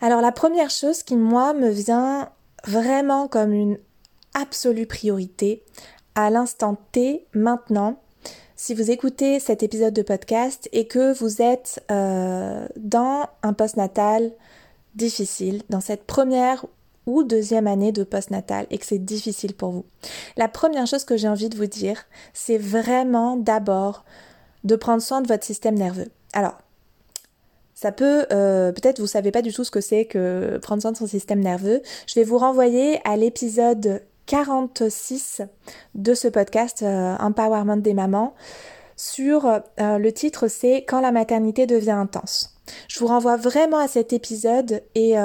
Alors 0.01 0.21
la 0.21 0.33
première 0.33 0.69
chose 0.69 1.03
qui 1.03 1.15
moi 1.15 1.53
me 1.53 1.69
vient 1.69 2.29
vraiment 2.65 3.27
comme 3.27 3.53
une 3.53 3.77
absolue 4.33 4.85
priorité 4.85 5.63
à 6.15 6.29
l'instant 6.29 6.77
T 6.91 7.25
maintenant 7.33 7.99
si 8.59 8.73
vous 8.73 8.91
écoutez 8.91 9.39
cet 9.39 9.63
épisode 9.63 9.93
de 9.93 10.01
podcast 10.01 10.67
et 10.73 10.85
que 10.85 11.17
vous 11.17 11.41
êtes 11.41 11.81
euh, 11.89 12.67
dans 12.75 13.29
un 13.41 13.53
postnatal 13.53 14.33
difficile, 14.95 15.61
dans 15.69 15.79
cette 15.79 16.03
première 16.03 16.65
ou 17.05 17.23
deuxième 17.23 17.67
année 17.67 17.93
de 17.93 18.03
postnatal 18.03 18.67
et 18.69 18.77
que 18.77 18.85
c'est 18.85 18.99
difficile 18.99 19.53
pour 19.53 19.71
vous. 19.71 19.85
La 20.35 20.49
première 20.49 20.87
chose 20.87 21.05
que 21.05 21.15
j'ai 21.15 21.29
envie 21.29 21.47
de 21.47 21.55
vous 21.55 21.67
dire, 21.67 22.03
c'est 22.33 22.57
vraiment 22.57 23.37
d'abord 23.37 24.03
de 24.65 24.75
prendre 24.75 25.01
soin 25.01 25.21
de 25.21 25.27
votre 25.29 25.45
système 25.45 25.75
nerveux. 25.75 26.09
Alors, 26.33 26.57
ça 27.75 27.93
peut, 27.93 28.25
euh, 28.33 28.73
peut-être 28.73 28.99
vous 28.99 29.07
savez 29.07 29.31
pas 29.31 29.41
du 29.41 29.53
tout 29.53 29.63
ce 29.63 29.71
que 29.71 29.79
c'est 29.79 30.03
que 30.03 30.59
prendre 30.61 30.81
soin 30.81 30.91
de 30.91 30.97
son 30.97 31.07
système 31.07 31.39
nerveux. 31.39 31.81
Je 32.07 32.15
vais 32.15 32.25
vous 32.25 32.37
renvoyer 32.37 32.99
à 33.05 33.15
l'épisode 33.15 34.01
46 34.29 35.41
de 35.95 36.13
ce 36.13 36.27
podcast 36.27 36.83
euh, 36.83 37.15
Empowerment 37.17 37.81
des 37.81 37.95
mamans 37.95 38.35
sur 38.95 39.47
euh, 39.47 39.97
le 39.97 40.11
titre 40.11 40.47
c'est 40.47 40.85
Quand 40.87 41.01
la 41.01 41.11
maternité 41.11 41.65
devient 41.65 41.89
intense. 41.89 42.55
Je 42.87 42.99
vous 42.99 43.07
renvoie 43.07 43.37
vraiment 43.37 43.79
à 43.79 43.87
cet 43.87 44.13
épisode 44.13 44.83
et 44.93 45.15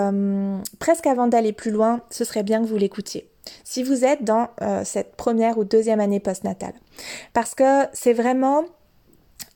presque 0.78 1.06
avant 1.06 1.26
d'aller 1.26 1.52
plus 1.52 1.70
loin, 1.70 2.00
ce 2.08 2.24
serait 2.24 2.42
bien 2.42 2.62
que 2.62 2.66
vous 2.66 2.78
l'écoutiez 2.78 3.28
si 3.64 3.82
vous 3.82 4.06
êtes 4.06 4.24
dans 4.24 4.48
cette 4.84 5.16
première 5.16 5.58
ou 5.58 5.64
deuxième 5.64 6.00
année 6.00 6.20
postnatale. 6.20 6.72
Parce 7.34 7.54
que 7.54 7.82
c'est 7.92 8.14
vraiment 8.14 8.64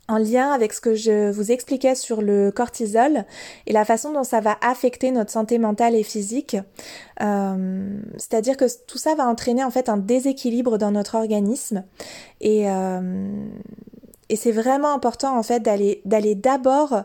en 0.09 0.17
lien 0.17 0.51
avec 0.51 0.73
ce 0.73 0.81
que 0.81 0.95
je 0.95 1.31
vous 1.31 1.53
expliquais 1.53 1.95
sur 1.95 2.23
le 2.23 2.51
cortisol 2.51 3.25
et 3.67 3.73
la 3.73 3.85
façon 3.85 4.13
dont 4.13 4.25
ça 4.25 4.41
va 4.41 4.57
affecter 4.63 5.11
notre 5.11 5.31
santé 5.31 5.59
mentale 5.59 5.95
et 5.95 6.03
physique. 6.03 6.57
Euh, 7.21 8.01
c'est-à-dire 8.17 8.57
que 8.57 8.65
tout 8.87 8.99
ça 8.99 9.15
va 9.15 9.27
entraîner 9.27 9.63
en 9.63 9.71
fait 9.71 9.89
un 9.89 9.99
déséquilibre 9.99 10.79
dans 10.79 10.91
notre 10.91 11.15
organisme 11.15 11.85
et, 12.41 12.71
euh, 12.71 13.47
et 14.29 14.37
c'est 14.37 14.53
vraiment 14.53 14.95
important 14.95 15.39
en 15.39 15.43
fait 15.43 15.61
d'aller 15.61 16.01
d'aller 16.05 16.35
d'abord 16.35 17.03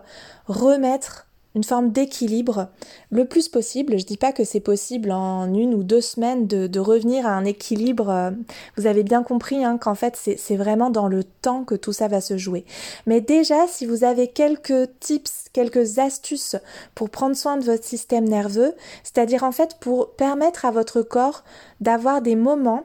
remettre 0.47 1.27
une 1.55 1.63
forme 1.63 1.91
d'équilibre 1.91 2.69
le 3.11 3.25
plus 3.25 3.47
possible. 3.47 3.97
Je 3.99 4.05
dis 4.05 4.17
pas 4.17 4.31
que 4.31 4.43
c'est 4.43 4.59
possible 4.59 5.11
en 5.11 5.53
une 5.53 5.73
ou 5.73 5.83
deux 5.83 6.01
semaines 6.01 6.47
de, 6.47 6.79
revenir 6.79 7.25
à 7.25 7.31
un 7.31 7.45
équilibre. 7.45 8.09
Euh, 8.09 8.31
vous 8.77 8.87
avez 8.87 9.03
bien 9.03 9.23
compris 9.23 9.63
hein, 9.63 9.77
qu'en 9.77 9.95
fait 9.95 10.17
c'est 10.37 10.55
vraiment 10.55 10.89
dans 10.89 11.07
le 11.07 11.23
temps 11.23 11.63
que 11.63 11.75
tout 11.75 11.93
ça 11.93 12.07
va 12.07 12.19
se 12.19 12.37
jouer. 12.37 12.65
Mais 13.05 13.21
déjà, 13.21 13.67
si 13.67 13.85
vous 13.85 14.03
avez 14.03 14.27
quelques 14.27 14.89
tips, 14.99 15.45
quelques 15.53 15.99
astuces 15.99 16.55
pour 16.95 17.09
prendre 17.09 17.35
soin 17.35 17.57
de 17.57 17.63
votre 17.63 17.83
système 17.83 18.27
nerveux, 18.27 18.73
c'est-à-dire 19.03 19.43
en 19.43 19.51
fait 19.51 19.77
pour 19.79 20.11
permettre 20.11 20.65
à 20.65 20.71
votre 20.71 21.01
corps 21.01 21.43
d'avoir 21.79 22.21
des 22.21 22.35
moments 22.35 22.83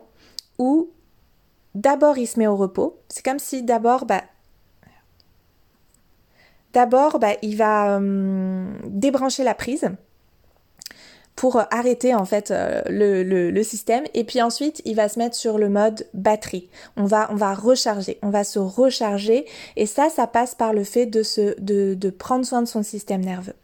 où 0.58 0.90
d'abord 1.74 2.18
il 2.18 2.26
se 2.26 2.38
met 2.38 2.46
au 2.46 2.56
repos. 2.56 2.98
C'est 3.08 3.24
comme 3.24 3.38
si 3.38 3.62
d'abord 3.62 4.04
bah, 4.04 4.22
D'abord, 6.72 7.18
bah, 7.18 7.34
il 7.42 7.56
va 7.56 7.98
euh, 7.98 8.66
débrancher 8.86 9.44
la 9.44 9.54
prise 9.54 9.88
pour 11.34 11.62
arrêter 11.70 12.16
en 12.16 12.24
fait 12.24 12.50
euh, 12.50 12.82
le, 12.88 13.62
système. 13.62 14.04
Et 14.12 14.24
puis 14.24 14.42
ensuite 14.42 14.82
il 14.84 14.96
va 14.96 15.08
se 15.08 15.20
mettre 15.20 15.36
sur 15.36 15.56
le 15.56 15.68
mode 15.68 16.06
batterie. 16.12 16.68
On 16.96 17.04
va, 17.04 17.28
on 17.30 17.36
va 17.36 17.54
recharger, 17.54 18.18
on 18.22 18.30
va 18.30 18.42
se 18.42 18.58
recharger. 18.58 19.46
Et 19.76 19.86
ça, 19.86 20.08
ça 20.08 20.26
passe 20.26 20.56
par 20.56 20.72
le 20.72 20.82
fait 20.82 21.06
de, 21.06 21.22
se, 21.22 21.58
de 21.60 22.10
prendre 22.10 22.44
soin 22.44 22.60
de 22.60 22.66
son 22.66 22.82
système 22.82 23.24
nerveux 23.24 23.54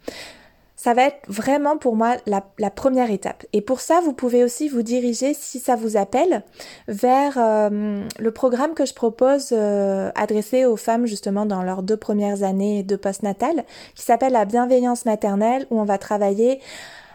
ça 0.85 0.93
va 0.93 1.05
être 1.05 1.23
vraiment 1.29 1.79
pour 1.79 1.97
moi 1.97 2.17
la, 2.27 2.43
première 2.71 3.11
étape. 3.11 3.47
Et 3.55 3.63
pour 3.63 3.81
ça, 3.81 4.03
vous 4.05 4.13
pouvez 4.13 4.45
aussi 4.45 4.69
vous 4.69 4.83
diriger, 4.83 5.33
si 5.33 5.59
ça 5.59 5.77
vous 5.77 5.97
appelle, 5.97 6.43
vers 6.89 7.39
euh, 7.39 8.03
le 8.19 8.31
programme 8.33 8.75
que 8.75 8.85
je 8.85 8.93
propose 8.93 9.49
euh, 9.53 10.11
adressé 10.15 10.67
aux 10.67 10.77
femmes 10.77 11.07
justement 11.07 11.47
dans 11.47 11.63
leurs 11.63 11.83
deux 11.83 11.97
premières 11.97 12.43
années 12.43 12.83
de 12.83 12.97
postnatal, 12.97 13.65
qui 13.95 14.03
s'appelle 14.03 14.35
la 14.35 14.45
bienveillance 14.45 15.07
maternelle, 15.07 15.67
où 15.71 15.81
on 15.81 15.85
va 15.85 15.97
travailler 15.97 16.61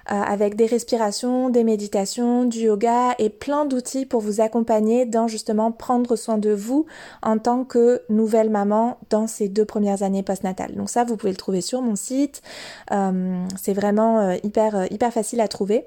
avec 0.09 0.55
des 0.55 0.65
respirations, 0.65 1.49
des 1.49 1.63
méditations, 1.63 2.45
du 2.45 2.61
yoga 2.61 3.15
et 3.19 3.29
plein 3.29 3.65
d'outils 3.65 4.05
pour 4.05 4.21
vous 4.21 4.41
accompagner 4.41 5.05
dans 5.05 5.27
justement 5.27 5.71
prendre 5.71 6.15
soin 6.15 6.37
de 6.37 6.51
vous 6.51 6.85
en 7.21 7.37
tant 7.37 7.63
que 7.63 8.01
nouvelle 8.09 8.49
maman 8.49 8.97
dans 9.09 9.27
ces 9.27 9.49
deux 9.49 9.65
premières 9.65 10.03
années 10.03 10.23
postnatales. 10.23 10.75
Donc 10.75 10.89
ça, 10.89 11.03
vous 11.03 11.15
pouvez 11.15 11.31
le 11.31 11.37
trouver 11.37 11.61
sur 11.61 11.81
mon 11.81 11.95
site. 11.95 12.41
Euh, 12.91 13.43
c'est 13.61 13.73
vraiment 13.73 14.19
euh, 14.19 14.35
hyper, 14.43 14.91
hyper 14.91 15.13
facile 15.13 15.41
à 15.41 15.47
trouver. 15.47 15.85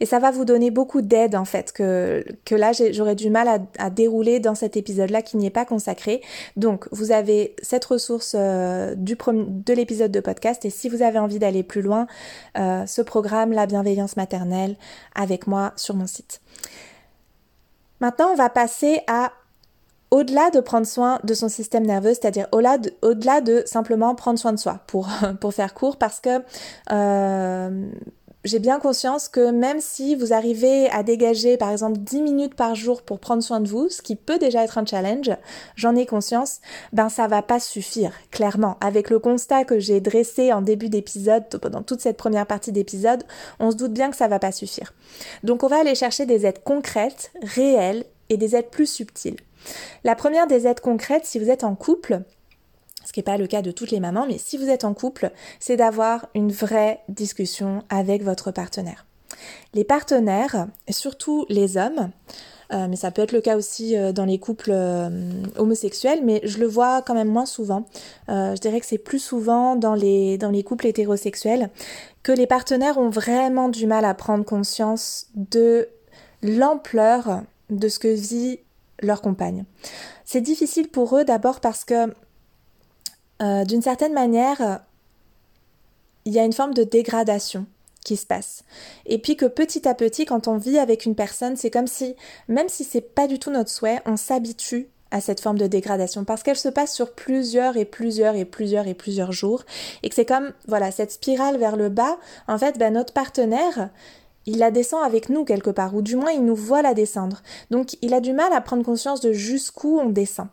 Et 0.00 0.06
ça 0.06 0.18
va 0.18 0.30
vous 0.30 0.44
donner 0.44 0.70
beaucoup 0.70 1.02
d'aide 1.02 1.34
en 1.34 1.44
fait, 1.44 1.72
que, 1.72 2.24
que 2.44 2.54
là 2.54 2.72
j'aurais 2.72 3.14
du 3.14 3.30
mal 3.30 3.66
à, 3.78 3.90
dérouler 3.90 4.40
dans 4.40 4.54
cet 4.54 4.76
épisode-là 4.76 5.22
qui 5.22 5.36
n'y 5.36 5.46
est 5.46 5.50
pas 5.50 5.64
consacré. 5.64 6.22
Donc 6.56 6.88
vous 6.92 7.12
avez 7.12 7.54
cette 7.62 7.84
ressource 7.84 8.34
euh, 8.38 8.94
du 8.94 9.16
de 9.16 9.72
l'épisode 9.72 10.12
de 10.12 10.20
podcast 10.20 10.64
et 10.64 10.70
si 10.70 10.88
vous 10.88 11.02
avez 11.02 11.18
envie 11.18 11.38
d'aller 11.38 11.62
plus 11.62 11.82
loin, 11.82 12.06
euh, 12.58 12.86
ce 12.86 13.02
programme, 13.02 13.52
la 13.52 13.66
bienveillance 13.66 14.16
maternelle, 14.16 14.76
avec 15.14 15.46
moi 15.46 15.72
sur 15.76 15.94
mon 15.94 16.06
site. 16.06 16.40
Maintenant 18.00 18.30
on 18.32 18.36
va 18.36 18.50
passer 18.50 19.00
à 19.06 19.32
au-delà 20.10 20.50
de 20.50 20.60
prendre 20.60 20.86
soin 20.86 21.18
de 21.24 21.34
son 21.34 21.48
système 21.48 21.84
nerveux, 21.84 22.14
c'est-à-dire 22.14 22.46
au-delà 22.52 22.78
de, 22.78 22.90
de, 23.40 23.62
simplement 23.66 24.14
prendre 24.14 24.38
soin 24.38 24.52
de 24.52 24.58
soi, 24.58 24.80
pour, 24.86 25.08
pour 25.40 25.52
faire 25.52 25.74
court, 25.74 25.96
parce 25.96 26.20
que 26.20 26.42
euh, 26.92 27.90
j'ai 28.46 28.60
bien 28.60 28.78
conscience 28.78 29.28
que 29.28 29.50
même 29.50 29.80
si 29.80 30.14
vous 30.14 30.32
arrivez 30.32 30.88
à 30.90 31.02
dégager 31.02 31.56
par 31.56 31.70
exemple 31.70 31.98
10 31.98 32.22
minutes 32.22 32.54
par 32.54 32.76
jour 32.76 33.02
pour 33.02 33.18
prendre 33.18 33.42
soin 33.42 33.60
de 33.60 33.68
vous, 33.68 33.88
ce 33.88 34.02
qui 34.02 34.14
peut 34.14 34.38
déjà 34.38 34.62
être 34.62 34.78
un 34.78 34.86
challenge, 34.86 35.30
j'en 35.74 35.96
ai 35.96 36.06
conscience, 36.06 36.60
ben 36.92 37.08
ça 37.08 37.26
va 37.26 37.42
pas 37.42 37.58
suffire, 37.58 38.12
clairement. 38.30 38.76
Avec 38.80 39.10
le 39.10 39.18
constat 39.18 39.64
que 39.64 39.80
j'ai 39.80 40.00
dressé 40.00 40.52
en 40.52 40.62
début 40.62 40.88
d'épisode, 40.88 41.44
pendant 41.60 41.82
toute 41.82 42.00
cette 42.00 42.16
première 42.16 42.46
partie 42.46 42.70
d'épisode, 42.70 43.24
on 43.58 43.72
se 43.72 43.76
doute 43.76 43.92
bien 43.92 44.10
que 44.10 44.16
ça 44.16 44.28
va 44.28 44.38
pas 44.38 44.52
suffire. 44.52 44.94
Donc 45.42 45.64
on 45.64 45.68
va 45.68 45.80
aller 45.80 45.96
chercher 45.96 46.24
des 46.24 46.46
aides 46.46 46.62
concrètes, 46.62 47.32
réelles 47.42 48.04
et 48.28 48.36
des 48.36 48.54
aides 48.54 48.70
plus 48.70 48.86
subtiles. 48.86 49.40
La 50.04 50.14
première 50.14 50.46
des 50.46 50.68
aides 50.68 50.80
concrètes, 50.80 51.26
si 51.26 51.40
vous 51.40 51.50
êtes 51.50 51.64
en 51.64 51.74
couple, 51.74 52.22
ce 53.06 53.12
qui 53.12 53.20
n'est 53.20 53.24
pas 53.24 53.38
le 53.38 53.46
cas 53.46 53.62
de 53.62 53.70
toutes 53.70 53.90
les 53.90 54.00
mamans, 54.00 54.26
mais 54.26 54.38
si 54.38 54.58
vous 54.58 54.68
êtes 54.68 54.84
en 54.84 54.92
couple, 54.92 55.30
c'est 55.60 55.76
d'avoir 55.76 56.26
une 56.34 56.50
vraie 56.50 57.00
discussion 57.08 57.82
avec 57.88 58.22
votre 58.22 58.50
partenaire. 58.50 59.06
Les 59.74 59.84
partenaires, 59.84 60.66
surtout 60.90 61.46
les 61.48 61.76
hommes, 61.76 62.10
euh, 62.72 62.88
mais 62.88 62.96
ça 62.96 63.10
peut 63.10 63.22
être 63.22 63.32
le 63.32 63.40
cas 63.40 63.56
aussi 63.56 63.96
euh, 63.96 64.12
dans 64.12 64.24
les 64.24 64.38
couples 64.38 64.72
euh, 64.72 65.30
homosexuels, 65.56 66.20
mais 66.24 66.40
je 66.44 66.58
le 66.58 66.66
vois 66.66 67.02
quand 67.02 67.14
même 67.14 67.28
moins 67.28 67.46
souvent. 67.46 67.86
je 68.28 68.58
dirais 68.58 68.80
que 68.80 68.86
c'est 68.86 68.98
plus 68.98 69.18
souvent 69.18 69.76
dans 69.76 69.94
les, 69.94 70.38
dans 70.38 70.50
les 70.50 70.62
couples 70.62 70.86
hétérosexuels 70.86 71.70
que 72.22 72.32
les 72.32 72.46
partenaires 72.46 72.98
ont 72.98 73.10
vraiment 73.10 73.68
du 73.68 73.86
mal 73.86 74.04
à 74.04 74.14
prendre 74.14 74.44
conscience 74.44 75.26
de 75.34 75.88
l'ampleur 76.42 77.42
de 77.70 77.88
ce 77.88 77.98
que 77.98 78.08
vit 78.08 78.58
leur 79.00 79.20
compagne. 79.20 79.64
C'est 80.24 80.40
difficile 80.40 80.88
pour 80.88 81.16
eux 81.16 81.24
d'abord 81.24 81.60
parce 81.60 81.84
que 81.84 82.12
euh, 83.42 83.64
d'une 83.64 83.82
certaine 83.82 84.12
manière, 84.12 84.80
il 86.24 86.32
y 86.32 86.38
a 86.38 86.44
une 86.44 86.52
forme 86.52 86.74
de 86.74 86.84
dégradation 86.84 87.66
qui 88.04 88.16
se 88.16 88.24
passe. 88.24 88.64
Et 89.04 89.18
puis 89.18 89.36
que 89.36 89.46
petit 89.46 89.86
à 89.88 89.94
petit, 89.94 90.26
quand 90.26 90.46
on 90.46 90.56
vit 90.56 90.78
avec 90.78 91.06
une 91.06 91.16
personne, 91.16 91.56
c'est 91.56 91.70
comme 91.70 91.88
si, 91.88 92.14
même 92.48 92.68
si 92.68 92.84
c'est 92.84 93.00
pas 93.00 93.26
du 93.26 93.38
tout 93.38 93.50
notre 93.50 93.70
souhait, 93.70 94.00
on 94.06 94.16
s'habitue 94.16 94.88
à 95.10 95.20
cette 95.20 95.40
forme 95.40 95.58
de 95.58 95.66
dégradation 95.66 96.24
parce 96.24 96.42
qu'elle 96.42 96.56
se 96.56 96.68
passe 96.68 96.94
sur 96.94 97.12
plusieurs 97.12 97.76
et 97.76 97.84
plusieurs 97.84 98.34
et 98.34 98.44
plusieurs 98.44 98.86
et 98.86 98.94
plusieurs 98.94 99.32
jours 99.32 99.62
et 100.02 100.08
que 100.08 100.14
c'est 100.14 100.24
comme 100.24 100.52
voilà 100.66 100.90
cette 100.90 101.12
spirale 101.12 101.58
vers 101.58 101.76
le 101.76 101.88
bas 101.88 102.18
en 102.48 102.58
fait 102.58 102.76
ben, 102.76 102.92
notre 102.92 103.12
partenaire 103.12 103.90
il 104.46 104.58
la 104.58 104.70
descend 104.70 105.04
avec 105.04 105.28
nous 105.28 105.44
quelque 105.44 105.70
part, 105.70 105.94
ou 105.94 106.02
du 106.02 106.16
moins 106.16 106.30
il 106.30 106.44
nous 106.44 106.54
voit 106.54 106.82
la 106.82 106.94
descendre. 106.94 107.42
Donc 107.70 107.96
il 108.00 108.14
a 108.14 108.20
du 108.20 108.32
mal 108.32 108.52
à 108.52 108.60
prendre 108.60 108.84
conscience 108.84 109.20
de 109.20 109.32
jusqu'où 109.32 109.98
on 109.98 110.08
descend. 110.08 110.46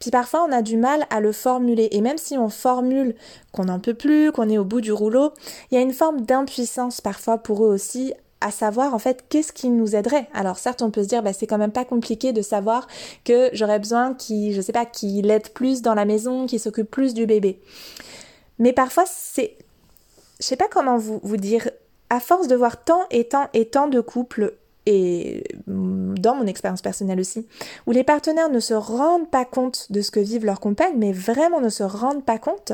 Puis 0.00 0.10
parfois 0.10 0.46
on 0.48 0.52
a 0.52 0.62
du 0.62 0.76
mal 0.76 1.06
à 1.10 1.20
le 1.20 1.32
formuler, 1.32 1.88
et 1.92 2.00
même 2.00 2.18
si 2.18 2.36
on 2.36 2.48
formule 2.48 3.14
qu'on 3.52 3.64
n'en 3.64 3.80
peut 3.80 3.94
plus, 3.94 4.32
qu'on 4.32 4.48
est 4.48 4.58
au 4.58 4.64
bout 4.64 4.80
du 4.80 4.92
rouleau, 4.92 5.32
il 5.70 5.74
y 5.74 5.78
a 5.78 5.82
une 5.82 5.92
forme 5.92 6.20
d'impuissance 6.20 7.00
parfois 7.00 7.38
pour 7.38 7.64
eux 7.64 7.68
aussi 7.68 8.12
à 8.40 8.50
savoir 8.50 8.94
en 8.94 8.98
fait 8.98 9.24
qu'est-ce 9.28 9.52
qui 9.52 9.68
nous 9.68 9.96
aiderait. 9.96 10.28
Alors 10.32 10.58
certes 10.58 10.82
on 10.82 10.90
peut 10.90 11.02
se 11.02 11.08
dire 11.08 11.22
bah, 11.22 11.32
c'est 11.32 11.46
quand 11.46 11.58
même 11.58 11.72
pas 11.72 11.84
compliqué 11.84 12.32
de 12.32 12.42
savoir 12.42 12.86
que 13.24 13.50
j'aurais 13.52 13.78
besoin 13.78 14.14
qu'il 14.14 14.54
je 14.54 14.60
sais 14.60 14.72
pas 14.72 14.86
qu'il 14.86 15.30
aide 15.30 15.48
plus 15.50 15.82
dans 15.82 15.94
la 15.94 16.04
maison, 16.04 16.46
qu'il 16.46 16.60
s'occupe 16.60 16.90
plus 16.90 17.14
du 17.14 17.26
bébé. 17.26 17.60
Mais 18.58 18.72
parfois 18.72 19.04
c'est 19.06 19.56
je 20.38 20.46
sais 20.46 20.56
pas 20.56 20.68
comment 20.70 20.98
vous, 20.98 21.18
vous 21.24 21.36
dire 21.36 21.68
à 22.10 22.20
force 22.20 22.48
de 22.48 22.56
voir 22.56 22.82
tant 22.82 23.02
et 23.10 23.24
tant 23.24 23.48
et 23.54 23.66
tant 23.66 23.88
de 23.88 24.00
couples, 24.00 24.54
et 24.86 25.44
dans 25.66 26.34
mon 26.34 26.46
expérience 26.46 26.80
personnelle 26.80 27.20
aussi, 27.20 27.46
où 27.86 27.92
les 27.92 28.04
partenaires 28.04 28.50
ne 28.50 28.60
se 28.60 28.74
rendent 28.74 29.30
pas 29.30 29.44
compte 29.44 29.92
de 29.92 30.00
ce 30.00 30.10
que 30.10 30.20
vivent 30.20 30.46
leurs 30.46 30.60
compagnes, 30.60 30.96
mais 30.96 31.12
vraiment 31.12 31.60
ne 31.60 31.68
se 31.68 31.82
rendent 31.82 32.24
pas 32.24 32.38
compte, 32.38 32.72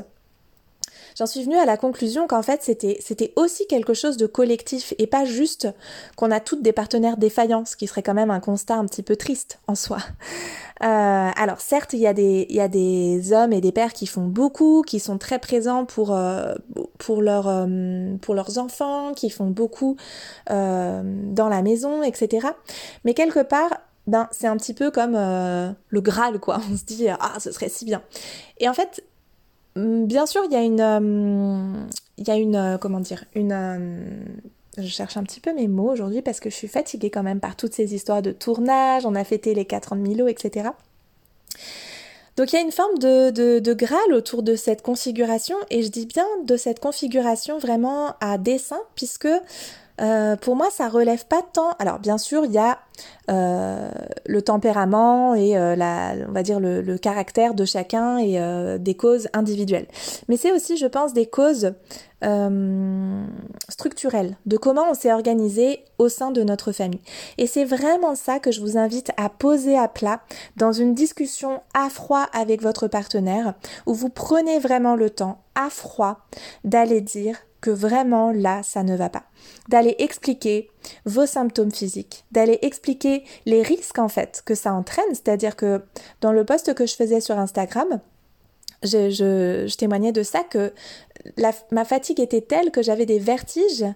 j'en 1.15 1.27
suis 1.27 1.43
venue 1.43 1.57
à 1.57 1.65
la 1.65 1.77
conclusion 1.77 2.27
qu'en 2.27 2.43
fait 2.43 2.63
c'était 2.63 2.99
c'était 3.01 3.33
aussi 3.37 3.67
quelque 3.67 3.95
chose 3.95 4.17
de 4.17 4.27
collectif 4.27 4.95
et 4.99 5.07
pas 5.07 5.25
juste 5.25 5.69
qu'on 6.17 6.31
a 6.31 6.41
toutes 6.41 6.63
des 6.63 6.73
partenaires 6.73 7.17
défaillants, 7.17 7.65
ce 7.65 7.77
qui 7.77 7.87
serait 7.87 8.03
quand 8.03 8.15
même 8.15 8.31
un 8.31 8.41
constat 8.41 8.77
un 8.77 8.87
petit 8.87 9.03
peu 9.03 9.17
triste 9.17 9.61
en 9.67 9.75
soi. 9.75 9.99
Euh, 10.83 11.31
alors 11.37 11.61
certes, 11.61 11.93
il 11.93 12.01
y, 12.01 12.07
a 12.07 12.13
des, 12.13 12.47
il 12.51 12.57
y 12.57 12.61
a 12.61 12.69
des 12.69 13.33
hommes 13.33 13.53
et 13.53 13.61
des 13.61 13.71
pères 13.71 13.93
qui 13.93 14.07
font 14.07 14.27
beaucoup, 14.27 14.83
qui 14.83 14.99
sont 14.99 15.19
très 15.19 15.39
présents 15.39 15.85
pour, 15.85 16.15
euh, 16.15 16.55
pour, 16.99 17.23
leur, 17.23 17.47
euh, 17.47 18.17
pour 18.21 18.35
leurs 18.35 18.59
enfants, 18.59 19.13
qui 19.15 19.31
font 19.31 19.47
beaucoup 19.47 19.97
dans 20.49 21.49
la 21.49 21.63
maison, 21.63 22.03
etc. 22.03 22.49
Mais 23.05 23.15
quelque 23.15 23.41
part, 23.41 23.71
ben 24.07 24.29
c'est 24.33 24.47
un 24.47 24.57
petit 24.57 24.75
peu 24.75 24.91
comme 24.91 25.15
euh, 25.17 25.71
le 25.89 26.01
Graal, 26.01 26.39
quoi. 26.39 26.61
On 26.71 26.77
se 26.77 26.85
dit, 26.85 27.09
ah, 27.09 27.39
ce 27.39 27.53
serait 27.53 27.69
si 27.69 27.85
bien. 27.85 28.03
Et 28.59 28.69
en 28.69 28.75
fait, 28.75 29.05
bien 29.77 30.27
sûr, 30.27 30.43
il 30.45 30.53
y 30.53 30.57
a 30.57 30.63
une, 30.63 30.81
euh, 30.81 31.87
il 32.17 32.31
une, 32.31 32.57
euh, 32.57 32.79
comment 32.79 33.01
dire, 33.01 33.25
une, 33.35 34.27
je 34.77 34.89
cherche 34.89 35.17
un 35.17 35.23
petit 35.23 35.41
peu 35.41 35.53
mes 35.53 35.69
mots 35.69 35.91
aujourd'hui 35.91 36.23
parce 36.23 36.41
que 36.41 36.51
je 36.51 36.55
suis 36.55 36.69
fatiguée 36.69 37.11
quand 37.11 37.23
même 37.23 37.41
par 37.41 37.57
toutes 37.57 37.75
ces 37.75 37.95
histoires 37.95 38.23
de 38.23 38.33
tournage. 38.33 39.07
On 39.07 39.15
a 39.15 39.25
fêté 39.25 39.55
les 39.55 39.65
4 39.65 39.93
ans 39.93 39.97
de 39.97 40.01
Milo, 40.01 40.29
etc. 40.29 40.71
Donc 42.37 42.53
il 42.53 42.57
y 42.57 42.59
a 42.59 42.63
une 42.63 42.73
forme 42.73 42.99
de, 42.99 43.31
de, 43.31 43.61
de, 43.61 43.75
Graal 43.75 44.13
autour 44.13 44.43
de 44.43 44.57
cette 44.57 44.83
configuration, 44.83 45.57
et 45.71 45.83
je 45.83 45.89
dis 45.89 46.07
bien 46.07 46.27
de 46.45 46.57
cette 46.57 46.81
configuration 46.81 47.59
vraiment 47.59 48.15
à 48.21 48.39
dessin, 48.39 48.81
puisque 48.97 49.29
euh, 50.01 50.37
pour 50.37 50.57
moi, 50.57 50.69
ça 50.71 50.89
relève 50.89 51.27
pas 51.27 51.43
tant. 51.43 51.71
Alors, 51.79 51.99
bien 51.99 52.19
sûr, 52.19 52.45
il 52.45 52.53
y 52.53 52.59
a 52.59 52.79
euh, 53.31 53.91
le 54.27 54.43
tempérament 54.43 55.35
et 55.35 55.57
euh, 55.57 55.77
on 56.29 56.33
va 56.33 56.43
dire 56.43 56.61
le, 56.61 56.99
caractère 56.99 57.55
de 57.55 57.65
chacun 57.65 58.19
et 58.19 58.39
des 58.79 58.95
causes 58.95 59.29
individuelles. 59.33 59.87
Mais 60.29 60.37
c'est 60.37 60.53
aussi, 60.53 60.77
je 60.77 60.87
pense, 60.87 61.13
des 61.13 61.27
causes 61.27 61.75
structurelles 63.69 64.39
de 64.47 64.57
comment 64.57 64.85
on 64.91 64.95
s'est 64.95 65.13
organisé 65.13 65.85
au 65.99 66.09
sein 66.09 66.31
de 66.31 66.43
notre 66.43 66.73
famille. 66.73 67.03
Et 67.37 67.47
c'est 67.47 67.67
vraiment 67.67 68.15
ça 68.15 68.39
que 68.39 68.51
je 68.51 68.63
vous 68.63 68.79
invite 68.79 69.11
à 69.19 69.29
poser 69.29 69.77
à 69.77 69.89
plat 69.89 70.23
dans 70.57 70.73
une 70.73 70.95
discussion 70.95 71.61
à 71.75 71.91
froid 71.91 72.27
avec 72.33 72.63
votre 72.63 72.89
partenaire, 72.89 73.53
où 73.85 73.93
vous 73.93 74.09
prenez 74.09 74.59
vraiment 74.59 74.97
le 74.97 75.11
temps 75.11 75.43
à 75.55 75.69
froid 75.69 76.21
d'aller 76.65 77.03
dire 77.03 77.37
que 77.65 77.71
vraiment 77.71 78.31
là, 78.31 78.63
ça 78.63 78.83
ne 78.83 78.95
va 78.95 79.09
pas. 79.09 79.23
D'aller 79.71 79.97
expliquer 79.99 80.69
vos 81.07 81.25
symptômes 81.25 81.73
physiques, 81.73 82.27
d'aller 82.31 82.59
expliquer 82.61 83.25
les 83.47 83.63
risques 83.63 83.99
en 83.99 84.09
fait 84.09 84.43
que 84.45 84.55
ça 84.55 84.75
entraîne, 84.75 85.09
c'est-à-dire 85.13 85.57
que 85.57 85.81
dans 86.21 86.31
le 86.31 86.45
post 86.45 86.75
que 86.75 86.85
je 86.85 86.95
faisais 86.95 87.23
sur 87.23 87.39
Instagram, 87.39 88.01
je, 88.83 89.75
témoignais 89.77 90.13
de 90.13 90.23
ça 90.23 90.41
que 90.43 90.75
ma 91.71 91.87
fatigue 91.87 92.21
était 92.21 92.43
telle 92.43 92.71
que 92.71 92.83
j'avais 92.83 93.07
des 93.07 93.19
vertiges 93.19 93.87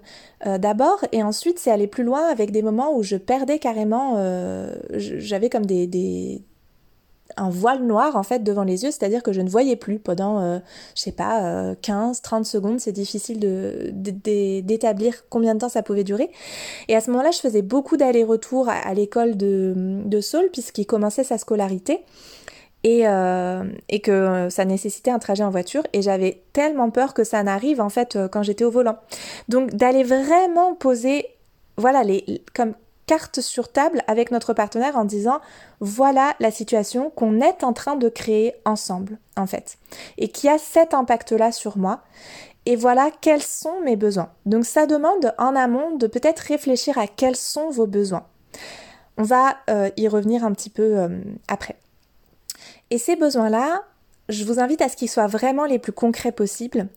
euh, 0.47 0.57
d'abord 0.57 1.05
et 1.13 1.23
ensuite 1.23 1.59
c'est 1.59 1.71
aller 1.71 1.89
plus 1.89 2.05
loin 2.05 2.27
avec 2.27 2.53
des 2.53 2.63
moments 2.63 2.97
où 2.97 3.03
je 3.03 3.17
perdais 3.17 3.59
carrément, 3.59 4.15
euh, 4.17 4.75
j'avais 4.95 5.51
comme 5.51 5.67
des, 5.67 6.41
un 7.37 7.51
voile 7.51 7.83
noir 7.85 8.17
en 8.17 8.23
fait 8.23 8.43
devant 8.43 8.65
les 8.65 8.85
yeux, 8.85 8.91
c'est-à-dire 8.91 9.23
que 9.23 9.33
je 9.33 9.41
ne 9.41 9.49
voyais 9.49 9.77
plus 9.77 9.99
pendant, 9.99 10.41
euh, 10.41 10.59
je 10.95 11.03
sais 11.03 11.13
pas, 11.13 11.75
15, 11.83 12.19
euh, 12.19 12.21
30 12.23 12.47
secondes, 12.47 12.81
c'est 12.81 12.93
difficile 12.93 13.39
de, 13.39 13.91
d'établir 13.93 15.29
combien 15.29 15.55
de 15.55 15.61
temps 15.61 15.69
ça 15.69 15.83
pouvait 15.83 16.05
durer. 16.05 16.31
Et 16.89 16.97
à 16.97 17.01
ce 17.01 17.11
moment-là, 17.11 17.31
je 17.31 17.39
faisais 17.39 17.63
beaucoup 17.63 17.97
d'allers-retours 17.97 18.69
à, 18.69 18.95
l'école 18.95 19.37
de, 19.37 19.75
de 20.05 20.21
Saul 20.21 20.49
puisqu'il 20.53 20.87
commençait 20.87 21.25
sa 21.25 21.39
scolarité. 21.39 22.01
Et, 22.85 23.09
euh, 23.09 23.65
et, 23.89 23.99
que 23.99 24.47
ça 24.51 24.65
nécessitait 24.65 25.11
un 25.11 25.19
trajet 25.19 25.43
en 25.43 25.51
voiture 25.51 25.83
et 25.93 26.01
j'avais 26.01 26.43
tellement 26.53 26.91
peur 26.91 27.13
que 27.13 27.25
ça 27.25 27.43
n'arrive 27.43 27.81
en 27.81 27.89
fait 27.89 28.17
quand 28.31 28.45
j'étais 28.45 28.63
au 28.63 28.71
volant. 28.71 28.99
Donc 29.49 29.75
d'aller 29.75 30.05
vraiment 30.05 30.77
poser 30.77 31.27
voilà 31.77 32.05
les 32.05 32.43
comme 32.55 32.75
carte 33.09 33.41
sur 33.41 33.73
table 33.73 34.03
avec 34.07 34.31
notre 34.31 34.53
partenaire 34.53 34.97
en 34.97 35.05
disant 35.05 35.41
voilà 35.81 36.37
la 36.41 36.51
situation 36.51 37.11
qu'on 37.11 37.41
est 37.41 37.65
en 37.65 37.73
train 37.73 37.97
de 37.97 38.09
créer 38.09 38.55
ensemble 38.67 39.19
en 39.37 39.47
fait 39.47 39.79
et 40.19 40.29
qui 40.29 40.49
a 40.49 40.59
cet 40.59 40.93
impact 40.95 41.33
là 41.33 41.51
sur 41.51 41.79
moi 41.79 42.03
et 42.67 42.77
voilà 42.77 43.11
quels 43.23 43.43
sont 43.43 43.81
mes 43.81 43.97
besoins. 43.97 44.31
Donc 44.45 44.67
ça 44.67 44.85
demande 44.85 45.35
en 45.39 45.57
amont 45.57 45.97
de 45.97 46.07
peut-être 46.07 46.41
réfléchir 46.41 46.99
à 46.99 47.07
quels 47.07 47.35
sont 47.35 47.71
vos 47.71 47.87
besoins. 47.87 48.27
On 49.17 49.23
va 49.23 49.57
euh, 49.71 49.89
y 49.97 50.07
revenir 50.07 50.45
un 50.45 50.53
petit 50.53 50.69
peu 50.69 50.99
euh, 50.99 51.09
après. 51.49 51.77
Et 52.91 52.99
ces 52.99 53.17
besoins-là, 53.17 53.85
je 54.29 54.45
vous 54.45 54.61
invite 54.61 54.83
à 54.83 54.91
ce 54.91 54.97
qu'ils 54.97 55.09
soient 55.09 55.27
vraiment 55.27 55.65
les 55.65 55.79
plus 55.79 55.93
concrets 55.93 56.31
possibles. 56.31 56.89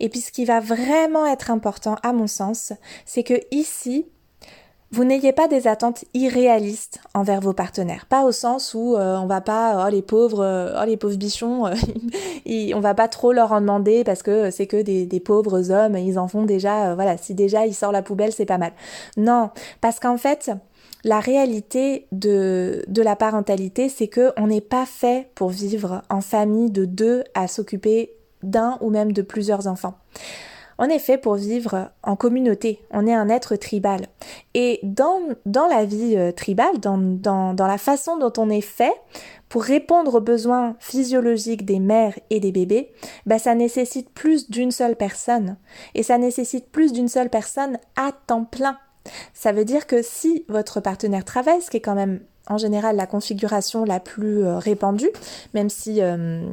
Et 0.00 0.08
puis 0.08 0.20
ce 0.20 0.32
qui 0.32 0.46
va 0.46 0.58
vraiment 0.58 1.26
être 1.26 1.50
important 1.50 1.96
à 2.02 2.14
mon 2.14 2.26
sens, 2.26 2.72
c'est 3.04 3.22
que 3.22 3.34
ici, 3.50 4.06
vous 4.92 5.04
n'ayez 5.04 5.32
pas 5.32 5.46
des 5.46 5.68
attentes 5.68 6.04
irréalistes 6.14 7.00
envers 7.14 7.40
vos 7.40 7.52
partenaires, 7.52 8.06
pas 8.06 8.24
au 8.24 8.32
sens 8.32 8.74
où 8.74 8.96
euh, 8.96 9.16
on 9.18 9.26
va 9.26 9.40
pas 9.40 9.86
oh 9.86 9.90
les 9.90 10.02
pauvres 10.02 10.42
euh, 10.42 10.80
oh 10.80 10.84
les 10.84 10.96
pauvres 10.96 11.16
bichons 11.16 11.66
euh, 11.66 11.74
on 12.74 12.80
va 12.80 12.94
pas 12.94 13.06
trop 13.06 13.32
leur 13.32 13.52
en 13.52 13.60
demander 13.60 14.02
parce 14.02 14.22
que 14.22 14.50
c'est 14.50 14.66
que 14.66 14.82
des, 14.82 15.06
des, 15.06 15.20
pauvres 15.20 15.70
hommes 15.70 15.96
ils 15.96 16.18
en 16.18 16.26
font 16.26 16.44
déjà 16.44 16.94
voilà 16.94 17.16
si 17.16 17.34
déjà 17.34 17.66
ils 17.66 17.74
sortent 17.74 17.92
la 17.92 18.02
poubelle 18.02 18.32
c'est 18.32 18.46
pas 18.46 18.58
mal. 18.58 18.72
Non, 19.16 19.50
parce 19.80 20.00
qu'en 20.00 20.16
fait 20.16 20.50
la 21.04 21.20
réalité 21.20 22.06
de, 22.12 22.84
de 22.88 23.00
la 23.00 23.16
parentalité, 23.16 23.88
c'est 23.88 24.08
que 24.08 24.32
on 24.36 24.48
n'est 24.48 24.60
pas 24.60 24.84
fait 24.84 25.30
pour 25.34 25.48
vivre 25.48 26.02
en 26.10 26.20
famille 26.20 26.70
de 26.70 26.84
deux 26.84 27.24
à 27.32 27.48
s'occuper 27.48 28.12
d'un 28.42 28.76
ou 28.82 28.90
même 28.90 29.12
de 29.12 29.22
plusieurs 29.22 29.66
enfants. 29.66 29.94
Est 30.88 30.98
fait 30.98 31.18
pour 31.18 31.34
vivre 31.34 31.90
en 32.02 32.16
communauté, 32.16 32.80
on 32.90 33.06
est 33.06 33.14
un 33.14 33.28
être 33.28 33.56
tribal. 33.56 34.06
Et 34.54 34.80
dans, 34.82 35.20
dans 35.46 35.66
la 35.68 35.84
vie 35.84 36.16
euh, 36.16 36.32
tribale, 36.32 36.80
dans, 36.80 36.98
dans, 36.98 37.54
dans 37.54 37.66
la 37.66 37.78
façon 37.78 38.16
dont 38.16 38.32
on 38.38 38.50
est 38.50 38.60
fait, 38.60 38.94
pour 39.48 39.62
répondre 39.62 40.14
aux 40.14 40.20
besoins 40.20 40.76
physiologiques 40.78 41.64
des 41.64 41.80
mères 41.80 42.18
et 42.30 42.40
des 42.40 42.52
bébés, 42.52 42.92
bah 43.26 43.38
ça 43.38 43.54
nécessite 43.54 44.08
plus 44.10 44.48
d'une 44.48 44.70
seule 44.70 44.96
personne. 44.96 45.56
Et 45.94 46.02
ça 46.02 46.18
nécessite 46.18 46.70
plus 46.70 46.92
d'une 46.92 47.08
seule 47.08 47.30
personne 47.30 47.78
à 47.96 48.12
temps 48.26 48.44
plein. 48.44 48.78
Ça 49.34 49.52
veut 49.52 49.64
dire 49.64 49.86
que 49.86 50.02
si 50.02 50.44
votre 50.48 50.80
partenaire 50.80 51.24
travaille, 51.24 51.60
ce 51.62 51.70
qui 51.70 51.78
est 51.78 51.80
quand 51.80 51.94
même 51.94 52.20
en 52.46 52.58
général 52.58 52.96
la 52.96 53.06
configuration 53.06 53.84
la 53.84 54.00
plus 54.00 54.44
euh, 54.44 54.58
répandue, 54.58 55.10
même 55.54 55.68
si 55.68 56.00
euh, 56.00 56.44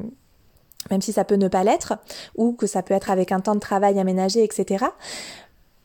même 0.92 1.02
si 1.02 1.14
ça 1.14 1.24
peut 1.24 1.36
ne 1.36 1.48
pas 1.48 1.64
l'être, 1.64 1.94
ou 2.36 2.54
que 2.54 2.68
ça 2.68 2.82
peut 2.82 2.94
être 2.94 3.12
avec 3.12 3.32
un 3.32 3.40
temps 3.40 3.56
de 3.56 3.60
travail 3.60 4.00
aménagé, 4.00 4.44
etc. 4.44 4.86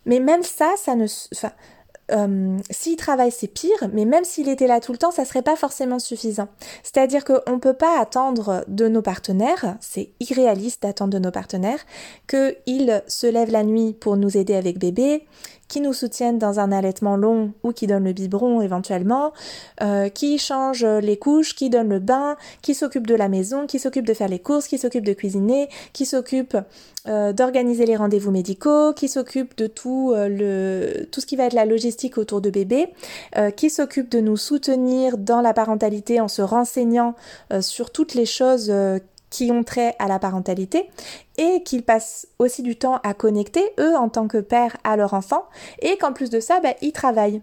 Mais 0.07 0.21
même 0.21 0.43
ça, 0.43 0.73
ça 0.77 0.95
ne... 0.95 1.07
Enfin, 1.35 1.53
euh, 2.11 2.59
s'il 2.71 2.97
travaille, 2.97 3.31
c'est 3.31 3.47
pire, 3.47 3.89
mais 3.93 4.05
même 4.05 4.25
s'il 4.25 4.49
était 4.49 4.67
là 4.67 4.81
tout 4.81 4.93
le 4.93 4.99
temps, 4.99 5.13
ça 5.13 5.25
serait 5.25 5.43
pas 5.43 5.57
forcément 5.57 5.99
suffisant. 5.99 6.49
C'est-à-dire 6.83 7.25
qu'on 7.25 7.53
ne 7.53 7.59
peut 7.59 7.75
pas 7.75 8.01
attendre 8.01 8.65
de 8.69 8.89
nos 8.89 9.03
partenaires, 9.03 9.77
c'est 9.81 10.11
irréaliste 10.21 10.83
d'attendre 10.83 11.13
de 11.13 11.19
nos 11.19 11.31
partenaires, 11.31 11.81
qu'ils 12.29 13.03
se 13.07 13.27
lèvent 13.27 13.53
la 13.53 13.65
nuit 13.65 13.95
pour 13.95 14.17
nous 14.17 14.37
aider 14.37 14.55
avec 14.55 14.79
bébé, 14.79 15.27
qui 15.73 15.81
nous 15.81 15.95
soutiennent 15.95 16.39
dans 16.39 16.61
un 16.61 16.71
allaitement 16.71 17.17
long 17.17 17.55
ou 17.63 17.73
qui 17.73 17.87
donnent 17.87 18.05
le 18.05 18.13
biberon 18.13 18.61
éventuellement, 18.61 19.33
euh, 19.81 20.11
qui 20.11 20.37
changent 20.37 20.85
les 20.85 21.17
couches, 21.17 21.55
qui 21.55 21.71
donnent 21.71 21.89
le 21.89 21.99
bain, 21.99 22.37
qui 22.61 22.75
s'occupent 22.75 23.07
de 23.07 23.15
la 23.15 23.31
maison, 23.31 23.67
qui 23.67 23.79
s'occupent 23.79 24.07
de 24.07 24.13
faire 24.13 24.29
les 24.29 24.39
courses, 24.39 24.69
qui 24.69 24.77
s'occupent 24.77 25.07
de 25.07 25.15
cuisiner, 25.15 25.71
qui 25.95 26.05
s'occupent 26.05 26.59
euh, 27.09 27.33
d'organiser 27.33 27.87
les 27.87 27.97
rendez-vous 27.97 28.31
médicaux, 28.31 28.93
qui 28.93 29.09
s'occupent 29.09 29.57
de 29.57 29.67
tout, 29.67 30.13
euh, 30.15 31.07
tout 31.11 31.23
ce 31.23 31.27
qui 31.27 31.37
va 31.37 31.45
être 31.45 31.55
la 31.55 31.65
logistique 31.65 32.19
autour 32.19 32.43
de 32.43 32.51
bébé, 32.51 32.89
qui 33.57 33.71
s'occupent 33.71 34.11
de 34.11 34.21
nous 34.21 34.37
soutenir 34.37 35.17
dans 35.17 35.41
la 35.41 35.55
parentalité 35.55 36.21
en 36.21 36.29
se 36.29 36.43
renseignant 36.43 37.15
sur 37.61 37.91
toutes 37.91 38.13
les 38.13 38.27
choses 38.27 38.71
qui 39.33 39.51
ont 39.51 39.65
trait 39.65 39.97
à 39.99 40.07
la 40.07 40.21
parentalité 40.21 40.89
et 41.39 41.65
qu'ils 41.65 41.83
passent 41.83 42.29
aussi 42.39 42.63
du 42.63 42.77
temps 42.77 43.01
à 43.03 43.15
connecter, 43.15 43.65
eux, 43.81 43.97
en 43.97 44.09
tant 44.09 44.29
que 44.29 44.39
père 44.39 44.77
à 44.85 44.97
leur 44.97 45.15
enfant, 45.15 45.47
et 45.81 45.97
qu'en 45.97 46.13
plus 46.13 46.31
de 46.31 46.39
ça, 46.39 46.61
bah, 46.61 46.75
ils 46.83 46.93
travaillent. 46.93 47.43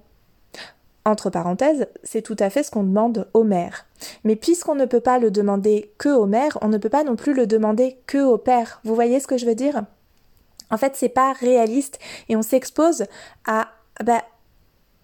Entre 1.04 1.32
parenthèses, 1.32 1.88
c'est 2.04 2.22
tout 2.22 2.36
à 2.40 2.52
fait 2.52 2.62
ce 2.62 2.70
qu'on 2.70 2.84
demande 2.84 3.28
aux 3.34 3.44
mères. 3.44 3.88
Mais 4.24 4.36
puisqu'on 4.36 4.76
ne 4.76 4.86
peut 4.86 5.00
pas 5.00 5.18
le 5.18 5.32
demander 5.32 5.92
que 5.98 6.10
aux 6.10 6.28
mères, 6.28 6.60
on 6.62 6.68
ne 6.68 6.78
peut 6.78 6.90
pas 6.90 7.04
non 7.04 7.16
plus 7.16 7.34
le 7.34 7.48
demander 7.48 7.98
que 8.06 8.24
aux 8.24 8.38
pères. 8.38 8.80
Vous 8.84 8.94
voyez 8.94 9.20
ce 9.20 9.28
que 9.28 9.38
je 9.38 9.48
veux 9.48 9.56
dire? 9.56 9.82
En 10.70 10.78
fait, 10.78 10.96
c'est 10.96 11.10
pas 11.10 11.34
réaliste 11.34 11.98
et 12.28 12.36
on 12.36 12.44
s'expose 12.44 13.06
à, 13.48 13.70
bah, 14.04 14.24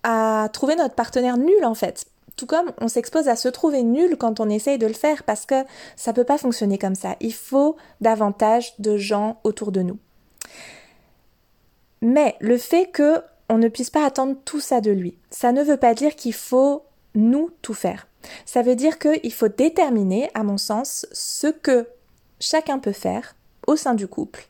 à 0.03 0.49
trouver 0.53 0.75
notre 0.75 0.93
partenaire 0.93 1.37
nul 1.37 1.65
en 1.65 1.73
fait 1.73 2.05
tout 2.35 2.45
comme 2.45 2.71
on 2.79 2.87
s'expose 2.87 3.27
à 3.27 3.35
se 3.35 3.47
trouver 3.47 3.83
nul 3.83 4.17
quand 4.17 4.39
on 4.39 4.49
essaye 4.49 4.77
de 4.77 4.87
le 4.87 4.93
faire 4.93 5.23
parce 5.23 5.45
que 5.45 5.63
ça 5.95 6.13
peut 6.13 6.23
pas 6.23 6.37
fonctionner 6.37 6.77
comme 6.77 6.95
ça. 6.95 7.15
Il 7.19 7.33
faut 7.33 7.75
davantage 8.01 8.73
de 8.79 8.97
gens 8.97 9.39
autour 9.43 9.71
de 9.71 9.81
nous. 9.81 9.97
Mais 12.01 12.35
le 12.39 12.57
fait 12.57 12.87
que 12.87 13.21
on 13.47 13.57
ne 13.57 13.67
puisse 13.67 13.91
pas 13.91 14.05
attendre 14.05 14.35
tout 14.43 14.59
ça 14.59 14.81
de 14.81 14.91
lui, 14.91 15.17
ça 15.29 15.51
ne 15.51 15.63
veut 15.63 15.77
pas 15.77 15.93
dire 15.93 16.15
qu'il 16.15 16.33
faut 16.33 16.83
nous 17.13 17.51
tout 17.61 17.73
faire. 17.73 18.07
Ça 18.45 18.63
veut 18.63 18.75
dire 18.75 18.97
qu'il 18.97 19.33
faut 19.33 19.47
déterminer, 19.47 20.29
à 20.33 20.43
mon 20.43 20.57
sens, 20.57 21.05
ce 21.11 21.47
que 21.47 21.87
chacun 22.39 22.79
peut 22.79 22.91
faire 22.91 23.35
au 23.67 23.75
sein 23.75 23.93
du 23.93 24.07
couple 24.07 24.47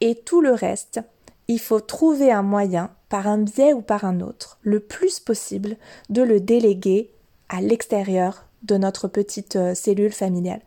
et 0.00 0.14
tout 0.14 0.40
le 0.40 0.52
reste, 0.52 1.00
il 1.46 1.60
faut 1.60 1.80
trouver 1.80 2.30
un 2.30 2.42
moyen, 2.42 2.90
par 3.08 3.26
un 3.26 3.38
biais 3.38 3.72
ou 3.72 3.80
par 3.80 4.04
un 4.04 4.20
autre, 4.20 4.58
le 4.62 4.80
plus 4.80 5.20
possible, 5.20 5.76
de 6.10 6.22
le 6.22 6.40
déléguer 6.40 7.10
à 7.48 7.60
l'extérieur 7.60 8.44
de 8.62 8.76
notre 8.76 9.08
petite 9.08 9.56
euh, 9.56 9.74
cellule 9.74 10.12
familiale. 10.12 10.60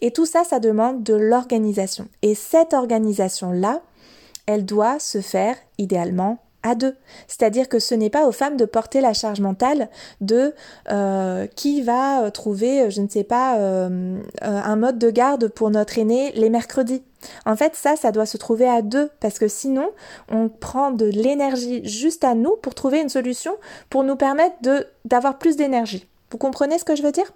Et 0.00 0.10
tout 0.10 0.26
ça, 0.26 0.44
ça 0.44 0.60
demande 0.60 1.02
de 1.02 1.14
l'organisation. 1.14 2.08
Et 2.22 2.34
cette 2.34 2.72
organisation-là, 2.72 3.82
elle 4.46 4.64
doit 4.64 4.98
se 4.98 5.20
faire 5.20 5.56
idéalement 5.78 6.38
à 6.62 6.74
deux. 6.74 6.96
C'est-à-dire 7.28 7.68
que 7.68 7.78
ce 7.78 7.94
n'est 7.94 8.10
pas 8.10 8.26
aux 8.26 8.32
femmes 8.32 8.56
de 8.56 8.64
porter 8.64 9.02
la 9.02 9.12
charge 9.12 9.40
mentale 9.40 9.90
de 10.22 10.54
euh, 10.90 11.46
qui 11.54 11.82
va 11.82 12.30
trouver, 12.30 12.90
je 12.90 13.02
ne 13.02 13.08
sais 13.08 13.24
pas, 13.24 13.58
euh, 13.58 14.18
un 14.40 14.76
mode 14.76 14.98
de 14.98 15.10
garde 15.10 15.48
pour 15.48 15.70
notre 15.70 15.98
aîné 15.98 16.32
les 16.32 16.48
mercredis. 16.48 17.02
En 17.44 17.54
fait, 17.54 17.74
ça, 17.74 17.96
ça 17.96 18.12
doit 18.12 18.26
se 18.26 18.38
trouver 18.38 18.66
à 18.66 18.82
deux, 18.82 19.10
parce 19.20 19.38
que 19.38 19.48
sinon, 19.48 19.90
on 20.30 20.48
prend 20.48 20.90
de 20.90 21.06
l'énergie 21.06 21.86
juste 21.86 22.24
à 22.24 22.34
nous 22.34 22.56
pour 22.56 22.74
trouver 22.74 23.00
une 23.00 23.08
solution 23.10 23.56
pour 23.90 24.02
nous 24.02 24.16
permettre 24.16 24.56
de 24.62 24.86
d'avoir 25.04 25.38
plus 25.38 25.56
d'énergie. 25.56 26.06
Vous 26.34 26.38
comprenez 26.38 26.80
ce 26.80 26.84
que 26.84 26.96
je 26.96 27.04
veux 27.04 27.12
dire? 27.12 27.32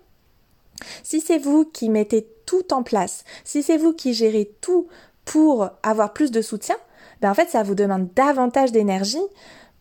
Si 1.04 1.20
c'est 1.20 1.38
vous 1.38 1.64
qui 1.64 1.88
mettez 1.88 2.26
tout 2.46 2.74
en 2.74 2.82
place, 2.82 3.22
si 3.44 3.62
c'est 3.62 3.76
vous 3.76 3.92
qui 3.92 4.12
gérez 4.12 4.50
tout 4.60 4.88
pour 5.24 5.70
avoir 5.84 6.12
plus 6.12 6.32
de 6.32 6.42
soutien, 6.42 6.74
ben 7.20 7.30
en 7.30 7.34
fait, 7.34 7.48
ça 7.48 7.62
vous 7.62 7.76
demande 7.76 8.12
davantage 8.14 8.72
d'énergie 8.72 9.22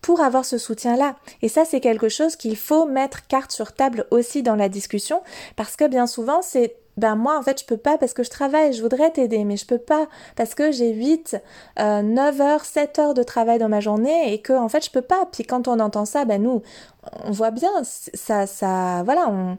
pour 0.01 0.21
avoir 0.21 0.45
ce 0.45 0.59
soutien-là. 0.59 1.15
Et 1.41 1.49
ça, 1.49 1.65
c'est 1.65 1.79
quelque 1.79 2.09
chose 2.09 2.35
qu'il 2.35 2.55
faut 2.55 2.85
mettre 2.85 3.25
carte 3.25 3.51
sur 3.51 3.73
table 3.73 4.05
aussi 4.11 4.43
dans 4.43 4.55
la 4.55 4.69
discussion, 4.69 5.23
parce 5.55 5.75
que 5.75 5.87
bien 5.87 6.05
souvent, 6.05 6.43
c'est 6.43 6.75
ben 6.97 7.15
moi 7.15 7.37
en 7.37 7.41
fait 7.41 7.61
je 7.61 7.65
peux 7.65 7.77
pas 7.77 7.97
parce 7.97 8.13
que 8.13 8.23
je 8.23 8.29
travaille, 8.29 8.73
je 8.73 8.81
voudrais 8.81 9.11
t'aider 9.11 9.43
mais 9.43 9.57
je 9.57 9.65
peux 9.65 9.77
pas 9.77 10.07
parce 10.35 10.55
que 10.55 10.71
j'ai 10.71 10.93
8, 10.93 11.37
9 11.77 12.41
heures, 12.41 12.65
7 12.65 12.99
heures 12.99 13.13
de 13.13 13.23
travail 13.23 13.59
dans 13.59 13.69
ma 13.69 13.79
journée 13.79 14.33
et 14.33 14.41
que 14.41 14.53
en 14.53 14.69
fait 14.69 14.83
je 14.85 14.91
peux 14.91 15.01
pas. 15.01 15.27
Puis 15.31 15.43
quand 15.43 15.67
on 15.67 15.79
entend 15.79 16.05
ça, 16.05 16.25
ben 16.25 16.41
nous 16.41 16.61
on 17.25 17.31
voit 17.31 17.51
bien 17.51 17.71
ça 17.83 18.47
ça 18.47 19.03
voilà, 19.03 19.29
on 19.29 19.57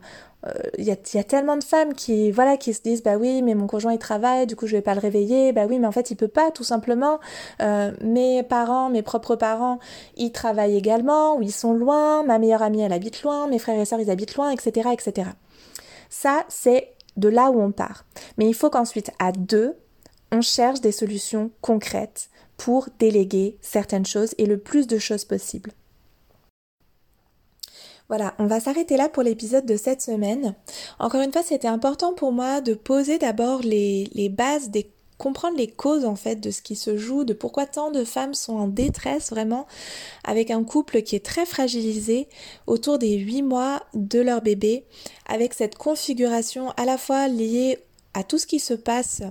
il 0.79 0.89
euh, 0.89 0.95
y, 1.15 1.19
a, 1.19 1.25
tellement 1.25 1.57
de 1.57 1.65
femmes 1.65 1.95
qui 1.95 2.31
voilà 2.31 2.57
qui 2.57 2.73
se 2.73 2.81
disent 2.81 3.03
bah 3.03 3.17
oui 3.17 3.43
mais 3.43 3.57
mon 3.57 3.67
conjoint 3.67 3.93
il 3.93 3.99
travaille 3.99 4.47
du 4.47 4.55
coup 4.55 4.69
je 4.69 4.77
vais 4.77 4.83
pas 4.83 4.95
le 4.95 5.01
réveiller. 5.01 5.53
Bah 5.53 5.67
oui 5.69 5.81
mais 5.81 5.87
en 5.87 5.93
fait 5.93 6.13
il 6.13 6.17
peut 6.17 6.29
pas 6.29 6.51
tout 6.53 6.63
simplement. 6.65 7.19
Euh, 7.61 7.93
mes 8.03 8.45
parents 8.45 8.89
mes 8.89 9.03
propres 9.03 9.35
parents 9.35 9.81
ils 10.17 10.31
travaillent 10.31 10.77
également 10.77 11.37
ou 11.37 11.43
ils 11.43 11.53
sont 11.53 11.73
loin. 11.73 12.23
Ma 12.23 12.39
meilleure 12.39 12.63
amie 12.63 12.83
elle 12.83 12.93
habite 12.93 13.23
loin. 13.23 13.49
Mes 13.49 13.59
frères 13.59 13.81
et 13.81 13.85
sœurs 13.85 14.01
ils 14.01 14.11
habitent 14.11 14.37
loin 14.37 14.51
etc 14.51 14.91
etc 14.93 15.31
ça 16.11 16.45
c'est 16.49 16.95
de 17.19 17.29
là 17.29 17.51
où 17.51 17.61
on 17.61 17.73
part. 17.73 18.05
Mais 18.37 18.49
il 18.49 18.55
faut 18.55 18.71
qu'ensuite, 18.71 19.11
à 19.19 19.33
deux, 19.33 19.77
on 20.33 20.41
cherche 20.41 20.81
des 20.81 20.93
solutions 20.93 21.51
concrètes 21.61 22.31
pour 22.57 22.89
déléguer 22.99 23.57
certaines 23.61 24.07
choses 24.07 24.35
et 24.39 24.47
le 24.47 24.59
plus 24.59 24.87
de 24.87 24.99
choses 24.99 25.25
possible. 25.25 25.73
Voilà, 28.09 28.35
on 28.39 28.47
va 28.47 28.59
s'arrêter 28.59 28.97
là 28.97 29.11
pour 29.11 29.23
l'épisode 29.23 29.67
de 29.67 29.77
cette 29.77 30.01
semaine. 30.01 30.55
Encore 30.99 31.21
une 31.21 31.33
fois, 31.33 31.43
c'était 31.43 31.69
important 31.69 32.15
pour 32.15 32.33
moi 32.33 32.63
de 32.63 32.73
poser 32.73 33.19
d'abord 33.19 33.61
les, 33.61 34.33
bases 34.35 34.71
des 34.71 34.91
comprendre 35.19 35.59
les 35.59 35.67
causes 35.67 36.05
en 36.05 36.17
fait 36.17 36.37
de 36.37 36.51
ce 36.51 36.63
qui 36.63 36.77
se 36.77 36.97
joue, 36.97 37.25
de 37.25 37.35
pourquoi 37.35 37.67
tant 37.67 37.91
de 37.91 38.05
femmes 38.05 38.35
sont 38.35 38.57
en 38.57 38.69
détresse 38.69 39.31
vraiment 39.31 39.67
avec 40.25 40.51
un 40.51 40.65
couple 40.65 41.03
qui 41.03 41.17
est 41.17 41.25
très 41.25 41.45
fragilisé 41.45 42.29
autour 42.67 42.99
des 42.99 43.17
8 43.17 43.43
mois 43.43 43.83
de 43.95 44.21
leur 44.21 44.41
bébé, 44.41 44.85
avec 45.27 45.55
cette 45.55 45.77
configuration 45.77 46.71
à 46.77 46.85
la 46.85 46.97
fois 46.97 47.29
liée 47.29 47.79
à 48.15 48.25
tout 48.25 48.39
ce 48.39 48.47
qui 48.47 48.61
se 48.61 48.75
passe 48.75 49.23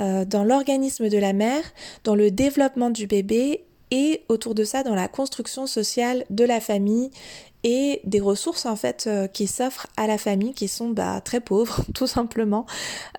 euh, 0.00 0.24
dans 0.24 0.44
l'organisme 0.44 1.08
de 1.08 1.18
la 1.18 1.32
mère, 1.32 1.62
dans 2.04 2.14
le 2.14 2.30
développement 2.30 2.90
du 2.90 3.06
bébé 3.06 3.64
et 3.90 4.22
autour 4.28 4.54
de 4.54 4.64
ça 4.64 4.82
dans 4.82 4.94
la 4.94 5.08
construction 5.08 5.66
sociale 5.66 6.24
de 6.30 6.44
la 6.44 6.60
famille 6.60 7.10
et 7.64 8.02
des 8.04 8.20
ressources 8.20 8.66
en 8.66 8.76
fait 8.76 9.06
euh, 9.06 9.26
qui 9.26 9.46
s'offrent 9.46 9.88
à 9.96 10.06
la 10.06 10.18
famille 10.18 10.52
qui 10.52 10.68
sont 10.68 10.90
bah, 10.90 11.20
très 11.22 11.40
pauvres 11.40 11.80
tout 11.94 12.06
simplement 12.06 12.66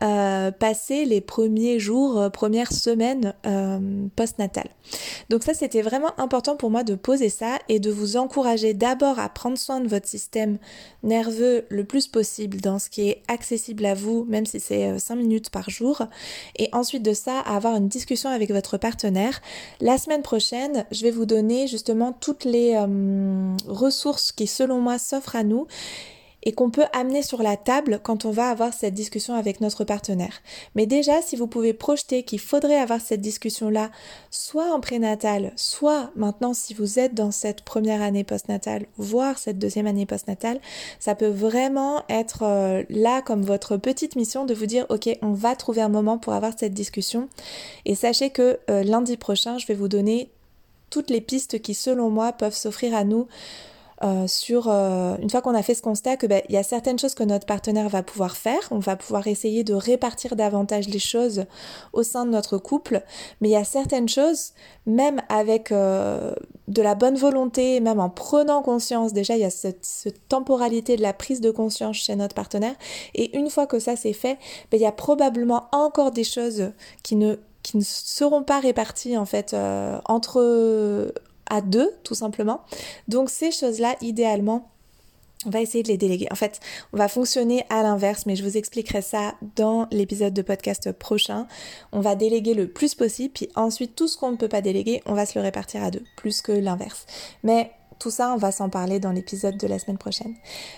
euh, 0.03 0.51
passer 0.51 1.05
les 1.05 1.19
premiers 1.19 1.79
jours, 1.79 2.19
euh, 2.19 2.29
premières 2.29 2.71
semaines 2.71 3.33
euh, 3.47 3.79
post-natales. 4.15 4.69
Donc 5.29 5.43
ça 5.43 5.55
c'était 5.55 5.81
vraiment 5.81 6.17
important 6.19 6.55
pour 6.55 6.69
moi 6.69 6.83
de 6.83 6.93
poser 6.93 7.29
ça 7.29 7.57
et 7.69 7.79
de 7.79 7.89
vous 7.89 8.17
encourager 8.17 8.75
d'abord 8.75 9.17
à 9.19 9.29
prendre 9.29 9.57
soin 9.57 9.81
de 9.81 9.87
votre 9.87 10.07
système 10.07 10.59
nerveux 11.01 11.65
le 11.69 11.83
plus 11.83 12.07
possible 12.07 12.61
dans 12.61 12.77
ce 12.77 12.89
qui 12.89 13.09
est 13.09 13.23
accessible 13.27 13.85
à 13.85 13.95
vous 13.95 14.25
même 14.29 14.45
si 14.45 14.59
c'est 14.59 14.99
5 14.99 15.15
minutes 15.15 15.49
par 15.49 15.71
jour 15.71 16.03
et 16.57 16.69
ensuite 16.71 17.03
de 17.03 17.13
ça 17.13 17.39
à 17.39 17.55
avoir 17.55 17.75
une 17.75 17.87
discussion 17.87 18.29
avec 18.29 18.51
votre 18.51 18.77
partenaire. 18.77 19.41
La 19.81 19.97
semaine 19.97 20.21
prochaine 20.21 20.85
je 20.91 21.01
vais 21.01 21.11
vous 21.11 21.25
donner 21.25 21.65
justement 21.67 22.11
toutes 22.13 22.43
les 22.43 22.77
ressources 23.67 24.31
qui 24.36 24.47
selon 24.47 24.79
moi 24.79 24.97
s'offre 24.99 25.36
à 25.36 25.43
nous 25.43 25.67
et 26.45 26.51
qu'on 26.51 26.69
peut 26.69 26.86
amener 26.93 27.23
sur 27.23 27.41
la 27.41 27.57
table 27.57 27.99
quand 28.01 28.23
on 28.23 28.31
va 28.31 28.49
avoir 28.49 28.71
cette 28.71 28.93
discussion 28.93 29.33
avec 29.33 29.61
notre 29.61 29.83
partenaire. 29.83 30.41
Mais 30.75 30.86
déjà, 30.86 31.21
si 31.23 31.36
vous 31.36 31.47
pouvez 31.47 31.73
projeter 31.73 32.21
qu'il 32.21 32.39
faudrait 32.39 32.77
avoir 32.77 33.01
cette 33.01 33.21
discussion-là, 33.21 33.89
soit 34.29 34.71
en 34.71 34.79
prénatal, 34.79 35.51
soit 35.55 36.11
maintenant 36.15 36.53
si 36.53 36.75
vous 36.75 36.99
êtes 36.99 37.15
dans 37.15 37.31
cette 37.31 37.63
première 37.63 38.03
année 38.03 38.23
postnatale, 38.23 38.86
voire 38.97 39.39
cette 39.39 39.57
deuxième 39.57 39.88
année 39.88 40.05
postnatale, 40.05 40.59
ça 40.99 41.15
peut 41.15 41.27
vraiment 41.27 42.03
être 42.09 42.43
euh, 42.43 42.83
là 42.89 43.23
comme 43.23 43.41
votre 43.41 43.77
petite 43.77 44.15
mission 44.15 44.45
de 44.45 44.53
vous 44.53 44.67
dire, 44.67 44.86
ok, 44.89 45.09
on 45.23 45.33
va 45.33 45.55
trouver 45.55 45.81
un 45.81 45.89
moment 45.89 46.19
pour 46.19 46.33
avoir 46.33 46.53
cette 46.57 46.75
discussion. 46.75 47.27
Et 47.86 47.95
sachez 47.95 48.29
que 48.29 48.59
euh, 48.69 48.83
lundi 48.83 49.17
prochain, 49.17 49.57
je 49.57 49.65
vais 49.65 49.73
vous 49.73 49.88
donner 49.88 50.29
toutes 50.91 51.09
les 51.09 51.21
pistes 51.21 51.59
qui, 51.59 51.73
selon 51.73 52.11
moi, 52.11 52.31
peuvent 52.33 52.55
s'offrir 52.55 52.95
à 52.95 53.03
nous 53.03 53.27
euh, 54.03 54.27
sur 54.27 54.67
euh, 54.67 55.15
une 55.21 55.29
fois 55.29 55.41
qu'on 55.41 55.55
a 55.55 55.63
fait 55.63 55.73
ce 55.73 55.81
constat 55.81 56.17
que 56.17 56.27
ben, 56.27 56.41
il 56.49 56.55
y 56.55 56.57
a 56.57 56.63
certaines 56.63 56.99
choses 56.99 57.13
que 57.13 57.23
notre 57.23 57.45
partenaire 57.45 57.87
va 57.87 58.03
pouvoir 58.03 58.35
faire, 58.35 58.59
on 58.71 58.79
va 58.79 58.97
pouvoir 58.97 59.25
essayer 59.27 59.63
de 59.63 59.73
répartir 59.73 60.35
davantage 60.35 60.89
les 60.89 60.99
choses 60.99 61.45
au 61.93 62.03
sein 62.03 62.25
de 62.25 62.31
notre 62.31 62.57
couple, 62.57 63.03
mais 63.39 63.47
il 63.47 63.51
y 63.53 63.55
a 63.55 63.63
certaines 63.63 64.09
choses, 64.09 64.51
même 64.85 65.21
avec 65.29 65.71
euh, 65.71 66.33
de 66.67 66.81
la 66.81 66.93
bonne 66.93 67.15
volonté, 67.15 67.79
même 67.79 68.01
en 68.01 68.09
prenant 68.09 68.61
conscience, 68.61 69.13
déjà 69.13 69.37
il 69.37 69.41
y 69.41 69.45
a 69.45 69.49
cette, 69.49 69.85
temporalité 70.27 70.97
de 70.97 71.01
la 71.01 71.13
prise 71.13 71.39
de 71.39 71.51
conscience 71.51 71.95
chez 71.95 72.17
notre 72.17 72.35
partenaire, 72.35 72.75
et 73.13 73.37
une 73.37 73.49
fois 73.49 73.65
que 73.65 73.79
ça 73.79 73.95
c'est 73.95 74.13
fait, 74.13 74.37
ben, 74.71 74.77
il 74.77 74.81
y 74.81 74.85
a 74.85 74.91
probablement 74.91 75.67
encore 75.71 76.11
des 76.11 76.25
choses 76.25 76.71
qui 77.01 77.15
ne 77.15 77.37
qui 77.63 77.77
ne 77.77 77.83
seront 77.83 78.43
pas 78.43 78.59
réparties 78.59 79.17
en 79.17 79.25
fait 79.25 79.55
entre 80.05 81.11
à 81.49 81.61
deux, 81.61 81.91
tout 82.03 82.15
simplement. 82.15 82.61
Donc 83.07 83.29
ces 83.29 83.51
choses-là, 83.51 83.95
idéalement, 84.01 84.69
on 85.45 85.49
va 85.49 85.61
essayer 85.61 85.83
de 85.83 85.89
les 85.89 85.97
déléguer. 85.97 86.27
En 86.31 86.35
fait, 86.35 86.59
on 86.91 86.97
va 86.97 87.07
fonctionner 87.07 87.65
à 87.69 87.83
l'inverse, 87.83 88.25
mais 88.25 88.35
je 88.35 88.43
vous 88.43 88.57
expliquerai 88.57 89.01
ça 89.01 89.35
dans 89.55 89.87
l'épisode 89.91 90.33
de 90.33 90.41
podcast 90.41 90.91
prochain. 90.91 91.47
On 91.91 91.99
va 91.99 92.15
déléguer 92.15 92.53
le 92.53 92.67
plus 92.67 92.95
possible, 92.95 93.33
puis 93.33 93.49
ensuite 93.55 93.95
tout 93.95 94.07
ce 94.07 94.17
qu'on 94.17 94.31
ne 94.31 94.37
peut 94.37 94.47
pas 94.47 94.61
déléguer, 94.61 95.01
on 95.05 95.13
va 95.13 95.25
se 95.25 95.37
le 95.37 95.43
répartir 95.43 95.83
à 95.83 95.91
deux, 95.91 96.03
plus 96.17 96.41
que 96.41 96.51
l'inverse. 96.51 97.05
Mais 97.43 97.71
tout 97.99 98.11
ça, 98.11 98.33
on 98.33 98.37
va 98.37 98.51
s'en 98.51 98.69
parler 98.69 98.99
dans 98.99 99.11
l'épisode 99.11 99.57
de 99.57 99.67
la 99.67 99.79
semaine 99.79 99.97
prochaine. 99.97 100.35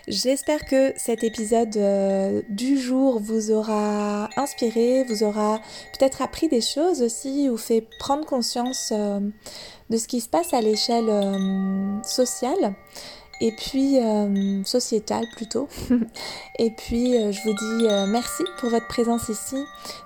J'espère 0.08 0.66
que 0.66 0.94
cet 0.98 1.24
épisode 1.24 1.76
euh, 1.78 2.42
du 2.50 2.78
jour 2.78 3.20
vous 3.20 3.52
aura 3.52 4.30
inspiré, 4.38 5.04
vous 5.04 5.24
aura 5.24 5.60
peut-être 5.98 6.22
appris 6.22 6.48
des 6.48 6.62
choses 6.62 7.02
aussi, 7.02 7.50
ou 7.50 7.58
fait 7.58 7.86
prendre 8.00 8.26
conscience 8.26 8.94
euh, 8.96 9.20
de 9.90 9.98
ce 9.98 10.08
qui 10.08 10.22
se 10.22 10.30
passe 10.30 10.54
à 10.54 10.62
l'échelle 10.62 11.10
euh, 11.10 12.02
sociale 12.04 12.76
et 13.42 13.52
puis 13.52 14.00
euh, 14.00 14.64
sociétale 14.64 15.26
plutôt. 15.36 15.68
et 16.60 16.72
puis 16.72 17.16
euh, 17.16 17.32
je 17.32 17.42
vous 17.44 17.54
dis 17.54 18.10
merci 18.10 18.44
pour 18.60 18.70
votre 18.70 18.88
présence 18.88 19.30
ici. 19.30 19.58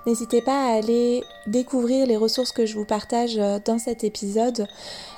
N'hésitez 0.06 0.42
pas 0.42 0.66
à 0.66 0.76
aller 0.76 1.22
découvrir 1.46 2.06
les 2.06 2.16
ressources 2.16 2.52
que 2.52 2.66
je 2.66 2.74
vous 2.74 2.84
partage 2.84 3.36
dans 3.64 3.78
cet 3.78 4.04
épisode. 4.04 4.66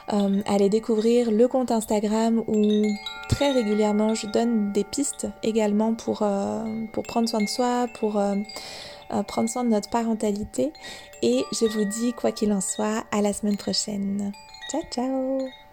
aller 0.09 0.69
découvrir 0.69 1.31
le 1.31 1.49
compte 1.49 1.71
Instagram 1.71 2.43
où 2.47 2.83
très 3.29 3.53
régulièrement 3.53 4.15
je 4.15 4.27
donne 4.27 4.73
des 4.73 4.85
pistes 4.85 5.27
également 5.43 5.95
pour, 5.95 6.23
pour 6.93 7.03
prendre 7.05 7.29
soin 7.29 7.41
de 7.41 7.49
soi, 7.49 7.87
pour 7.99 8.21
prendre 9.27 9.49
soin 9.49 9.65
de 9.65 9.71
notre 9.71 9.91
parentalité. 9.91 10.73
Et 11.23 11.45
je 11.53 11.67
vous 11.67 11.85
dis, 11.85 12.13
quoi 12.13 12.33
qu'il 12.33 12.53
en 12.53 12.61
soit, 12.61 13.05
à 13.11 13.23
la 13.23 13.33
semaine 13.33 13.57
prochaine. 13.57 14.33
Ciao, 14.71 14.83
ciao 14.91 15.64